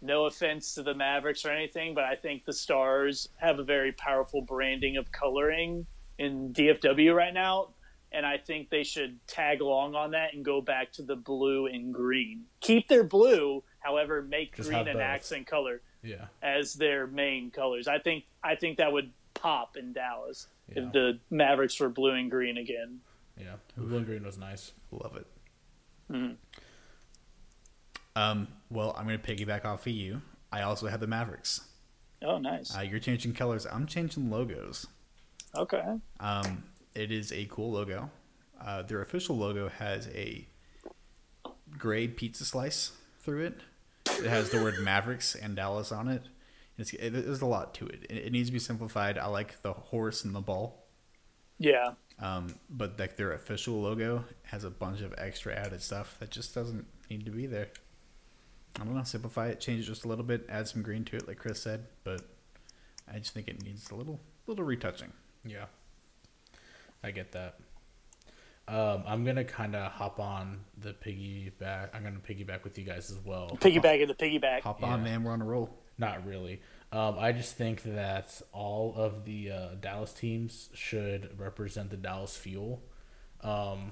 no 0.03 0.27
offense 0.27 0.75
to 0.75 0.83
the 0.83 0.95
Mavericks 0.95 1.45
or 1.47 1.51
anything, 1.51 1.95
but 1.95 2.05
I 2.05 2.15
think 2.17 2.45
the 2.45 2.53
Stars 2.53 3.29
have 3.37 3.59
a 3.59 3.65
very 3.65 3.93
powerful 3.93 4.43
branding 4.43 4.97
of 4.97 5.11
coloring 5.13 5.87
in 6.19 6.53
DFW 6.53 7.15
right 7.15 7.33
now, 7.33 7.74
and 8.15 8.25
I 8.25 8.39
think 8.39 8.71
they 8.71 8.85
should 8.85 9.19
tag 9.27 9.61
along 9.61 9.95
on 9.95 10.13
that 10.13 10.33
and 10.35 10.45
go 10.45 10.61
back 10.61 10.93
to 10.93 11.03
the 11.03 11.17
blue 11.17 11.67
and 11.67 11.93
green. 11.93 12.45
Keep 12.61 12.89
their 12.89 13.05
blue, 13.05 13.63
however, 13.81 14.23
make 14.23 14.57
Just 14.57 14.71
green 14.71 14.87
an 14.89 15.01
accent 15.01 15.47
color 15.47 15.83
Yeah. 16.03 16.27
as 16.43 16.75
their 16.75 17.07
main 17.07 17.51
colors. 17.51 17.89
I 17.89 17.99
think 17.99 18.25
I 18.43 18.55
think 18.55 18.79
that 18.79 18.93
would 18.93 19.13
pop 19.35 19.77
in 19.77 19.93
Dallas 19.93 20.47
Yeah. 20.69 20.85
if 20.87 20.93
the 20.93 21.19
Mavericks 21.31 21.79
were 21.81 21.89
blue 21.89 22.13
and 22.13 22.31
green 22.31 22.57
again. 22.57 23.01
Yeah. 23.39 23.57
Blue 23.77 23.97
and 23.97 24.07
green 24.07 24.25
was 24.25 24.39
nice. 24.39 24.73
Love 24.91 25.17
it. 25.17 25.27
Mhm. 26.11 26.37
Um, 28.17 28.49
well, 28.71 28.95
I'm 28.97 29.07
going 29.07 29.21
to 29.21 29.27
piggyback 29.35 29.65
off 29.65 29.87
of 29.87 29.93
you. 29.93 30.23
I 30.53 30.63
also 30.63 30.87
have 30.87 31.01
the 31.01 31.07
Mavericks. 31.09 31.61
Oh, 32.23 32.39
nice. 32.39 32.77
Uh, 32.77 32.81
you're 32.83 33.01
changing 33.01 33.35
colors. 33.35 33.67
I'm 33.67 33.87
changing 33.87 34.31
logos. 34.31 34.87
Okay. 35.57 35.99
Um, 36.21 36.65
it 36.95 37.11
is 37.11 37.33
a 37.33 37.47
cool 37.47 37.73
logo. 37.73 38.11
Uh, 38.65 38.83
their 38.83 39.01
official 39.01 39.37
logo 39.37 39.69
has 39.69 40.09
a 40.09 40.47
gray 41.77 42.09
pizza 42.09 42.45
slice 42.45 42.93
through 43.21 43.47
it. 43.47 43.61
It 44.07 44.27
has 44.27 44.51
the 44.51 44.63
word 44.63 44.79
Mavericks 44.81 45.35
and 45.35 45.57
Dallas 45.57 45.91
on 45.91 46.09
it. 46.09 46.23
It's, 46.77 46.93
it, 46.95 47.11
there's 47.11 47.41
a 47.41 47.47
lot 47.47 47.75
to 47.75 47.87
it. 47.87 48.07
it. 48.09 48.17
It 48.27 48.33
needs 48.33 48.49
to 48.49 48.53
be 48.53 48.59
simplified. 48.59 49.19
I 49.19 49.27
like 49.27 49.63
the 49.63 49.73
horse 49.73 50.25
and 50.25 50.35
the 50.35 50.41
ball. 50.41 50.87
Yeah. 51.59 51.93
Um, 52.21 52.55
but 52.69 52.99
like 52.99 53.17
their 53.17 53.33
official 53.33 53.81
logo 53.81 54.25
has 54.45 54.65
a 54.65 54.71
bunch 54.71 55.01
of 55.01 55.15
extra 55.19 55.55
added 55.55 55.83
stuff 55.83 56.17
that 56.21 56.31
just 56.31 56.55
doesn't 56.55 56.87
need 57.11 57.25
to 57.25 57.31
be 57.31 57.47
there. 57.47 57.69
I 58.81 58.85
don't 58.85 58.95
know, 58.95 59.05
simplify 59.05 59.49
it, 59.49 59.61
change 59.61 59.81
it 59.81 59.85
just 59.85 60.05
a 60.05 60.09
little 60.09 60.25
bit, 60.25 60.47
add 60.49 60.67
some 60.67 60.83
green 60.83 61.05
to 61.05 61.17
it, 61.17 61.29
like 61.29 61.39
Chris 61.39 61.63
said. 61.63 61.87
But 62.03 62.23
I 63.13 63.19
just 63.19 63.33
think 63.35 63.49
it 63.49 63.63
needs 63.63 63.91
a 63.91 63.95
little, 63.95 64.21
little 64.47 64.65
retouching. 64.65 65.13
Yeah. 65.45 65.67
I 67.05 67.11
get 67.11 67.33
that. 67.33 67.57
Um, 68.67 69.05
I'm 69.07 69.25
gonna 69.27 69.45
kind 69.45 69.77
of 69.77 69.93
hop 69.93 70.19
on 70.19 70.61
the 70.79 70.95
piggyback. 70.95 71.91
I'm 71.93 72.03
gonna 72.03 72.19
piggyback 72.27 72.65
with 72.65 72.79
you 72.79 72.85
guys 72.85 73.11
as 73.11 73.19
well. 73.25 73.59
Piggyback 73.61 74.03
of 74.03 74.09
the 74.09 74.15
piggyback. 74.15 74.63
Hop 74.63 74.81
Yeah. 74.81 74.87
on, 74.89 75.05
man, 75.05 75.23
we're 75.23 75.33
on 75.33 75.43
a 75.43 75.45
roll. 75.45 75.69
Not 75.99 76.27
really. 76.27 76.61
Um, 76.91 77.17
I 77.19 77.33
just 77.33 77.57
think 77.57 77.83
that 77.83 78.41
all 78.53 78.95
of 78.97 79.25
the 79.27 79.51
uh, 79.51 79.69
Dallas 79.81 80.13
teams 80.15 80.71
should 80.75 81.39
represent 81.39 81.91
the 81.91 81.97
Dallas 81.99 82.37
Fuel. 82.39 82.83
Um, 83.43 83.91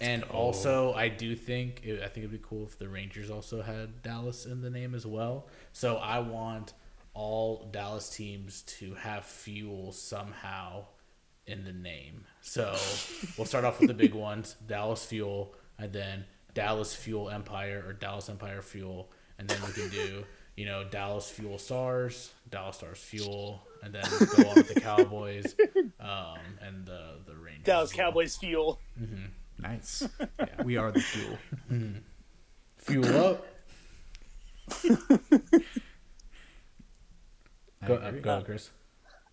and 0.00 0.22
go. 0.22 0.28
also, 0.30 0.94
I 0.94 1.08
do 1.08 1.36
think 1.36 1.82
it, 1.84 1.98
I 2.02 2.06
think 2.08 2.18
it'd 2.24 2.30
be 2.30 2.38
cool 2.42 2.64
if 2.64 2.78
the 2.78 2.88
Rangers 2.88 3.30
also 3.30 3.60
had 3.60 4.02
Dallas 4.02 4.46
in 4.46 4.62
the 4.62 4.70
name 4.70 4.94
as 4.94 5.04
well. 5.04 5.46
So 5.72 5.96
I 5.96 6.20
want 6.20 6.72
all 7.12 7.68
Dallas 7.70 8.08
teams 8.08 8.62
to 8.78 8.94
have 8.94 9.26
fuel 9.26 9.92
somehow 9.92 10.86
in 11.48 11.64
the 11.64 11.72
name. 11.72 12.24
So 12.40 12.76
we'll 13.36 13.46
start 13.46 13.64
off 13.64 13.80
with 13.80 13.88
the 13.88 13.94
big 13.94 14.14
ones: 14.14 14.56
Dallas 14.66 15.04
Fuel, 15.06 15.54
and 15.78 15.92
then 15.92 16.24
Dallas 16.54 16.94
Fuel 16.94 17.30
Empire 17.30 17.82
or 17.86 17.92
Dallas 17.92 18.28
Empire 18.28 18.62
Fuel, 18.62 19.10
and 19.38 19.48
then 19.48 19.58
we 19.66 19.72
can 19.72 19.88
do 19.88 20.24
you 20.56 20.66
know 20.66 20.84
Dallas 20.84 21.30
Fuel 21.30 21.58
Stars, 21.58 22.32
Dallas 22.50 22.76
Stars 22.76 22.98
Fuel, 22.98 23.62
and 23.82 23.94
then 23.94 24.02
go 24.36 24.48
on 24.48 24.54
with 24.56 24.74
the 24.74 24.80
Cowboys 24.80 25.54
um, 26.00 26.38
and 26.60 26.84
the 26.84 27.14
the 27.26 27.34
Rangers. 27.34 27.64
Dallas 27.64 27.92
as 27.92 27.96
well. 27.96 28.06
Cowboys 28.06 28.36
fuel. 28.36 28.80
Mm-hmm. 29.00 29.62
nice. 29.62 30.08
We 30.64 30.76
are 30.76 30.92
the 30.92 31.00
fuel. 31.00 31.38
Mm-hmm. 31.70 31.98
Fuel 32.78 33.16
up. 33.16 33.46
Go, 37.86 37.94
uh, 37.94 38.08
agree. 38.08 38.20
go 38.20 38.42
Chris. 38.42 38.70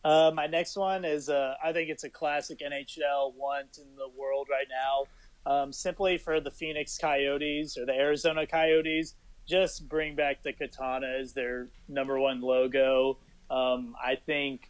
Uh, 0.06 0.30
my 0.36 0.46
next 0.46 0.78
one 0.78 1.04
is 1.04 1.30
uh, 1.30 1.56
I 1.64 1.74
think 1.74 1.90
it's 1.90 2.04
a 2.04 2.10
classic 2.12 2.60
NHL 2.60 3.34
want 3.34 3.80
in 3.80 3.96
the 3.96 4.08
world 4.16 4.48
right 4.52 4.68
now. 4.70 5.52
Um, 5.52 5.74
simply 5.74 6.20
for 6.20 6.40
the 6.40 6.52
Phoenix 6.52 6.96
Coyotes 6.96 7.76
or 7.76 7.88
the 7.88 7.94
Arizona 7.94 8.46
Coyotes, 8.46 9.16
just 9.48 9.90
bring 9.90 10.16
back 10.16 10.44
the 10.44 10.54
kachina 10.54 11.20
as 11.20 11.34
their 11.34 11.70
number 11.88 12.20
one 12.20 12.40
logo. 12.40 13.18
Um, 13.50 13.96
I 14.00 14.16
think 14.16 14.70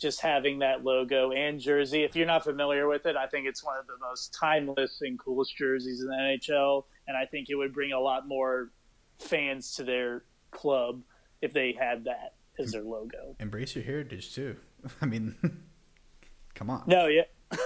just 0.00 0.20
having 0.20 0.58
that 0.58 0.82
logo 0.82 1.30
and 1.30 1.60
jersey, 1.60 2.02
if 2.02 2.16
you're 2.16 2.26
not 2.26 2.42
familiar 2.42 2.88
with 2.88 3.06
it, 3.06 3.14
I 3.14 3.28
think 3.28 3.46
it's 3.46 3.62
one 3.62 3.78
of 3.78 3.86
the 3.86 3.98
most 4.00 4.34
timeless 4.34 5.02
and 5.02 5.16
coolest 5.20 5.56
jerseys 5.56 6.00
in 6.00 6.08
the 6.08 6.14
NHL. 6.14 6.82
And 7.06 7.16
I 7.16 7.26
think 7.26 7.48
it 7.48 7.54
would 7.54 7.72
bring 7.72 7.92
a 7.92 8.00
lot 8.00 8.26
more 8.26 8.72
fans 9.20 9.74
to 9.74 9.84
their 9.84 10.24
club 10.50 11.02
if 11.40 11.52
they 11.52 11.76
had 11.78 12.04
that 12.04 12.34
as 12.58 12.72
their 12.72 12.82
logo. 12.82 13.36
Embrace 13.40 13.74
your 13.74 13.84
heritage 13.84 14.34
too. 14.34 14.56
I 15.00 15.06
mean, 15.06 15.34
come 16.54 16.70
on. 16.70 16.84
No, 16.86 17.06
yeah. 17.06 17.22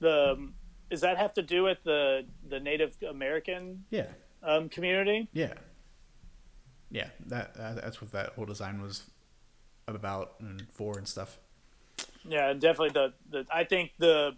the 0.00 0.32
um, 0.32 0.54
does 0.90 1.00
that 1.00 1.18
have 1.18 1.34
to 1.34 1.42
do 1.42 1.62
with 1.62 1.78
the 1.84 2.26
the 2.48 2.60
Native 2.60 2.96
American 3.08 3.84
Yeah, 3.90 4.08
um, 4.42 4.68
community? 4.68 5.28
yeah, 5.32 5.54
yeah. 6.90 7.08
That, 7.26 7.54
that 7.54 7.76
that's 7.76 8.00
what 8.00 8.12
that 8.12 8.30
whole 8.30 8.44
design 8.44 8.82
was 8.82 9.04
about 9.88 10.34
and 10.40 10.66
for 10.70 10.98
and 10.98 11.08
stuff. 11.08 11.38
Yeah, 12.24 12.52
definitely. 12.52 12.90
The, 12.90 13.12
the 13.30 13.46
I 13.52 13.64
think 13.64 13.92
the 13.98 14.32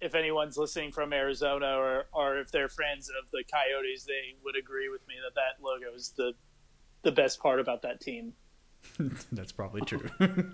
if 0.00 0.14
anyone's 0.14 0.56
listening 0.56 0.92
from 0.92 1.12
Arizona 1.12 1.76
or 1.76 2.06
or 2.12 2.38
if 2.38 2.50
they're 2.50 2.68
friends 2.68 3.08
of 3.08 3.30
the 3.30 3.44
Coyotes, 3.50 4.04
they 4.04 4.34
would 4.44 4.56
agree 4.56 4.88
with 4.88 5.06
me 5.08 5.14
that 5.24 5.34
that 5.34 5.62
logo 5.64 5.94
is 5.94 6.12
the 6.16 6.32
the 7.02 7.12
best 7.12 7.40
part 7.40 7.60
about 7.60 7.82
that 7.82 8.00
team. 8.00 8.32
That's 9.32 9.52
probably 9.52 9.82
true. 9.82 10.08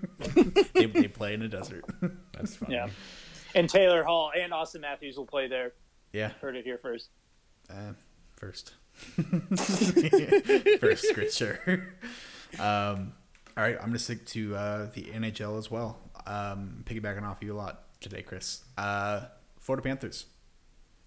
they, 0.73 0.85
they 0.85 1.07
play 1.07 1.33
in 1.33 1.41
a 1.41 1.47
desert. 1.47 1.85
That's 2.33 2.55
funny. 2.55 2.75
Yeah, 2.75 2.89
and 3.55 3.69
Taylor 3.69 4.03
Hall 4.03 4.31
and 4.37 4.51
Auston 4.51 4.81
Matthews 4.81 5.17
will 5.17 5.25
play 5.25 5.47
there. 5.47 5.73
Yeah, 6.13 6.31
Heard 6.41 6.55
it 6.55 6.65
here 6.65 6.77
first. 6.77 7.09
uh, 7.69 7.93
first. 8.35 8.73
first 10.79 11.07
scripture. 11.07 11.93
Um, 12.59 13.13
all 13.55 13.63
right, 13.63 13.75
I'm 13.79 13.87
gonna 13.87 13.99
stick 13.99 14.25
to 14.27 14.55
uh, 14.55 14.89
the 14.93 15.03
NHL 15.03 15.57
as 15.57 15.69
well. 15.69 15.97
Um, 16.25 16.83
piggybacking 16.85 17.23
off 17.23 17.37
you 17.41 17.53
a 17.53 17.57
lot 17.57 17.83
today, 17.99 18.21
Chris. 18.21 18.63
Uh, 18.77 19.21
Florida 19.59 19.83
Panthers. 19.83 20.25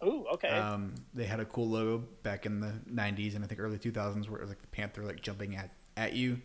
Ooh, 0.04 0.26
okay. 0.34 0.48
Um, 0.48 0.94
they 1.14 1.24
had 1.24 1.40
a 1.40 1.44
cool 1.44 1.68
logo 1.68 2.04
back 2.22 2.46
in 2.46 2.60
the 2.60 2.72
'90s 2.90 3.34
and 3.34 3.44
I 3.44 3.46
think 3.46 3.60
early 3.60 3.78
2000s, 3.78 4.28
where 4.28 4.38
it 4.38 4.42
was 4.42 4.50
like 4.50 4.60
the 4.60 4.66
panther 4.68 5.04
like 5.04 5.20
jumping 5.20 5.56
at 5.56 5.70
at 5.96 6.14
you. 6.14 6.40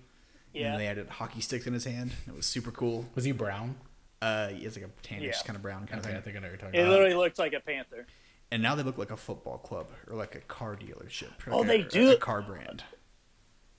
And 0.56 0.64
Yeah. 0.64 0.70
then 0.72 0.80
they 0.80 0.88
added 0.88 1.10
hockey 1.10 1.42
sticks 1.42 1.68
in 1.68 1.74
his 1.74 1.84
hand. 1.84 2.12
It 2.28 2.34
was 2.34 2.46
super 2.46 2.72
cool. 2.72 3.06
Was 3.14 3.26
he 3.26 3.32
brown? 3.34 3.76
Uh, 4.22 4.48
he 4.50 4.64
has 4.64 4.76
like 4.78 4.86
a 4.86 5.08
tannish 5.08 5.22
Yeah. 5.24 5.34
kind 5.46 5.56
of 5.58 5.62
brown 5.62 5.86
kind 5.86 6.00
Okay, 6.00 6.14
I 6.14 6.18
of 6.18 6.24
thing. 6.24 6.34
I 6.36 6.38
think 6.38 6.38
I 6.38 6.40
know 6.40 6.46
what 6.48 6.52
you're 6.52 6.58
talking 6.58 6.80
it 6.80 6.84
about. 6.84 6.92
literally 6.92 7.14
looked 7.16 7.38
like 7.38 7.54
a 7.54 7.60
panther. 7.60 8.08
And 8.52 8.64
now 8.64 8.74
they 8.76 8.84
look 8.84 8.98
like 8.98 9.12
a 9.12 9.18
football 9.18 9.58
club 9.58 9.88
or 10.08 10.16
like 10.16 10.34
a 10.36 10.40
car 10.40 10.76
dealership. 10.78 11.32
Oh, 11.48 11.60
like 11.60 11.68
they 11.68 11.80
a, 11.82 11.84
do. 11.90 12.12
A 12.12 12.18
car 12.18 12.42
brand. 12.42 12.84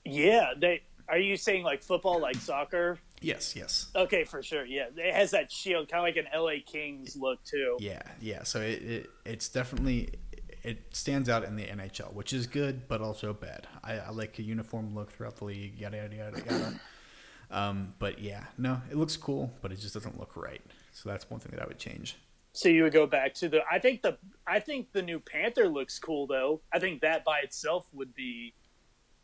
Yeah, 0.04 0.52
they. 0.56 0.82
Are 1.08 1.18
you 1.18 1.36
saying 1.36 1.62
like 1.64 1.82
football, 1.82 2.20
like 2.20 2.34
soccer? 2.36 2.98
Yes, 3.20 3.54
yes. 3.56 3.86
Okay, 3.94 4.24
for 4.24 4.42
sure. 4.42 4.64
Yeah, 4.64 4.86
it 4.96 5.14
has 5.14 5.30
that 5.30 5.50
shield, 5.50 5.88
kind 5.88 6.00
of 6.00 6.14
like 6.14 6.16
an 6.16 6.30
LA 6.38 6.56
Kings 6.64 7.16
look 7.16 7.42
too. 7.44 7.76
Yeah, 7.80 8.02
yeah. 8.20 8.42
So 8.42 8.60
it, 8.60 8.82
it 8.82 9.10
it's 9.24 9.48
definitely 9.48 10.10
it 10.66 10.96
stands 10.96 11.28
out 11.28 11.44
in 11.44 11.54
the 11.54 11.64
NHL, 11.64 12.12
which 12.12 12.32
is 12.32 12.46
good, 12.48 12.88
but 12.88 13.00
also 13.00 13.32
bad. 13.32 13.68
I, 13.84 13.94
I 13.98 14.10
like 14.10 14.38
a 14.40 14.42
uniform 14.42 14.94
look 14.94 15.12
throughout 15.12 15.36
the 15.36 15.44
league. 15.44 15.78
Yada 15.78 15.96
yada 15.98 16.16
yada 16.16 16.42
yada. 16.44 16.80
um, 17.50 17.94
but 18.00 18.18
yeah, 18.18 18.44
no, 18.58 18.82
it 18.90 18.96
looks 18.96 19.16
cool, 19.16 19.52
but 19.62 19.70
it 19.70 19.78
just 19.78 19.94
doesn't 19.94 20.18
look 20.18 20.36
right. 20.36 20.62
So 20.92 21.08
that's 21.08 21.30
one 21.30 21.38
thing 21.38 21.52
that 21.52 21.62
I 21.62 21.66
would 21.66 21.78
change. 21.78 22.16
So 22.52 22.68
you 22.68 22.82
would 22.82 22.92
go 22.92 23.06
back 23.06 23.34
to 23.34 23.48
the. 23.48 23.60
I 23.70 23.78
think 23.78 24.02
the. 24.02 24.18
I 24.46 24.58
think 24.58 24.92
the 24.92 25.02
new 25.02 25.20
Panther 25.20 25.68
looks 25.68 25.98
cool 25.98 26.26
though. 26.26 26.62
I 26.72 26.78
think 26.80 27.00
that 27.02 27.24
by 27.24 27.40
itself 27.40 27.86
would 27.94 28.14
be 28.14 28.54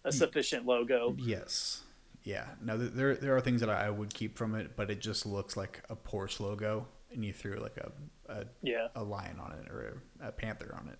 a 0.05 0.13
sufficient 0.13 0.65
logo. 0.65 1.17
Yes. 1.19 1.83
Yeah. 2.25 2.47
No, 2.61 2.77
there 2.77 3.17
there 3.17 3.35
are 3.37 3.41
things 3.41 3.61
that 3.63 3.71
I 3.71 3.87
I 3.87 3.91
would 3.91 4.15
keep 4.15 4.37
from 4.39 4.55
it, 4.55 4.77
but 4.77 4.91
it 4.91 5.01
just 5.01 5.27
looks 5.27 5.57
like 5.57 5.83
a 5.91 5.97
Porsche 5.97 6.41
logo, 6.41 6.87
and 7.11 7.25
you 7.25 7.33
threw 7.33 7.57
like 7.57 7.79
a 7.79 7.91
a, 8.29 8.45
Yeah, 8.63 8.89
a 8.95 9.03
lion 9.03 9.41
on 9.41 9.53
it 9.53 9.69
or 9.71 10.03
a, 10.21 10.29
a 10.29 10.33
panther 10.33 10.77
on 10.79 10.89
it. 10.89 10.99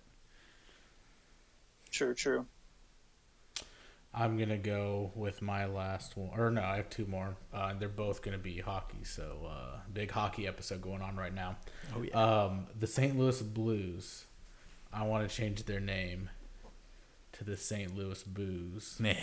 True, 1.93 2.13
true. 2.13 2.45
I'm 4.15 4.37
gonna 4.37 4.57
go 4.59 5.11
with 5.15 5.41
my 5.41 5.65
last 5.65 6.15
one, 6.17 6.37
or 6.37 6.51
no, 6.51 6.61
I 6.61 6.75
have 6.75 6.89
two 6.89 7.05
more. 7.07 7.35
Uh, 7.53 7.73
they're 7.79 7.89
both 7.89 8.21
gonna 8.21 8.37
be 8.37 8.59
hockey, 8.59 9.03
so 9.03 9.47
uh, 9.49 9.79
big 9.91 10.11
hockey 10.11 10.47
episode 10.47 10.81
going 10.81 11.01
on 11.01 11.15
right 11.15 11.33
now. 11.33 11.55
Oh 11.95 12.03
yeah. 12.03 12.11
Um, 12.13 12.67
the 12.79 12.85
St. 12.87 13.17
Louis 13.17 13.41
Blues. 13.41 14.25
I 14.91 15.03
want 15.03 15.27
to 15.27 15.35
change 15.35 15.63
their 15.63 15.79
name 15.79 16.29
to 17.33 17.43
the 17.43 17.57
St. 17.57 17.95
Louis 17.95 18.21
Booze. 18.23 18.97
Boo. 18.99 19.07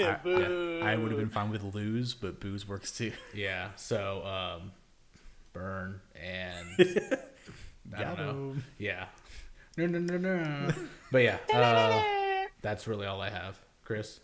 I, 0.00 0.18
Boo. 0.24 0.80
I, 0.82 0.96
would 0.96 1.12
have 1.12 1.20
been 1.20 1.30
fine 1.30 1.50
with 1.50 1.62
lose, 1.74 2.14
but 2.14 2.40
booze 2.40 2.66
works 2.66 2.90
too. 2.90 3.12
Yeah. 3.34 3.68
So, 3.76 4.24
um, 4.26 4.72
burn 5.52 6.00
and 6.20 6.66
I 7.94 8.02
don't 8.02 8.16
Got 8.16 8.18
know. 8.18 8.30
'em. 8.30 8.64
Yeah. 8.78 9.06
No, 9.76 9.86
no, 9.86 9.98
no, 9.98 10.16
no. 10.18 10.74
but 11.12 11.18
yeah, 11.22 11.38
uh, 11.54 12.46
that's 12.62 12.86
really 12.86 13.06
all 13.06 13.20
I 13.20 13.30
have. 13.30 13.58
Chris. 13.84 14.20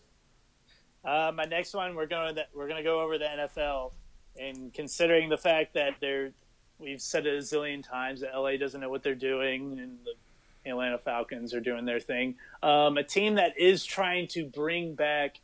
Uh, 1.05 1.31
my 1.35 1.45
next 1.45 1.73
one, 1.75 1.95
we're 1.95 2.07
going 2.07 2.35
to 2.35 2.47
we're 2.55 2.67
going 2.67 2.79
to 2.79 2.83
go 2.83 3.01
over 3.01 3.17
the 3.17 3.25
NFL, 3.25 3.93
and 4.39 4.75
considering 4.75 5.29
the 5.29 5.37
fact 5.37 5.75
that 5.75 5.95
they're, 6.01 6.33
we've 6.79 7.01
said 7.01 7.27
it 7.27 7.35
a 7.35 7.39
zillion 7.39 7.83
times 7.83 8.21
that 8.21 8.31
LA 8.35 8.57
doesn't 8.57 8.81
know 8.81 8.91
what 8.91 9.03
they're 9.03 9.15
doing, 9.15 9.79
and 9.79 9.99
the 10.05 10.71
Atlanta 10.71 10.99
Falcons 10.99 11.55
are 11.55 11.61
doing 11.61 11.85
their 11.85 12.01
thing. 12.01 12.35
Um, 12.63 12.97
a 12.97 13.05
team 13.05 13.37
that 13.37 13.59
is 13.59 13.85
trying 13.85 14.27
to 14.29 14.45
bring 14.45 14.95
back 14.95 15.41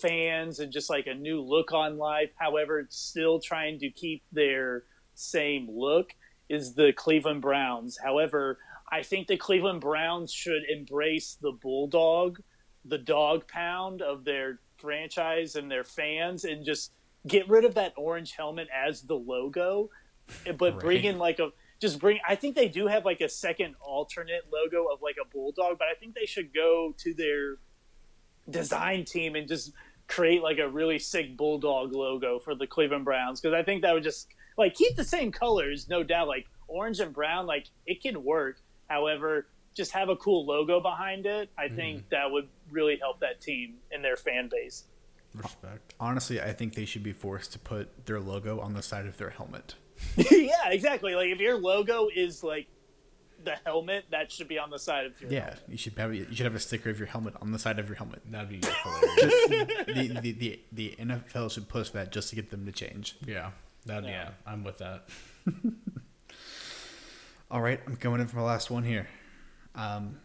fans 0.00 0.60
and 0.60 0.72
just 0.72 0.90
like 0.90 1.06
a 1.06 1.14
new 1.14 1.40
look 1.40 1.72
on 1.72 1.96
life, 1.96 2.30
however, 2.36 2.80
it's 2.80 2.96
still 2.96 3.40
trying 3.40 3.78
to 3.80 3.90
keep 3.90 4.22
their 4.32 4.84
same 5.14 5.68
look 5.70 6.14
is 6.48 6.74
the 6.74 6.92
Cleveland 6.92 7.42
Browns. 7.42 7.98
However, 7.98 8.58
I 8.90 9.02
think 9.02 9.26
the 9.26 9.36
Cleveland 9.36 9.80
Browns 9.80 10.32
should 10.32 10.62
embrace 10.68 11.36
the 11.40 11.52
bulldog, 11.52 12.40
the 12.84 12.98
dog 12.98 13.48
pound 13.48 14.00
of 14.02 14.24
their 14.24 14.60
franchise 14.78 15.56
and 15.56 15.70
their 15.70 15.84
fans, 15.84 16.44
and 16.44 16.64
just 16.64 16.92
get 17.26 17.48
rid 17.48 17.64
of 17.64 17.74
that 17.74 17.92
orange 17.96 18.32
helmet 18.32 18.68
as 18.74 19.02
the 19.02 19.16
logo, 19.16 19.90
but 20.56 20.78
bring 20.78 21.04
in 21.04 21.18
like 21.18 21.38
a 21.38 21.50
just 21.80 21.98
bring. 21.98 22.18
I 22.26 22.36
think 22.36 22.54
they 22.54 22.68
do 22.68 22.86
have 22.86 23.04
like 23.04 23.20
a 23.20 23.28
second 23.28 23.74
alternate 23.80 24.44
logo 24.52 24.86
of 24.92 25.02
like 25.02 25.16
a 25.22 25.28
bulldog, 25.28 25.78
but 25.78 25.88
I 25.88 25.94
think 25.98 26.14
they 26.14 26.26
should 26.26 26.54
go 26.54 26.94
to 26.98 27.14
their 27.14 27.56
design 28.48 29.04
team 29.04 29.34
and 29.34 29.48
just 29.48 29.72
create 30.08 30.42
like 30.42 30.58
a 30.58 30.68
really 30.68 30.98
sick 30.98 31.36
bulldog 31.36 31.92
logo 31.94 32.38
for 32.38 32.54
the 32.54 32.66
Cleveland 32.66 33.04
Browns 33.04 33.40
because 33.40 33.54
I 33.54 33.62
think 33.62 33.82
that 33.82 33.92
would 33.92 34.04
just 34.04 34.28
like 34.56 34.74
keep 34.74 34.96
the 34.96 35.04
same 35.04 35.32
colors, 35.32 35.88
no 35.88 36.02
doubt. 36.02 36.28
Like 36.28 36.46
orange 36.68 37.00
and 37.00 37.12
brown, 37.12 37.46
like 37.46 37.66
it 37.86 38.02
can 38.02 38.24
work. 38.24 38.60
However, 38.88 39.46
just 39.74 39.92
have 39.92 40.08
a 40.08 40.16
cool 40.16 40.46
logo 40.46 40.80
behind 40.80 41.26
it. 41.26 41.50
I 41.58 41.66
mm-hmm. 41.66 41.76
think 41.76 42.08
that 42.10 42.30
would 42.30 42.48
really 42.70 42.96
help 42.96 43.20
that 43.20 43.40
team 43.40 43.74
and 43.92 44.04
their 44.04 44.16
fan 44.16 44.48
base. 44.50 44.84
Respect. 45.34 45.94
Honestly, 46.00 46.40
I 46.40 46.52
think 46.52 46.74
they 46.74 46.86
should 46.86 47.02
be 47.02 47.12
forced 47.12 47.52
to 47.52 47.58
put 47.58 48.06
their 48.06 48.20
logo 48.20 48.60
on 48.60 48.72
the 48.72 48.82
side 48.82 49.06
of 49.06 49.18
their 49.18 49.30
helmet. 49.30 49.74
yeah, 50.16 50.68
exactly. 50.70 51.14
Like 51.14 51.28
if 51.28 51.38
your 51.38 51.58
logo 51.58 52.08
is 52.14 52.42
like 52.42 52.68
the 53.44 53.56
helmet, 53.64 54.06
that 54.10 54.32
should 54.32 54.48
be 54.48 54.58
on 54.58 54.70
the 54.70 54.78
side 54.78 55.06
of 55.06 55.20
your 55.20 55.30
helmet. 55.30 55.58
Yeah, 55.66 55.72
you 55.72 55.76
should 55.76 55.98
have 55.98 56.14
you 56.14 56.26
should 56.32 56.46
have 56.46 56.54
a 56.54 56.60
sticker 56.60 56.88
of 56.88 56.98
your 56.98 57.08
helmet 57.08 57.34
on 57.42 57.52
the 57.52 57.58
side 57.58 57.78
of 57.78 57.86
your 57.86 57.96
helmet. 57.96 58.22
That'd 58.30 58.48
be 58.48 58.60
hilarious. 58.82 59.86
the, 59.86 60.20
the, 60.20 60.32
the, 60.32 60.60
the 60.72 60.96
NFL 60.98 61.50
should 61.50 61.68
push 61.68 61.90
that 61.90 62.12
just 62.12 62.30
to 62.30 62.36
get 62.36 62.50
them 62.50 62.64
to 62.64 62.72
change. 62.72 63.16
yeah. 63.26 63.50
That, 63.84 64.02
yeah. 64.02 64.10
Yeah. 64.10 64.28
I'm 64.44 64.64
with 64.64 64.78
that. 64.78 65.08
All 67.50 67.60
right, 67.62 67.80
I'm 67.86 67.96
coming 67.96 68.20
in 68.20 68.26
for 68.26 68.36
my 68.36 68.42
last 68.42 68.70
one 68.70 68.82
here. 68.82 69.08
Um, 69.74 70.18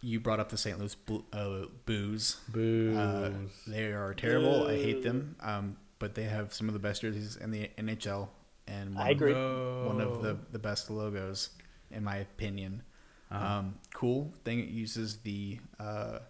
you 0.00 0.20
brought 0.20 0.38
up 0.38 0.48
the 0.50 0.56
St. 0.58 0.78
Louis 0.78 0.94
Blu- 0.94 1.24
uh, 1.32 1.66
Booze. 1.86 2.36
Boo. 2.48 2.94
Uh, 2.96 3.30
they 3.66 3.86
are 3.86 4.14
terrible. 4.14 4.66
I 4.68 4.74
hate 4.76 5.02
them. 5.02 5.34
Um, 5.40 5.76
but 5.98 6.14
they 6.14 6.24
have 6.24 6.52
some 6.52 6.68
of 6.68 6.74
the 6.74 6.78
best 6.78 7.00
jerseys 7.02 7.36
in 7.36 7.50
the 7.50 7.70
NHL 7.78 8.28
and 8.68 8.94
one 8.94 9.06
I 9.06 9.10
agree. 9.10 9.32
Of, 9.32 9.86
one 9.86 10.00
of 10.00 10.22
the 10.22 10.36
the 10.52 10.58
best 10.58 10.90
logos, 10.90 11.50
in 11.90 12.04
my 12.04 12.16
opinion. 12.16 12.82
Um, 13.30 13.78
cool 13.92 14.32
thing. 14.44 14.60
It 14.60 14.68
uses 14.68 15.16
the, 15.18 15.58
uh, 15.80 16.20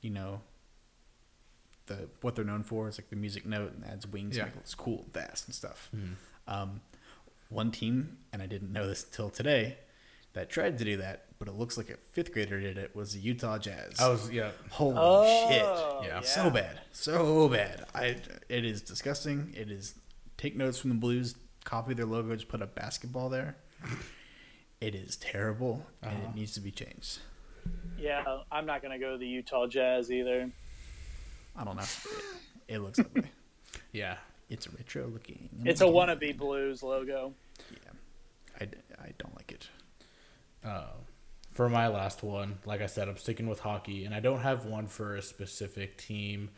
you 0.00 0.10
know, 0.10 0.40
the 1.86 2.08
what 2.20 2.34
they're 2.34 2.44
known 2.44 2.64
for 2.64 2.88
is 2.88 2.98
like 2.98 3.10
the 3.10 3.16
music 3.16 3.46
note 3.46 3.74
and 3.74 3.84
adds 3.84 4.06
wings. 4.06 4.36
Yeah. 4.36 4.46
Yeah. 4.46 4.60
It's 4.60 4.74
cool, 4.74 5.02
and 5.04 5.12
fast 5.14 5.46
and 5.46 5.54
stuff. 5.54 5.90
Um, 6.48 6.80
one 7.48 7.70
team, 7.70 8.18
and 8.32 8.42
I 8.42 8.46
didn't 8.46 8.72
know 8.72 8.86
this 8.86 9.04
until 9.04 9.30
today, 9.30 9.78
that 10.32 10.50
tried 10.50 10.78
to 10.78 10.84
do 10.84 10.96
that, 10.98 11.26
but 11.38 11.48
it 11.48 11.54
looks 11.54 11.76
like 11.76 11.88
a 11.90 11.96
fifth 11.96 12.32
grader 12.32 12.60
did 12.60 12.76
it. 12.78 12.94
Was 12.94 13.14
the 13.14 13.20
Utah 13.20 13.58
Jazz. 13.58 13.98
I 14.00 14.08
was 14.08 14.30
yeah. 14.30 14.50
Holy 14.70 14.94
Oh, 14.98 15.48
shit! 15.48 16.06
Yeah. 16.08 16.20
so 16.20 16.50
bad, 16.50 16.80
so 16.92 17.48
bad. 17.48 17.84
I 17.94 18.16
it 18.48 18.64
is 18.64 18.82
disgusting. 18.82 19.54
It 19.56 19.70
is. 19.70 19.94
Take 20.36 20.56
notes 20.56 20.78
from 20.78 20.90
the 20.90 20.96
Blues. 20.96 21.34
Copy 21.64 21.94
their 21.94 22.06
logo. 22.06 22.34
Just 22.34 22.48
put 22.48 22.60
a 22.62 22.66
basketball 22.66 23.28
there. 23.28 23.56
It 24.80 24.94
is 24.94 25.16
terrible, 25.16 25.86
and 26.02 26.12
Uh-huh. 26.12 26.28
it 26.30 26.34
needs 26.34 26.52
to 26.54 26.60
be 26.60 26.70
changed. 26.70 27.18
Yeah, 27.98 28.22
I'm 28.52 28.66
not 28.66 28.82
gonna 28.82 28.98
go 28.98 29.12
to 29.12 29.18
the 29.18 29.26
Utah 29.26 29.66
Jazz 29.66 30.12
either. 30.12 30.50
I 31.56 31.64
don't 31.64 31.76
know. 31.76 31.82
It, 31.82 32.74
it 32.74 32.78
looks 32.80 32.98
ugly. 32.98 33.24
Yeah. 33.92 34.16
It's 34.48 34.72
retro 34.72 35.08
looking. 35.08 35.48
It's 35.64 35.80
a 35.80 35.84
wannabe 35.84 36.36
Blues 36.36 36.82
logo. 36.82 37.34
Yeah, 37.70 37.92
I, 38.60 38.64
I 39.02 39.12
don't 39.18 39.34
like 39.34 39.52
it. 39.52 39.68
Uh, 40.64 40.92
for 41.52 41.68
my 41.68 41.88
last 41.88 42.22
one, 42.22 42.58
like 42.64 42.80
I 42.80 42.86
said, 42.86 43.08
I'm 43.08 43.16
sticking 43.16 43.48
with 43.48 43.60
hockey, 43.60 44.04
and 44.04 44.14
I 44.14 44.20
don't 44.20 44.40
have 44.40 44.66
one 44.66 44.86
for 44.86 45.16
a 45.16 45.22
specific 45.22 45.96
team. 45.96 46.50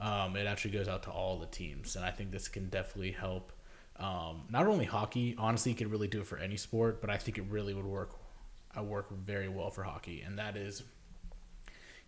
Um, 0.00 0.36
it 0.36 0.46
actually 0.46 0.72
goes 0.72 0.88
out 0.88 1.02
to 1.04 1.10
all 1.10 1.38
the 1.38 1.46
teams, 1.46 1.96
and 1.96 2.04
I 2.04 2.10
think 2.10 2.30
this 2.30 2.48
can 2.48 2.68
definitely 2.68 3.12
help. 3.12 3.52
Um, 3.96 4.42
not 4.50 4.66
only 4.66 4.84
hockey, 4.84 5.34
honestly, 5.38 5.72
you 5.72 5.76
could 5.76 5.90
really 5.90 6.08
do 6.08 6.20
it 6.20 6.26
for 6.26 6.38
any 6.38 6.56
sport, 6.56 7.00
but 7.00 7.10
I 7.10 7.18
think 7.18 7.38
it 7.38 7.44
really 7.48 7.74
would 7.74 7.84
work. 7.84 8.14
I 8.74 8.80
work 8.80 9.10
very 9.10 9.48
well 9.48 9.70
for 9.70 9.82
hockey, 9.82 10.22
and 10.22 10.38
that 10.38 10.56
is 10.56 10.82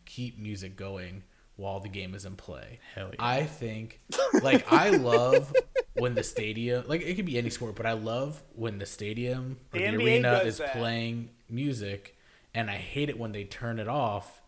keep 0.05 0.39
music 0.39 0.77
going 0.77 1.23
while 1.57 1.81
the 1.81 1.89
game 1.89 2.15
is 2.15 2.25
in 2.25 2.37
play. 2.37 2.79
Hell 2.95 3.09
yeah. 3.13 3.17
I 3.19 3.45
think, 3.45 4.01
like, 4.43 4.71
I 4.73 4.91
love 4.91 5.53
when 5.95 6.15
the 6.15 6.23
stadium, 6.23 6.85
like, 6.87 7.01
it 7.03 7.15
could 7.15 7.25
be 7.27 7.39
any 7.39 7.51
sport, 7.51 7.75
but 7.75 7.87
I 7.87 7.93
love 7.93 8.43
when 8.55 8.79
the 8.79 8.87
stadium 8.87 9.59
or 9.73 9.79
The 9.79 9.87
the, 9.91 9.97
arena 9.97 10.33
is 10.45 10.59
that. 10.59 10.73
playing 10.73 11.31
music, 11.49 12.17
and 12.55 12.71
I 12.71 12.77
hate 12.77 13.09
it 13.09 13.19
when 13.19 13.33
they 13.33 13.45
turn 13.45 13.79
it 13.79 13.89
off 13.89 14.43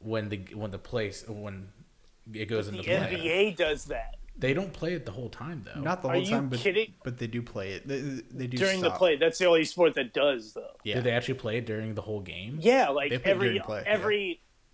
when 0.00 0.28
the 0.28 0.38
when 0.54 0.70
the 0.70 0.78
place 0.78 1.24
when 1.28 1.68
it 2.32 2.46
goes 2.46 2.70
The 2.70 2.78
into 2.78 2.84
play. 2.84 2.96
NBA 2.96 3.56
does 3.56 3.86
that 3.86 4.14
They 4.38 4.54
don't 4.54 4.72
play 4.72 4.92
it 4.94 5.04
the 5.06 5.12
whole 5.12 5.28
time 5.28 5.64
though. 5.64 5.80
Not 5.80 6.02
the 6.02 6.08
Are 6.08 6.14
whole 6.14 6.22
you 6.22 6.30
time, 6.30 6.48
but 6.48 6.60
kidding? 6.60 6.94
but 7.02 7.18
they 7.18 7.26
do 7.26 7.42
play 7.42 7.72
it. 7.72 7.88
They, 7.88 7.98
they 8.00 8.46
do 8.46 8.56
during 8.58 8.80
the 8.80 8.90
play. 8.90 9.16
That's 9.16 9.38
the 9.38 9.46
only 9.46 9.64
sport 9.64 9.94
that 9.94 10.12
does 10.14 10.52
though. 10.52 10.76
Yeah, 10.84 10.96
Did 10.96 11.04
they 11.04 11.10
actually 11.10 11.34
play 11.34 11.56
it 11.58 11.66
during 11.66 11.94
the 11.94 12.02
whole 12.02 12.20
game? 12.20 12.58
Yeah, 12.62 12.90
like 12.90 13.10
They 13.10 13.18
play 13.18 13.32
every 13.32 13.48
during 13.48 13.62
play, 13.62 13.82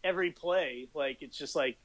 every 0.05 0.31
play, 0.31 0.89
like 0.95 1.23
it's 1.23 1.37
just 1.37 1.57
like 1.57 1.77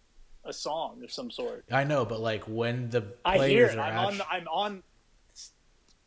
a 0.46 0.54
song 0.54 1.04
of 1.04 1.12
some 1.12 1.32
sort. 1.32 1.66
I 1.72 1.84
know, 1.86 2.06
but 2.06 2.20
like 2.20 2.44
when 2.44 2.90
the 2.90 3.14
I 3.26 3.38
hear 3.38 3.68
players 3.68 3.74
it. 3.74 3.80
are 3.80 3.82
I'm 3.82 3.94
actu- 3.94 4.08
on. 4.08 4.18
The, 4.18 4.30
I'm 4.30 4.48
on. 4.48 4.84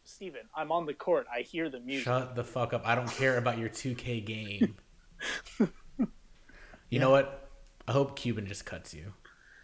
Steven, 0.04 0.42
I'm 0.54 0.70
on 0.70 0.86
the 0.86 0.94
court. 0.94 1.26
I 1.34 1.40
hear 1.40 1.70
the 1.70 1.80
music. 1.80 2.04
Shut 2.04 2.36
the 2.36 2.44
fuck 2.44 2.74
up. 2.74 2.86
I 2.86 2.94
don't 2.94 3.10
care 3.10 3.38
about 3.38 3.58
your 3.58 3.70
2K 3.70 4.24
game. 4.24 4.76
you 6.90 6.98
know 6.98 7.10
what? 7.10 7.50
I 7.88 7.92
hope 7.92 8.16
Cuban 8.16 8.46
just 8.46 8.66
cuts 8.66 8.92
you. 8.92 9.14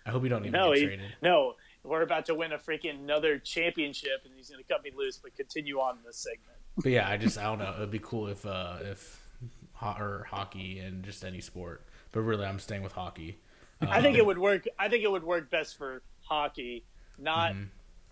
I 0.07 0.11
hope 0.11 0.23
you 0.23 0.31
don't 0.31 0.47
even 0.47 0.53
no, 0.53 0.73
get 0.73 0.79
he, 0.79 0.87
traded. 0.87 1.15
no, 1.23 1.55
we're 1.85 2.03
about 2.03 2.25
to 2.27 2.35
win 2.35 2.53
a 2.53 2.59
freaking 2.59 2.99
another 2.99 3.39
championship, 3.39 4.23
and 4.25 4.33
he's 4.35 4.49
going 4.49 4.63
to 4.63 4.73
cut 4.73 4.83
me 4.83 4.91
loose. 4.97 5.19
But 5.19 5.37
continue 5.37 5.79
on 5.79 5.99
this 6.05 6.17
segment. 6.17 6.59
But 6.83 6.93
yeah, 6.93 7.09
I 7.09 7.17
just 7.19 7.37
I 7.37 7.43
don't 7.43 7.59
know. 7.59 7.75
It'd 7.77 7.91
be 7.91 7.99
cool 7.99 8.29
if 8.29 8.47
uh 8.47 8.77
if 8.83 9.21
ho- 9.73 9.97
or 9.99 10.27
hockey 10.31 10.79
and 10.79 11.05
just 11.05 11.25
any 11.25 11.41
sport. 11.41 11.85
But 12.13 12.21
really, 12.23 12.45
I'm 12.47 12.59
staying 12.59 12.83
with 12.83 12.93
hockey. 12.93 13.39
I 13.81 14.01
think 14.03 14.17
it 14.19 14.27
would 14.27 14.39
work. 14.39 14.65
I 14.79 14.89
think 14.89 15.05
it 15.05 15.11
would 15.11 15.23
work 15.25 15.51
best 15.51 15.77
for 15.79 16.03
hockey, 16.23 16.85
not 17.19 17.53
Mm-hmm. 17.53 17.65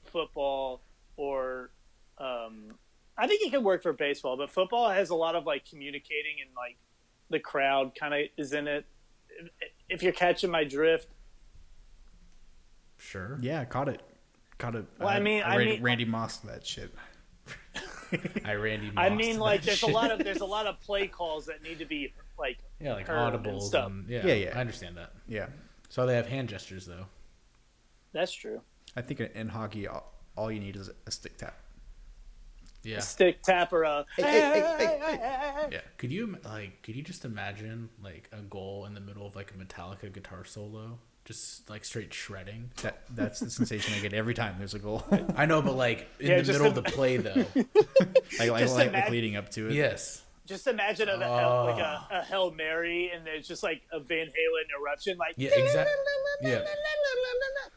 football 0.05 0.81
or. 1.17 1.71
Um, 2.19 2.75
I 3.19 3.27
think 3.27 3.43
it 3.47 3.51
could 3.51 3.65
work 3.65 3.83
for 3.83 3.93
baseball, 3.93 4.37
but 4.37 4.51
football 4.51 4.89
has 4.91 5.11
a 5.11 5.15
lot 5.15 5.35
of 5.35 5.45
like 5.47 5.65
communicating 5.69 6.37
and 6.41 6.51
like 6.57 6.77
the 7.31 7.41
crowd 7.41 7.93
kind 7.99 8.13
of 8.15 8.21
is 8.37 8.53
in 8.53 8.69
it. 8.69 8.85
If- 9.29 9.51
If 9.89 10.03
you're 10.03 10.13
catching 10.13 10.51
my 10.51 10.65
drift, 10.65 11.09
Sure. 12.99 13.39
yeah, 13.41 13.65
caught 13.65 13.89
it, 13.89 14.03
caught 14.59 14.75
it. 14.75 14.85
Well, 14.99 15.09
I 15.09 15.21
mean- 15.21 15.43
I 15.43 15.57
Randy, 15.57 15.73
mean- 15.75 15.83
Randy 15.83 16.05
Moss 16.05 16.39
that 16.39 16.67
shit. 16.67 16.93
I 18.45 18.55
Randy. 18.55 18.91
Moss 18.95 19.05
I 19.05 19.11
mean, 19.11 19.39
like 19.39 19.63
there's 19.63 19.83
a 19.83 19.87
lot 19.89 20.11
of 20.11 20.19
there's 20.25 20.41
a 20.41 20.47
lot 20.47 20.67
of 20.67 20.81
play 20.81 21.07
calls 21.07 21.47
that 21.47 21.63
need 21.63 21.79
to 21.79 21.85
be 21.85 22.13
like 22.39 22.59
yeah, 22.81 22.95
like 22.95 23.07
heard 23.07 23.47
and 23.47 23.63
stuff. 23.63 23.87
and 23.91 24.09
yeah, 24.09 24.27
Yeah, 24.27 24.35
yeah. 24.35 24.53
I 24.57 24.61
understand 24.61 24.97
that. 24.97 25.13
Yeah, 25.29 25.47
So 25.89 26.07
they 26.07 26.15
have 26.17 26.27
hand 26.29 26.49
gestures 26.49 26.87
though. 26.87 27.07
That's 28.13 28.33
true. 28.33 28.61
I 28.97 29.03
think 29.03 29.21
in 29.21 29.49
hockey, 29.49 29.87
all, 29.89 30.13
all 30.37 30.51
you 30.51 30.61
need 30.61 30.77
is 30.77 30.91
a 31.07 31.11
stick 31.11 31.37
tap. 31.39 31.55
Yeah. 32.83 32.99
A 32.99 33.01
Stick 33.01 33.43
tap 33.43 33.73
or 33.73 33.83
a. 33.83 34.07
hey, 34.17 34.23
hey, 34.23 34.77
hey, 34.79 35.69
Yeah. 35.73 35.81
Could 35.99 36.13
you 36.13 36.39
like? 36.45 36.83
Could 36.83 36.95
you 36.95 37.03
just 37.03 37.25
imagine 37.25 37.89
like 38.03 38.29
a 38.33 38.43
goal 38.43 38.85
in 38.87 38.95
the 38.95 39.01
middle 39.01 39.27
of 39.27 39.35
like 39.35 39.51
a 39.51 39.55
Metallica 39.55 40.13
guitar 40.13 40.45
solo, 40.45 40.99
just 41.25 41.69
like 41.69 41.85
straight 41.85 42.15
shredding? 42.15 42.71
That 42.83 43.03
that's 43.13 43.41
the 43.41 43.51
sensation 43.51 43.93
I 43.95 43.99
get 44.01 44.13
every 44.13 44.35
time 44.35 44.55
there's 44.59 44.75
a 44.75 44.79
goal. 44.79 45.03
I 45.35 45.47
know, 45.47 45.63
but 45.63 45.75
like 45.75 46.07
in 46.21 46.29
Yeah, 46.29 46.37
the 46.37 46.43
just 46.45 46.61
middle 46.61 46.69
of 46.69 46.77
the 46.77 46.89
play 46.91 47.17
though. 47.17 47.45
like, 48.39 48.51
like, 48.51 48.61
Just 48.61 48.77
like, 48.77 48.89
imagine- 48.91 49.13
leading 49.13 49.37
up 49.37 49.49
to 49.51 49.67
it. 49.69 49.73
yes. 49.75 50.23
Just 50.47 50.67
imagine 50.67 51.09
a, 51.09 51.19
hell, 51.19 51.65
like 51.67 51.79
a, 51.79 51.83
a 51.83 52.09
ah. 52.13 52.23
hail 52.23 52.51
mary, 52.53 53.11
and 53.15 53.27
there's 53.27 53.49
just 53.49 53.63
like 53.63 53.83
a 53.93 53.99
Van 53.99 54.27
Halen 54.27 54.81
eruption, 54.81 55.19
like 55.19 55.35
Yeah. 55.37 55.51
Exactly. 55.55 55.93
Yeah. 56.43 56.65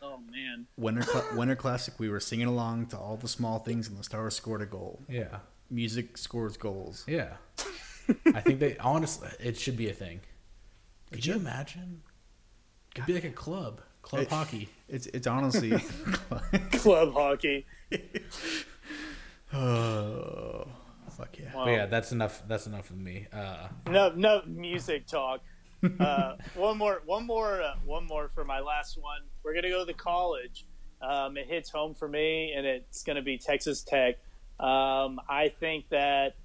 Oh 0.02 0.18
man, 0.32 0.66
Winter 0.78 1.02
Cla- 1.02 1.36
Winter 1.36 1.56
Classic, 1.56 1.94
we 2.00 2.10
were 2.10 2.22
singing 2.22 2.48
along 2.48 2.88
to 2.88 2.98
all 2.98 3.18
the 3.18 3.28
small 3.28 3.60
things, 3.60 3.90
and 3.90 3.98
the 3.98 4.04
Stars 4.04 4.36
scored 4.36 4.62
a 4.62 4.66
goal. 4.66 5.02
Yeah. 5.10 5.40
Music 5.70 6.18
scores 6.18 6.56
goals. 6.56 7.04
Yeah. 7.06 7.34
I 8.34 8.40
think 8.40 8.60
they 8.60 8.78
honestly 8.78 9.30
it 9.40 9.58
should 9.58 9.76
be 9.76 9.90
a 9.90 9.94
thing. 9.94 10.22
Could 11.12 11.26
you 11.26 11.34
imagine? 11.34 12.02
It'd 12.96 13.06
be 13.06 13.14
like 13.14 13.26
a 13.26 13.30
club, 13.30 13.82
club 14.02 14.24
It- 14.24 14.30
hockey. 14.30 14.70
It's 14.88 15.08
it's 15.08 15.28
honestly. 15.28 15.72
club 16.72 17.14
hockey. 17.14 17.66
oh, 19.54 20.68
fuck 21.20 21.38
yeah. 21.38 21.54
Wow. 21.56 21.66
But 21.66 21.72
yeah, 21.72 21.86
that's 21.86 22.12
enough. 22.12 22.42
That's 22.48 22.68
enough 22.68 22.90
of 22.90 22.98
me. 22.98 23.28
Uh, 23.32 23.68
No, 23.90 24.12
no 24.16 24.42
music 24.48 25.06
talk. 25.08 25.42
Uh, 26.00 26.36
one 26.56 26.78
more, 26.78 27.02
one 27.06 27.26
more, 27.26 27.62
uh, 27.62 27.76
one 27.86 28.06
more 28.06 28.30
for 28.34 28.44
my 28.44 28.60
last 28.60 28.98
one. 29.02 29.22
We're 29.44 29.54
gonna 29.54 29.70
go 29.70 29.80
to 29.80 29.86
the 29.86 29.94
college. 29.94 30.66
Um, 31.02 31.38
it 31.38 31.48
hits 31.48 31.70
home 31.70 31.94
for 31.96 32.08
me, 32.08 32.54
and 32.56 32.66
it's 32.66 33.04
gonna 33.04 33.22
be 33.22 33.38
Texas 33.38 33.84
Tech. 33.84 34.16
Um, 34.60 35.20
I 35.30 35.54
think 35.60 35.90
that 35.90 36.36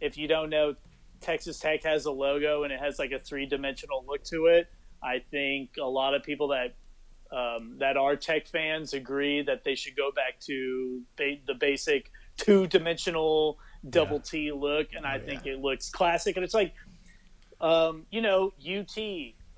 if 0.00 0.16
you 0.16 0.26
don't 0.26 0.50
know, 0.50 0.74
Texas 1.20 1.58
Tech 1.58 1.84
has 1.84 2.06
a 2.06 2.10
logo 2.10 2.64
and 2.64 2.72
it 2.72 2.80
has 2.80 2.98
like 2.98 3.12
a 3.12 3.18
three-dimensional 3.18 4.04
look 4.08 4.24
to 4.24 4.46
it. 4.46 4.68
I 5.02 5.22
think 5.30 5.70
a 5.80 5.84
lot 5.86 6.14
of 6.14 6.22
people 6.22 6.48
that 6.48 6.74
um, 7.32 7.76
that 7.78 7.96
are 7.96 8.16
Tech 8.16 8.48
fans 8.48 8.92
agree 8.92 9.42
that 9.42 9.62
they 9.62 9.76
should 9.76 9.96
go 9.96 10.10
back 10.10 10.40
to 10.40 11.02
ba- 11.16 11.36
the 11.46 11.54
basic 11.54 12.10
two-dimensional 12.36 13.56
double 13.88 14.20
T 14.20 14.52
look, 14.52 14.88
and 14.94 15.06
I 15.06 15.16
Oh, 15.16 15.26
think 15.26 15.44
yeah. 15.46 15.54
it 15.54 15.60
looks 15.60 15.88
classic. 15.90 16.36
And 16.36 16.44
it's 16.44 16.54
like, 16.54 16.74
um, 17.60 18.06
you 18.10 18.20
know, 18.20 18.52
UT, 18.60 18.96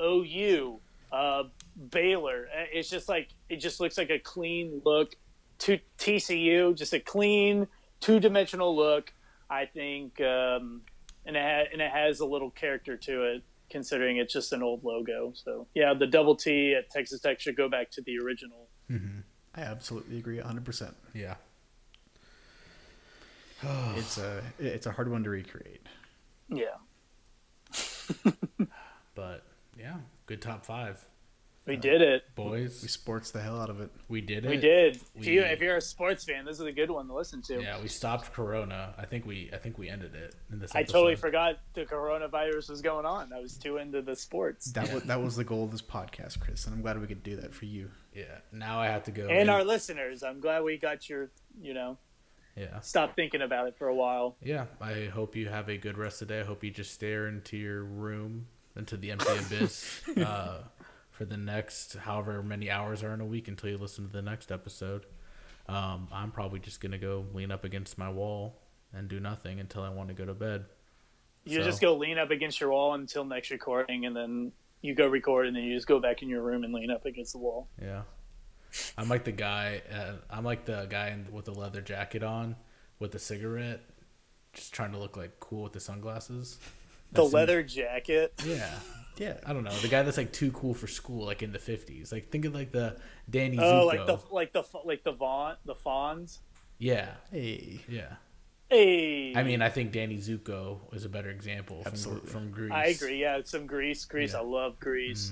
OU, 0.01 0.81
uh, 1.13 1.45
Baylor. 1.91 2.49
Uh, 2.57 2.65
It's 2.73 2.89
just 2.89 3.09
like 3.09 3.29
it 3.49 3.57
just 3.57 3.81
looks 3.81 3.99
like 3.99 4.11
a 4.11 4.19
clean 4.19 4.81
look. 4.85 5.15
To 5.61 5.79
TCU, 5.97 6.75
just 6.77 6.93
a 6.93 6.99
clean 6.99 7.69
two-dimensional 8.01 8.75
look. 8.75 9.13
I 9.49 9.67
think, 9.67 10.21
um, 10.21 10.83
and 11.25 11.37
it 11.37 11.43
ha- 11.43 11.69
and 11.73 11.81
it 11.81 11.91
has 11.93 12.19
a 12.21 12.27
little 12.27 12.51
character 12.51 12.97
to 12.97 13.23
it, 13.35 13.43
considering 13.71 14.17
it's 14.17 14.33
just 14.33 14.53
an 14.53 14.63
old 14.63 14.83
logo. 14.83 15.33
So 15.37 15.69
yeah, 15.75 15.95
the 15.95 16.07
double 16.09 16.35
T 16.35 16.75
at 16.75 16.91
Texas 16.91 17.21
Tech 17.21 17.39
should 17.39 17.55
go 17.57 17.69
back 17.69 17.91
to 17.93 18.03
the 18.03 18.19
original. 18.19 18.69
I 19.55 19.61
absolutely 19.61 20.19
agree 20.19 20.39
100%. 20.39 20.95
yeah. 21.15 21.35
It's 23.97 24.19
a 24.19 24.43
it's 24.59 24.87
a 24.87 24.93
hard 24.93 25.11
one 25.11 25.23
to 25.25 25.31
recreate. 25.31 25.87
Yeah. 26.49 26.77
But 29.15 29.45
yeah, 29.79 29.97
good 30.27 30.41
top 30.41 30.65
five. 30.65 31.05
We 31.67 31.77
uh, 31.77 31.81
did 31.81 32.03
it. 32.03 32.25
Boys. 32.35 32.81
We 32.83 32.89
sports 32.89 33.31
the 33.31 33.41
hell 33.41 33.61
out 33.61 33.71
of 33.71 33.81
it. 33.81 33.91
We 34.09 34.21
did 34.21 34.45
it. 34.45 34.49
We 34.49 34.57
did. 34.57 34.97
If, 34.97 35.05
We- 35.15 35.35
you, 35.35 35.43
if 35.43 35.61
you're 35.61 35.77
a 35.77 35.81
sports 35.83 36.25
fan, 36.25 36.45
this 36.45 36.59
is 36.59 36.67
a 36.67 36.73
good 36.73 36.91
one 36.91 37.07
to 37.09 37.15
listen 37.15 37.41
to. 37.43 37.63
Yeah, 37.63 37.81
we 37.81 37.89
stopped 37.89 38.33
Corona. 38.33 38.95
I 38.99 39.05
think 39.05 39.27
we 39.27 39.51
I 39.53 39.59
think 39.59 39.79
we 39.79 39.89
ended 39.89 40.15
it 40.15 40.35
in 40.51 40.59
this. 40.59 40.75
I 40.75 40.83
totally 40.83 41.15
forgot 41.15 41.61
the 41.75 41.85
coronavirus 41.85 42.71
was 42.71 42.81
going 42.81 43.07
on. 43.07 43.33
I 43.33 43.39
was 43.41 43.57
too 43.57 43.77
into 43.77 44.03
the 44.03 44.17
sports. 44.17 44.73
That 44.73 44.93
was 44.93 45.03
that 45.05 45.21
was 45.23 45.37
the 45.37 45.45
goal 45.45 45.65
of 45.65 45.71
this 45.71 45.83
podcast, 45.83 46.41
Chris, 46.41 46.65
and 46.67 46.75
I'm 46.75 46.81
glad 46.83 46.99
we 47.01 47.07
could 47.07 47.23
do 47.23 47.37
that 47.37 47.55
for 47.55 47.67
you. 47.67 47.91
Yeah. 48.15 48.39
Now 48.51 48.81
I 48.81 48.87
have 48.87 49.05
to 49.05 49.11
go. 49.11 49.29
And 49.29 49.43
in- 49.43 49.49
our 49.51 49.63
listeners, 49.63 50.23
I'm 50.23 50.41
glad 50.41 50.65
we 50.65 50.79
got 50.79 51.09
your, 51.09 51.31
you 51.61 51.75
know, 51.75 51.99
yeah. 52.57 52.81
stop 52.81 53.17
thinking 53.17 53.43
about 53.43 53.69
it 53.69 53.77
for 53.79 53.89
a 53.89 53.95
while. 53.95 54.37
Yeah. 54.43 54.67
I 54.81 55.07
hope 55.07 55.37
you 55.37 55.49
have 55.49 55.69
a 55.69 55.77
good 55.77 55.97
rest 55.99 56.23
of 56.23 56.29
the 56.29 56.35
day. 56.35 56.41
I 56.41 56.45
hope 56.45 56.63
you 56.65 56.71
just 56.71 56.93
stare 56.93 57.27
into 57.29 57.57
your 57.57 57.83
room, 57.85 58.47
into 58.77 58.97
the 58.97 59.11
empty 59.11 59.33
abyss, 59.39 60.03
uh, 60.17 60.59
for 61.11 61.25
the 61.25 61.37
next 61.37 61.95
however 61.97 62.43
many 62.43 62.71
hours 62.71 63.03
are 63.03 63.15
in 63.15 63.21
a 63.21 63.27
week 63.27 63.49
until 63.49 63.71
you 63.71 63.79
listen 63.79 64.07
to 64.07 64.13
the 64.13 64.23
next 64.23 64.51
episode. 64.53 65.07
Um, 65.69 66.09
I'm 66.13 66.31
probably 66.31 66.59
just 66.61 66.81
gonna 66.81 66.99
go 66.99 67.25
lean 67.33 67.51
up 67.51 67.65
against 67.65 67.97
my 67.99 68.11
wall 68.11 68.59
and 68.93 69.09
do 69.09 69.21
nothing 69.21 69.61
until 69.61 69.83
I 69.83 69.91
want 69.91 70.09
to 70.09 70.15
go 70.15 70.25
to 70.27 70.35
bed. 70.35 70.65
You 71.45 71.59
So- 71.59 71.65
just 71.65 71.81
go 71.81 71.97
lean 71.97 72.19
up 72.19 72.31
against 72.31 72.61
your 72.61 72.71
wall 72.71 72.95
until 72.95 73.25
next 73.25 73.51
recording, 73.51 74.07
and 74.07 74.15
then 74.15 74.53
you 74.81 74.95
go 74.95 75.07
record, 75.07 75.47
and 75.47 75.57
then 75.57 75.63
you 75.65 75.75
just 75.75 75.87
go 75.87 76.01
back 76.01 76.23
in 76.23 76.29
your 76.29 76.43
room 76.43 76.65
and 76.65 76.73
lean 76.75 76.91
up 76.91 77.05
against 77.07 77.33
the 77.33 77.39
wall. 77.39 77.69
Yeah. 77.81 78.03
I'm 78.99 79.09
like 79.09 79.25
the 79.25 79.33
guy. 79.33 79.83
Uh, 79.93 80.13
I'm 80.31 80.45
like 80.45 80.65
the 80.65 80.87
guy 80.89 81.09
in, 81.09 81.27
with 81.33 81.45
the 81.47 81.53
leather 81.55 81.81
jacket 81.81 82.23
on, 82.23 82.57
with 82.99 83.13
the 83.13 83.19
cigarette, 83.19 83.81
just 84.53 84.73
trying 84.73 84.93
to 84.93 84.99
look 84.99 85.17
like 85.17 85.39
cool 85.41 85.65
with 85.65 85.73
the 85.73 85.81
sunglasses. 85.81 86.59
The 87.13 87.23
That's 87.23 87.29
in- 87.33 87.39
leather 87.39 87.63
jacket. 87.63 88.33
yeah. 88.47 88.71
Yeah. 89.19 89.37
I 89.45 89.53
don't 89.53 89.65
know 89.65 89.77
the 89.81 89.89
guy 89.89 90.03
that's 90.03 90.17
like 90.17 90.33
too 90.33 90.51
cool 90.53 90.73
for 90.73 90.87
school, 90.87 91.27
like 91.27 91.43
in 91.43 91.53
the 91.53 91.59
50s. 91.59 92.11
Like 92.13 92.31
think 92.31 92.47
of 92.47 92.55
like 92.55 92.73
the 92.73 92.97
Danny 93.29 93.59
Zuko. 93.59 93.83
Oh, 93.83 93.87
like 93.87 94.07
the 94.07 94.19
like 94.31 94.53
the 94.55 94.65
like 94.87 95.05
the 95.05 95.13
Vaughn 95.13 95.57
the 95.67 95.75
Fonz. 95.75 96.39
yeah. 96.79 97.11
Hey, 97.31 97.81
Yeah. 97.89 98.15
Hey, 98.71 99.35
I 99.37 99.43
mean, 99.43 99.61
I 99.61 99.69
think 99.69 99.93
Danny 99.93 100.17
Zuko 100.17 100.79
is 100.95 101.05
a 101.05 101.11
better 101.11 101.29
example 101.29 101.83
from, 101.83 101.93
Absolutely. 101.93 102.31
from 102.31 102.51
Grease. 102.51 102.73
I 102.73 102.85
agree. 102.87 103.21
Yeah, 103.21 103.39
some 103.45 103.67
Grease, 103.67 104.07
Grease. 104.07 104.33
Yeah. 104.33 104.39
I 104.39 104.43
love 104.45 104.81
Grease. 104.81 105.31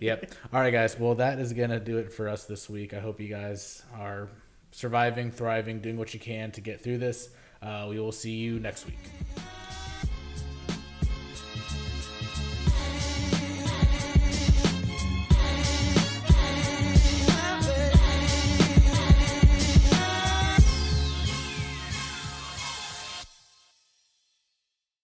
Yep. 0.00 0.32
All 0.52 0.60
right, 0.60 0.70
guys. 0.70 0.98
Well, 0.98 1.14
that 1.16 1.38
is 1.38 1.52
going 1.52 1.70
to 1.70 1.80
do 1.80 1.98
it 1.98 2.12
for 2.12 2.28
us 2.28 2.44
this 2.44 2.68
week. 2.68 2.94
I 2.94 3.00
hope 3.00 3.20
you 3.20 3.28
guys 3.28 3.82
are 3.98 4.28
surviving, 4.70 5.30
thriving, 5.30 5.80
doing 5.80 5.96
what 5.96 6.14
you 6.14 6.20
can 6.20 6.50
to 6.52 6.60
get 6.60 6.82
through 6.82 6.98
this. 6.98 7.28
Uh, 7.60 7.86
we 7.88 8.00
will 8.00 8.12
see 8.12 8.32
you 8.32 8.58
next 8.58 8.86
week. 8.86 8.98